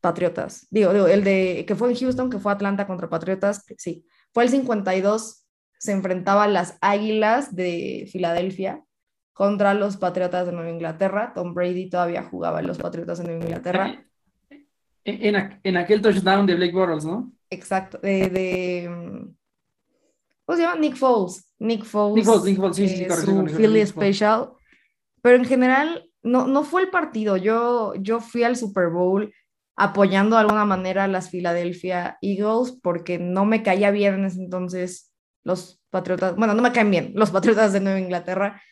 Patriotas. 0.00 0.66
Digo, 0.70 0.92
digo, 0.92 1.06
el 1.06 1.22
de 1.22 1.64
que 1.66 1.74
fue 1.74 1.90
en 1.90 1.96
Houston, 1.96 2.30
que 2.30 2.38
fue 2.38 2.52
Atlanta 2.52 2.86
contra 2.86 3.08
Patriotas, 3.08 3.64
sí. 3.76 4.06
Fue 4.32 4.44
el 4.44 4.50
52, 4.50 5.46
se 5.78 5.92
enfrentaban 5.92 6.52
las 6.52 6.78
Águilas 6.80 7.54
de 7.54 8.08
Filadelfia 8.10 8.85
contra 9.36 9.74
los 9.74 9.98
Patriotas 9.98 10.46
de 10.46 10.52
Nueva 10.52 10.70
Inglaterra. 10.70 11.32
Tom 11.34 11.52
Brady 11.52 11.90
todavía 11.90 12.22
jugaba 12.22 12.60
en 12.60 12.68
los 12.68 12.78
Patriotas 12.78 13.18
de 13.18 13.24
Nueva 13.24 13.44
Inglaterra. 13.44 14.02
En, 15.04 15.58
en 15.62 15.76
aquel 15.76 16.00
touchdown 16.00 16.46
de 16.46 16.54
Blake 16.54 16.72
Bortles, 16.72 17.04
¿no? 17.04 17.30
Exacto, 17.50 17.98
de, 17.98 18.88
¿Cómo 20.46 20.56
se 20.56 20.62
llama? 20.62 20.80
Nick 20.80 20.96
Foles. 20.96 21.52
Nick 21.58 21.84
Foles. 21.84 22.16
Nick 22.16 22.24
Foles, 22.24 22.44
Nick 22.44 22.56
Foles 22.56 22.76
sí, 22.76 22.88
sí, 22.88 22.96
sí, 22.96 23.26
Su 23.26 23.44
Philly 23.44 23.86
Special. 23.86 24.52
Pero 25.20 25.36
en 25.36 25.44
general, 25.44 26.10
no, 26.22 26.46
no 26.46 26.64
fue 26.64 26.80
el 26.80 26.88
partido. 26.88 27.36
Yo, 27.36 27.92
yo 27.96 28.20
fui 28.20 28.42
al 28.42 28.56
Super 28.56 28.88
Bowl 28.88 29.34
apoyando 29.76 30.36
de 30.36 30.40
alguna 30.40 30.64
manera 30.64 31.04
a 31.04 31.08
las 31.08 31.28
Philadelphia 31.28 32.16
Eagles 32.22 32.78
porque 32.82 33.18
no 33.18 33.44
me 33.44 33.62
caía 33.62 33.90
bien 33.90 34.14
en 34.14 34.24
ese 34.24 34.40
entonces 34.40 35.12
los 35.44 35.82
Patriotas, 35.90 36.36
bueno, 36.36 36.54
no 36.54 36.62
me 36.62 36.72
caen 36.72 36.90
bien 36.90 37.12
los 37.14 37.30
Patriotas 37.30 37.74
de 37.74 37.80
Nueva 37.80 38.00
Inglaterra 38.00 38.62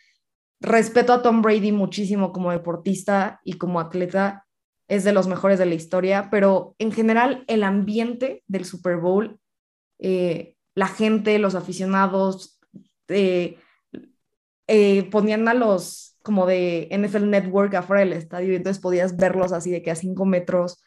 respeto 0.64 1.12
a 1.12 1.22
Tom 1.22 1.42
Brady 1.42 1.72
muchísimo 1.72 2.32
como 2.32 2.50
deportista 2.50 3.40
y 3.44 3.54
como 3.54 3.80
atleta, 3.80 4.46
es 4.88 5.04
de 5.04 5.12
los 5.12 5.26
mejores 5.26 5.58
de 5.58 5.66
la 5.66 5.74
historia, 5.74 6.28
pero 6.30 6.74
en 6.78 6.90
general 6.90 7.44
el 7.48 7.62
ambiente 7.62 8.42
del 8.46 8.64
Super 8.64 8.96
Bowl, 8.96 9.38
eh, 9.98 10.56
la 10.74 10.88
gente, 10.88 11.38
los 11.38 11.54
aficionados, 11.54 12.58
eh, 13.08 13.58
eh, 14.66 15.04
ponían 15.10 15.46
a 15.48 15.54
los 15.54 16.16
como 16.22 16.46
de 16.46 16.88
NFL 16.90 17.28
Network 17.28 17.74
afuera 17.74 18.00
del 18.00 18.14
estadio 18.14 18.52
y 18.52 18.56
entonces 18.56 18.80
podías 18.80 19.16
verlos 19.16 19.52
así 19.52 19.70
de 19.70 19.82
que 19.82 19.90
a 19.90 19.94
cinco 19.94 20.24
metros. 20.24 20.82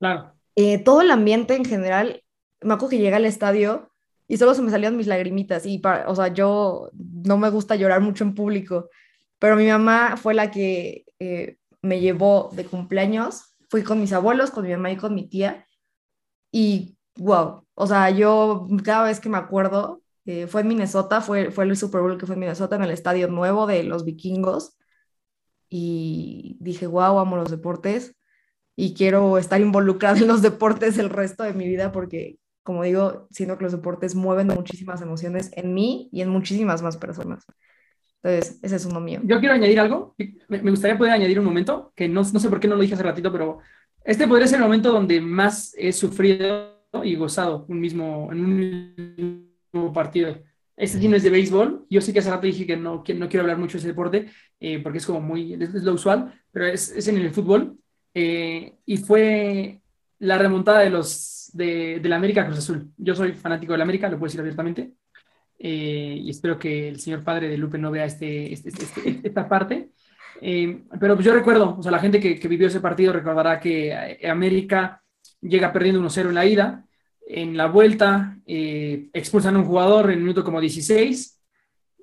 Claro. 0.00 0.32
todo 0.84 1.00
el 1.00 1.12
ambiente 1.12 1.54
en 1.54 1.64
general, 1.64 2.24
me 2.60 2.74
acuerdo 2.74 2.90
que 2.90 2.98
llegué 2.98 3.14
al 3.14 3.24
estadio 3.24 3.92
y 4.26 4.36
solo 4.36 4.54
se 4.54 4.62
me 4.62 4.72
salían 4.72 4.96
mis 4.96 5.06
lagrimitas 5.06 5.64
y, 5.66 5.78
para, 5.78 6.08
o 6.08 6.16
sea, 6.16 6.28
yo 6.28 6.90
no 6.92 7.38
me 7.38 7.50
gusta 7.50 7.76
llorar 7.76 8.00
mucho 8.00 8.24
en 8.24 8.34
público, 8.34 8.88
pero 9.42 9.56
mi 9.56 9.66
mamá 9.66 10.16
fue 10.16 10.34
la 10.34 10.52
que 10.52 11.04
me 11.82 11.98
llevó 11.98 12.50
de 12.52 12.64
cumpleaños, 12.64 13.56
fui 13.68 13.82
con 13.82 14.00
mis 14.00 14.12
abuelos, 14.12 14.52
con 14.52 14.64
mi 14.64 14.70
mamá 14.70 14.92
y 14.92 14.96
con 14.96 15.16
mi 15.16 15.28
tía, 15.28 15.66
y 16.52 16.96
wow, 17.16 17.66
o 17.74 17.86
sea, 17.88 18.10
yo 18.10 18.68
cada 18.84 19.02
vez 19.02 19.18
que 19.18 19.28
me 19.28 19.38
acuerdo, 19.38 20.00
eh, 20.26 20.46
fue 20.46 20.60
en 20.60 20.68
Minnesota, 20.68 21.20
fue, 21.20 21.50
fue 21.50 21.64
el 21.64 21.76
Super 21.76 22.02
Bowl 22.02 22.18
que 22.18 22.26
fue 22.26 22.36
en 22.36 22.40
Minnesota, 22.40 22.76
en 22.76 22.84
el 22.84 22.92
estadio 22.92 23.26
nuevo 23.26 23.66
de 23.66 23.82
los 23.82 24.04
vikingos, 24.04 24.76
y 25.68 26.56
dije, 26.60 26.86
wow, 26.86 27.18
amo 27.18 27.34
los 27.36 27.50
deportes 27.50 28.14
y 28.76 28.94
quiero 28.94 29.38
estar 29.38 29.60
involucrada 29.60 30.18
en 30.18 30.28
los 30.28 30.40
deportes 30.42 30.98
el 30.98 31.10
resto 31.10 31.42
de 31.42 31.52
mi 31.52 31.66
vida 31.66 31.90
porque, 31.90 32.38
como 32.62 32.84
digo, 32.84 33.26
siento 33.32 33.58
que 33.58 33.64
los 33.64 33.72
deportes 33.72 34.14
mueven 34.14 34.46
muchísimas 34.46 35.02
emociones 35.02 35.50
en 35.56 35.74
mí 35.74 36.10
y 36.12 36.22
en 36.22 36.28
muchísimas 36.28 36.80
más 36.80 36.96
personas. 36.96 37.44
Entonces, 38.22 38.60
ese 38.62 38.76
es 38.76 38.84
uno 38.84 39.00
mío. 39.00 39.20
Yo 39.24 39.40
quiero 39.40 39.54
añadir 39.54 39.80
algo. 39.80 40.14
Me 40.48 40.70
gustaría 40.70 40.96
poder 40.96 41.12
añadir 41.12 41.38
un 41.38 41.44
momento, 41.44 41.92
que 41.96 42.08
no, 42.08 42.24
sé 42.24 42.48
por 42.48 42.60
qué 42.60 42.68
no 42.68 42.76
lo 42.76 42.82
dije 42.82 42.94
hace 42.94 43.02
ratito, 43.02 43.32
pero 43.32 43.58
este 44.04 44.28
podría 44.28 44.46
ser 44.46 44.58
el 44.58 44.64
momento 44.64 44.92
donde 44.92 45.20
más 45.20 45.74
he 45.76 45.92
sufrido 45.92 46.80
y 47.02 47.16
gozado 47.16 47.64
un 47.68 47.80
mismo, 47.80 48.28
en 48.30 48.44
un 48.44 48.56
mismo 49.72 49.92
partido. 49.92 50.38
Este 50.76 50.98
sí 50.98 51.08
no 51.08 51.16
es 51.16 51.22
de 51.22 51.30
béisbol. 51.30 51.86
Yo 51.90 52.00
sé 52.00 52.12
que 52.12 52.20
hace 52.20 52.30
rato 52.30 52.46
dije 52.46 52.66
que 52.66 52.76
no, 52.76 53.02
que 53.02 53.14
no 53.14 53.28
quiero 53.28 53.42
hablar 53.42 53.58
mucho 53.58 53.72
de 53.72 53.78
ese 53.78 53.88
deporte, 53.88 54.28
eh, 54.60 54.78
porque 54.80 54.98
es 54.98 55.06
como 55.06 55.20
muy, 55.20 55.54
es, 55.54 55.74
lo 55.82 55.94
usual, 55.94 56.32
pero 56.52 56.66
es, 56.66 56.92
es, 56.92 57.08
en 57.08 57.18
el 57.18 57.30
fútbol. 57.30 57.76
Eh, 58.14 58.74
y 58.86 58.98
fue 58.98 59.80
la 60.20 60.38
remontada 60.38 60.80
de 60.80 60.90
los 60.90 61.50
de, 61.54 61.98
de 62.00 62.08
la 62.08 62.16
América 62.16 62.46
Cruz 62.46 62.58
Azul. 62.58 62.92
Yo 62.96 63.14
soy 63.16 63.32
fanático 63.32 63.72
de 63.72 63.78
la 63.78 63.84
América, 63.84 64.08
lo 64.08 64.18
puedo 64.18 64.28
decir 64.28 64.40
abiertamente. 64.40 64.92
Eh, 65.64 66.18
y 66.20 66.28
espero 66.28 66.58
que 66.58 66.88
el 66.88 66.98
señor 66.98 67.22
padre 67.22 67.48
de 67.48 67.56
Lupe 67.56 67.78
no 67.78 67.92
vea 67.92 68.04
este, 68.04 68.52
este, 68.52 68.70
este, 68.70 68.84
este 69.08 69.28
esta 69.28 69.48
parte. 69.48 69.90
Eh, 70.40 70.82
pero 70.98 71.14
pues 71.14 71.24
yo 71.24 71.32
recuerdo, 71.32 71.76
o 71.78 71.82
sea, 71.82 71.92
la 71.92 72.00
gente 72.00 72.18
que, 72.18 72.36
que, 72.36 72.48
vivió 72.48 72.66
ese 72.66 72.80
partido 72.80 73.12
recordará 73.12 73.60
que 73.60 73.92
eh, 73.92 74.28
América 74.28 75.00
llega 75.40 75.72
perdiendo 75.72 76.00
1-0 76.00 76.30
en 76.30 76.34
la 76.34 76.46
ida, 76.46 76.84
en 77.28 77.56
la 77.56 77.66
vuelta 77.66 78.36
expulsan 78.44 79.54
a 79.54 79.60
un 79.60 79.64
jugador 79.64 80.06
en 80.06 80.18
el 80.18 80.24
minuto 80.24 80.42
como 80.42 80.60
16 80.60 81.40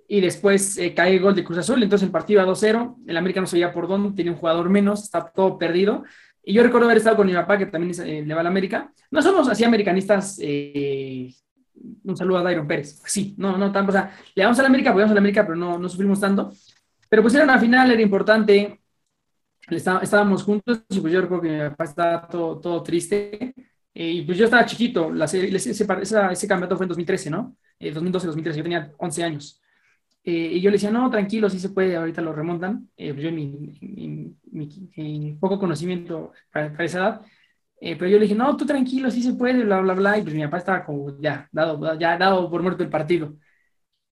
y 0.07 0.21
después 0.21 0.79
cae 0.95 1.15
el 1.15 1.19
gol 1.19 1.35
de 1.35 1.43
Cruz 1.43 1.59
Azul, 1.59 1.83
entonces 1.83 2.05
el 2.05 2.11
partido 2.11 2.41
a 2.41 2.45
2-0, 2.45 2.95
el 3.05 3.17
América 3.17 3.41
no 3.41 3.47
sabía 3.47 3.73
por 3.73 3.89
dónde, 3.89 4.15
tenía 4.15 4.31
un 4.31 4.37
jugador 4.37 4.69
menos, 4.69 5.03
está 5.03 5.29
todo 5.29 5.57
perdido. 5.57 6.03
Y 6.43 6.53
yo 6.53 6.63
recuerdo 6.63 6.85
haber 6.85 6.97
estado 6.97 7.17
con 7.17 7.27
mi 7.27 7.33
papá, 7.33 7.57
que 7.57 7.65
también 7.65 8.27
le 8.27 8.33
va 8.33 8.39
a 8.39 8.43
la 8.43 8.49
América. 8.49 8.91
No 9.11 9.21
somos 9.21 9.49
así 9.49 9.65
americanistas 9.65 10.39
un 12.03 12.17
saludo 12.17 12.39
a 12.39 12.43
Dairon 12.43 12.67
Pérez. 12.67 13.01
Sí, 13.05 13.35
no, 13.37 13.57
no 13.57 13.71
tanto, 13.71 13.89
o 13.89 13.93
sea, 13.93 14.15
le 14.35 14.43
damos 14.43 14.59
a 14.59 14.61
la 14.61 14.67
América, 14.69 14.89
apoyamos 14.91 15.11
a 15.11 15.15
la 15.15 15.19
América, 15.19 15.43
pero 15.43 15.55
no, 15.55 15.77
no 15.77 15.89
sufrimos 15.89 16.19
tanto. 16.19 16.51
Pero 17.09 17.21
pues 17.21 17.33
era 17.33 17.43
una 17.43 17.59
final, 17.59 17.91
era 17.91 18.01
importante, 18.01 18.79
estábamos 19.69 20.43
juntos 20.43 20.83
y 20.89 20.99
pues 20.99 21.13
yo 21.13 21.21
recuerdo 21.21 21.43
que 21.43 21.51
mi 21.51 21.69
papá 21.69 21.83
estaba 21.83 22.27
todo, 22.27 22.59
todo 22.59 22.83
triste. 22.83 23.53
Eh, 23.93 24.11
y 24.11 24.21
pues 24.21 24.37
yo 24.37 24.45
estaba 24.45 24.65
chiquito, 24.65 25.11
la 25.11 25.25
ese, 25.25 25.47
ese, 25.53 25.71
ese, 25.71 26.47
campeonato 26.47 26.77
fue 26.77 26.85
en 26.85 26.89
2013, 26.89 27.29
¿no? 27.29 27.57
2012-2013, 27.79 28.55
yo 28.55 28.63
tenía 28.63 28.91
11 28.97 29.23
años. 29.23 29.61
Eh, 30.23 30.51
y 30.53 30.61
yo 30.61 30.69
le 30.69 30.75
decía, 30.75 30.91
no, 30.91 31.09
tranquilo, 31.09 31.49
sí 31.49 31.59
se 31.59 31.69
puede, 31.69 31.95
ahorita 31.95 32.21
lo 32.21 32.33
remontan. 32.33 32.89
Eh, 32.97 33.13
pues 33.13 33.23
yo 33.23 33.31
mi, 33.31 33.77
mi, 34.51 35.37
poco 35.39 35.59
conocimiento 35.59 36.33
para, 36.51 36.71
para, 36.71 36.85
esa 36.85 36.97
edad, 36.99 37.21
eh, 37.81 37.95
pero 37.95 38.11
yo 38.11 38.17
le 38.17 38.23
dije, 38.23 38.35
no, 38.35 38.55
tú 38.57 38.65
tranquilo, 38.65 39.09
sí 39.09 39.23
se 39.23 39.33
puede, 39.33 39.63
bla, 39.63 39.79
bla, 39.81 39.93
bla. 39.93 40.17
Y 40.17 40.23
pues 40.23 40.35
mi 40.35 40.43
papá 40.43 40.57
estaba 40.57 40.85
como 40.85 41.19
ya 41.19 41.47
dado, 41.51 41.97
ya 41.97 42.17
dado 42.17 42.49
por 42.49 42.61
muerto 42.61 42.83
el 42.83 42.89
partido. 42.89 43.35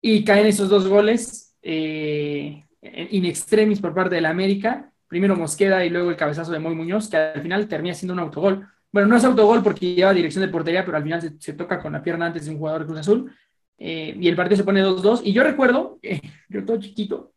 Y 0.01 0.23
caen 0.23 0.45
esos 0.47 0.69
dos 0.69 0.87
goles 0.87 1.57
eh, 1.61 2.63
in 2.81 3.25
extremis 3.25 3.81
por 3.81 3.93
parte 3.93 4.15
de 4.15 4.21
la 4.21 4.29
América. 4.29 4.91
Primero 5.07 5.35
Mosqueda 5.35 5.85
y 5.85 5.89
luego 5.89 6.09
el 6.09 6.17
cabezazo 6.17 6.51
de 6.51 6.59
Moy 6.59 6.75
Muñoz, 6.75 7.09
que 7.09 7.17
al 7.17 7.41
final 7.41 7.67
termina 7.67 7.93
siendo 7.93 8.13
un 8.13 8.19
autogol. 8.19 8.67
Bueno, 8.91 9.09
no 9.09 9.17
es 9.17 9.23
autogol 9.25 9.63
porque 9.63 9.95
lleva 9.95 10.13
dirección 10.13 10.45
de 10.45 10.51
portería, 10.51 10.85
pero 10.85 10.97
al 10.97 11.03
final 11.03 11.21
se, 11.39 11.53
toca 11.53 11.79
con 11.81 11.93
la 11.93 12.01
pierna 12.01 12.27
antes 12.27 12.45
de 12.45 12.51
un 12.51 12.57
jugador 12.57 12.81
de 12.81 12.87
Cruz 12.87 12.99
Azul. 12.99 13.31
Eh, 13.77 14.15
y 14.19 14.27
el 14.27 14.35
partido 14.35 14.57
se 14.57 14.63
pone 14.63 14.83
2-2. 14.83 15.21
Y 15.23 15.33
yo 15.33 15.43
recuerdo, 15.43 15.99
yo 16.49 16.65
todo 16.65 16.79
chiquito, 16.79 17.33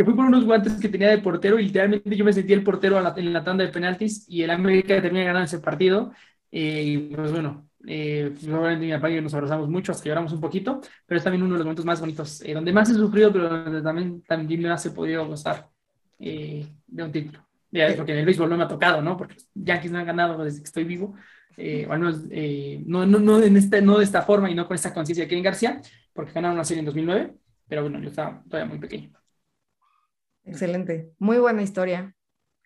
que 0.00 0.04
fui 0.06 0.14
por 0.14 0.24
unos 0.24 0.46
guantes 0.46 0.80
que 0.80 0.88
tenía 0.88 1.10
de 1.10 1.18
portero 1.18 1.58
y 1.58 1.64
literalmente 1.64 2.16
yo 2.16 2.24
me 2.24 2.32
sentí 2.32 2.54
el 2.54 2.64
portero 2.64 2.98
en 3.18 3.32
la 3.34 3.44
tanda 3.44 3.64
de 3.64 3.70
penaltis 3.70 4.24
y 4.30 4.42
el 4.42 4.50
América 4.50 4.98
termina 5.02 5.26
ganando 5.26 5.44
ese 5.44 5.58
partido. 5.58 6.10
Eh, 6.50 6.84
y 6.86 6.98
pues 7.14 7.30
bueno, 7.30 7.68
eh, 7.86 8.34
mi 8.78 8.90
papá 8.92 9.10
y 9.10 9.16
yo 9.16 9.20
nos 9.20 9.34
abrazamos 9.34 9.68
mucho 9.68 9.92
hasta 9.92 10.08
lloramos 10.08 10.32
un 10.32 10.40
poquito, 10.40 10.80
pero 11.04 11.18
es 11.18 11.24
también 11.24 11.42
uno 11.42 11.52
de 11.52 11.58
los 11.58 11.66
momentos 11.66 11.84
más 11.84 12.00
bonitos, 12.00 12.40
eh, 12.40 12.54
donde 12.54 12.72
más 12.72 12.88
he 12.88 12.94
sufrido, 12.94 13.30
pero 13.30 13.50
donde 13.50 13.82
también, 13.82 14.22
también 14.22 14.62
más 14.62 14.86
he 14.86 14.90
podido 14.90 15.26
gozar 15.26 15.68
eh, 16.18 16.66
de 16.86 17.02
un 17.02 17.12
título. 17.12 17.46
Ya, 17.70 17.94
porque 17.94 18.12
en 18.12 18.20
el 18.20 18.24
béisbol 18.24 18.48
no 18.48 18.56
me 18.56 18.64
ha 18.64 18.68
tocado, 18.68 19.02
¿no? 19.02 19.18
Porque 19.18 19.36
Yankees 19.52 19.92
no 19.92 19.98
han 19.98 20.06
ganado 20.06 20.42
desde 20.42 20.60
que 20.60 20.64
estoy 20.64 20.84
vivo. 20.84 21.14
Eh, 21.58 21.86
al 21.90 21.98
menos 21.98 22.24
no, 22.86 23.04
no, 23.04 23.18
no, 23.18 23.42
en 23.42 23.54
este, 23.54 23.82
no 23.82 23.98
de 23.98 24.04
esta 24.04 24.22
forma 24.22 24.50
y 24.50 24.54
no 24.54 24.66
con 24.66 24.76
esta 24.76 24.94
conciencia 24.94 25.24
de 25.24 25.28
Kevin 25.28 25.44
García, 25.44 25.82
porque 26.14 26.32
ganaron 26.32 26.54
una 26.54 26.64
serie 26.64 26.78
en 26.78 26.86
2009, 26.86 27.34
pero 27.68 27.82
bueno, 27.82 28.00
yo 28.00 28.08
estaba 28.08 28.42
todavía 28.48 28.66
muy 28.66 28.78
pequeño. 28.78 29.19
Excelente, 30.50 31.12
muy 31.18 31.38
buena 31.38 31.62
historia. 31.62 32.12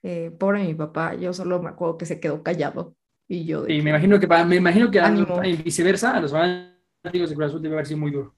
Eh, 0.02 0.30
pobre 0.38 0.64
mi 0.64 0.74
papá, 0.74 1.14
yo 1.14 1.32
solo 1.34 1.62
me 1.62 1.68
acuerdo 1.68 1.98
que 1.98 2.06
se 2.06 2.18
quedó 2.18 2.42
callado 2.42 2.96
y 3.28 3.44
yo. 3.44 3.68
Y 3.68 3.82
me 3.82 3.90
imagino 3.90 4.18
que 4.18 4.26
me 4.26 4.56
imagino 4.56 4.90
que 4.90 5.00
viceversa 5.62 6.16
a 6.16 6.20
los 6.20 6.32
fanáticos 6.32 7.28
de 7.28 7.34
Cruz 7.34 7.48
Azul 7.48 7.62
debe 7.62 7.74
haber 7.74 7.86
sido 7.86 8.00
muy 8.00 8.10
duro. 8.10 8.34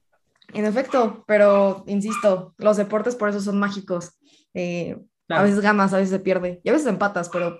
En 0.52 0.64
efecto, 0.64 1.24
pero 1.28 1.84
insisto, 1.86 2.54
los 2.58 2.76
deportes 2.76 3.14
por 3.14 3.28
eso 3.28 3.40
son 3.40 3.58
mágicos. 3.58 4.18
Eh, 4.52 4.96
a 5.28 5.42
veces 5.42 5.60
ganas, 5.60 5.92
a 5.92 5.98
veces 5.98 6.10
se 6.10 6.20
pierde 6.20 6.60
y 6.64 6.68
a 6.68 6.72
veces 6.72 6.88
empatas, 6.88 7.28
pero 7.28 7.58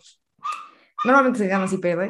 normalmente 1.05 1.39
se 1.39 1.47
gana 1.47 1.67
y 1.71 1.79
pierde. 1.79 2.09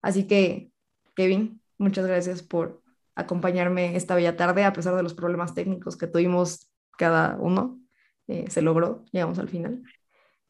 Así 0.00 0.26
que, 0.26 0.70
Kevin, 1.14 1.60
muchas 1.76 2.06
gracias 2.06 2.42
por 2.42 2.82
acompañarme 3.14 3.94
esta 3.94 4.14
bella 4.14 4.36
tarde 4.36 4.64
a 4.64 4.72
pesar 4.72 4.94
de 4.96 5.02
los 5.02 5.12
problemas 5.12 5.54
técnicos 5.54 5.96
que 5.98 6.06
tuvimos 6.06 6.70
cada 6.96 7.36
uno. 7.38 7.81
Eh, 8.28 8.46
se 8.48 8.62
logró, 8.62 9.04
llegamos 9.12 9.38
al 9.38 9.48
final. 9.48 9.82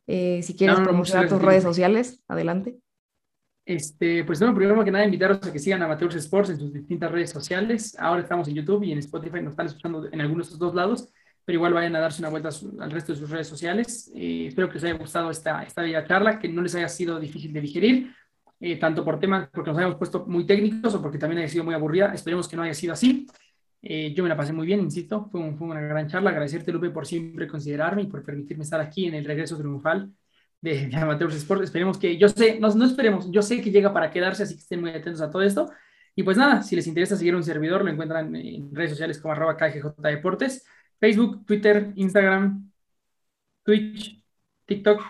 Eh, 0.06 0.40
si 0.42 0.56
quieres 0.56 0.80
promocionar 0.80 1.28
tus 1.28 1.40
redes 1.40 1.62
sociales, 1.62 2.22
adelante. 2.28 2.78
Este, 3.64 4.24
pues 4.24 4.40
no, 4.40 4.52
primero 4.54 4.84
que 4.84 4.90
nada 4.90 5.04
invitaros 5.04 5.46
a 5.46 5.52
que 5.52 5.58
sigan 5.58 5.82
Amateurs 5.82 6.16
Sports 6.16 6.50
en 6.50 6.58
sus 6.58 6.72
distintas 6.72 7.10
redes 7.10 7.30
sociales. 7.30 7.96
Ahora 7.98 8.22
estamos 8.22 8.48
en 8.48 8.54
YouTube 8.54 8.82
y 8.82 8.92
en 8.92 8.98
Spotify, 8.98 9.40
nos 9.40 9.52
están 9.52 9.66
escuchando 9.66 10.06
en 10.10 10.20
algunos 10.20 10.48
de 10.48 10.54
estos 10.54 10.58
dos 10.58 10.74
lados, 10.74 11.08
pero 11.44 11.56
igual 11.56 11.72
vayan 11.72 11.94
a 11.96 12.00
darse 12.00 12.20
una 12.20 12.28
vuelta 12.28 12.50
al 12.80 12.90
resto 12.90 13.12
de 13.12 13.18
sus 13.18 13.30
redes 13.30 13.46
sociales. 13.46 14.10
Eh, 14.14 14.46
espero 14.48 14.68
que 14.68 14.74
les 14.74 14.84
haya 14.84 14.94
gustado 14.94 15.30
esta, 15.30 15.62
esta 15.62 15.82
bella 15.82 16.04
charla, 16.04 16.38
que 16.38 16.48
no 16.48 16.62
les 16.62 16.74
haya 16.74 16.88
sido 16.88 17.20
difícil 17.20 17.52
de 17.52 17.60
digerir, 17.60 18.14
tanto 18.78 19.04
por 19.04 19.18
temas, 19.18 19.48
porque 19.52 19.70
nos 19.70 19.78
hayamos 19.78 19.96
puesto 19.96 20.24
muy 20.26 20.46
técnicos 20.46 20.94
o 20.94 21.02
porque 21.02 21.18
también 21.18 21.40
haya 21.40 21.48
sido 21.48 21.64
muy 21.64 21.74
aburrida. 21.74 22.12
Esperemos 22.14 22.46
que 22.46 22.56
no 22.56 22.62
haya 22.62 22.74
sido 22.74 22.92
así. 22.92 23.26
Eh, 23.82 24.14
yo 24.14 24.22
me 24.22 24.28
la 24.28 24.36
pasé 24.36 24.52
muy 24.52 24.66
bien, 24.66 24.80
insisto, 24.80 25.28
fue, 25.30 25.40
una 25.40 25.80
gran 25.80 26.08
charla. 26.08 26.30
Agradecerte, 26.30 26.72
Lupe, 26.72 26.90
por 26.90 27.06
siempre 27.06 27.48
considerarme 27.48 28.02
y 28.02 28.06
por 28.06 28.22
permitirme 28.22 28.64
estar 28.64 28.80
aquí 28.80 29.06
en 29.06 29.14
el 29.14 29.24
regreso 29.24 29.58
triunfal 29.58 30.12
de, 30.60 30.86
de 30.86 30.96
Amateurs 30.96 31.34
Sport. 31.34 31.64
Esperemos 31.64 31.98
que, 31.98 32.16
yo 32.16 32.28
sé, 32.28 32.60
no, 32.60 32.72
no 32.74 32.84
esperemos, 32.84 33.30
yo 33.30 33.42
sé 33.42 33.60
que 33.60 33.70
llega 33.72 33.92
para 33.92 34.10
quedarse, 34.10 34.44
así 34.44 34.54
que 34.54 34.60
estén 34.60 34.80
muy 34.80 34.90
atentos 34.90 35.20
a 35.20 35.30
todo 35.30 35.42
esto. 35.42 35.70
Y 36.14 36.22
pues 36.22 36.36
nada, 36.36 36.62
si 36.62 36.76
les 36.76 36.86
interesa 36.86 37.16
seguir 37.16 37.34
un 37.34 37.42
servidor, 37.42 37.84
lo 37.84 37.90
encuentran 37.90 38.34
en 38.36 38.74
redes 38.74 38.90
sociales 38.90 39.18
como 39.18 39.32
arroba 39.32 39.56
KGJ 39.56 39.94
Deportes, 39.98 40.64
Facebook, 41.00 41.44
Twitter, 41.46 41.92
Instagram, 41.96 42.70
Twitch, 43.64 44.22
TikTok, 44.66 45.02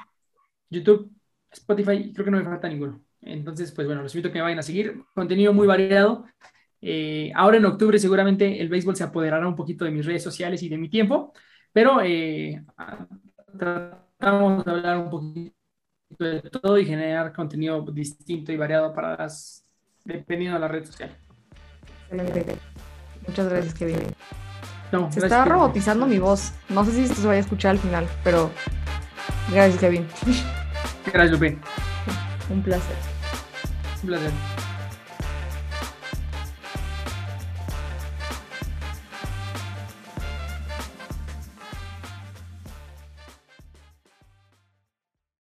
YouTube, 0.70 1.10
Spotify, 1.50 2.12
creo 2.12 2.24
que 2.24 2.30
no 2.30 2.38
me 2.38 2.44
falta 2.44 2.68
ninguno. 2.68 3.04
Entonces, 3.20 3.72
pues 3.72 3.86
bueno, 3.86 4.02
los 4.02 4.14
invito 4.14 4.28
a 4.28 4.32
que 4.32 4.38
me 4.38 4.42
vayan 4.42 4.58
a 4.58 4.62
seguir. 4.62 5.02
Contenido 5.14 5.52
muy 5.52 5.66
variado. 5.66 6.24
Eh, 6.84 7.30
ahora 7.36 7.58
en 7.58 7.64
octubre 7.64 7.96
seguramente 7.98 8.60
el 8.60 8.68
béisbol 8.68 8.96
se 8.96 9.04
apoderará 9.04 9.46
un 9.46 9.54
poquito 9.54 9.84
de 9.84 9.92
mis 9.92 10.04
redes 10.04 10.24
sociales 10.24 10.62
y 10.64 10.68
de 10.68 10.78
mi 10.78 10.90
tiempo, 10.90 11.32
pero 11.72 12.00
eh, 12.02 12.64
tratamos 13.56 14.64
de 14.64 14.70
hablar 14.70 14.98
un 14.98 15.08
poquito 15.08 15.54
de 16.18 16.42
todo 16.42 16.78
y 16.78 16.84
generar 16.84 17.32
contenido 17.32 17.80
distinto 17.82 18.52
y 18.52 18.56
variado 18.56 18.92
para 18.92 19.16
las, 19.16 19.64
dependiendo 20.04 20.56
de 20.56 20.60
la 20.60 20.68
red 20.68 20.84
social. 20.84 21.16
Muchas 23.26 23.48
gracias, 23.48 23.74
Kevin. 23.74 23.98
No, 24.90 25.10
Se 25.10 25.20
está 25.20 25.44
robotizando 25.44 26.06
mi 26.06 26.18
voz. 26.18 26.52
No 26.68 26.84
sé 26.84 26.92
si 26.92 27.04
esto 27.04 27.14
se 27.14 27.26
vaya 27.26 27.38
a 27.38 27.42
escuchar 27.42 27.70
al 27.70 27.78
final, 27.78 28.06
pero 28.24 28.50
gracias, 29.50 29.80
Kevin. 29.80 30.06
Gracias, 31.06 31.30
Lupe. 31.30 31.58
Un 32.50 32.62
placer. 32.62 32.96
Un 34.02 34.08
placer. 34.08 34.32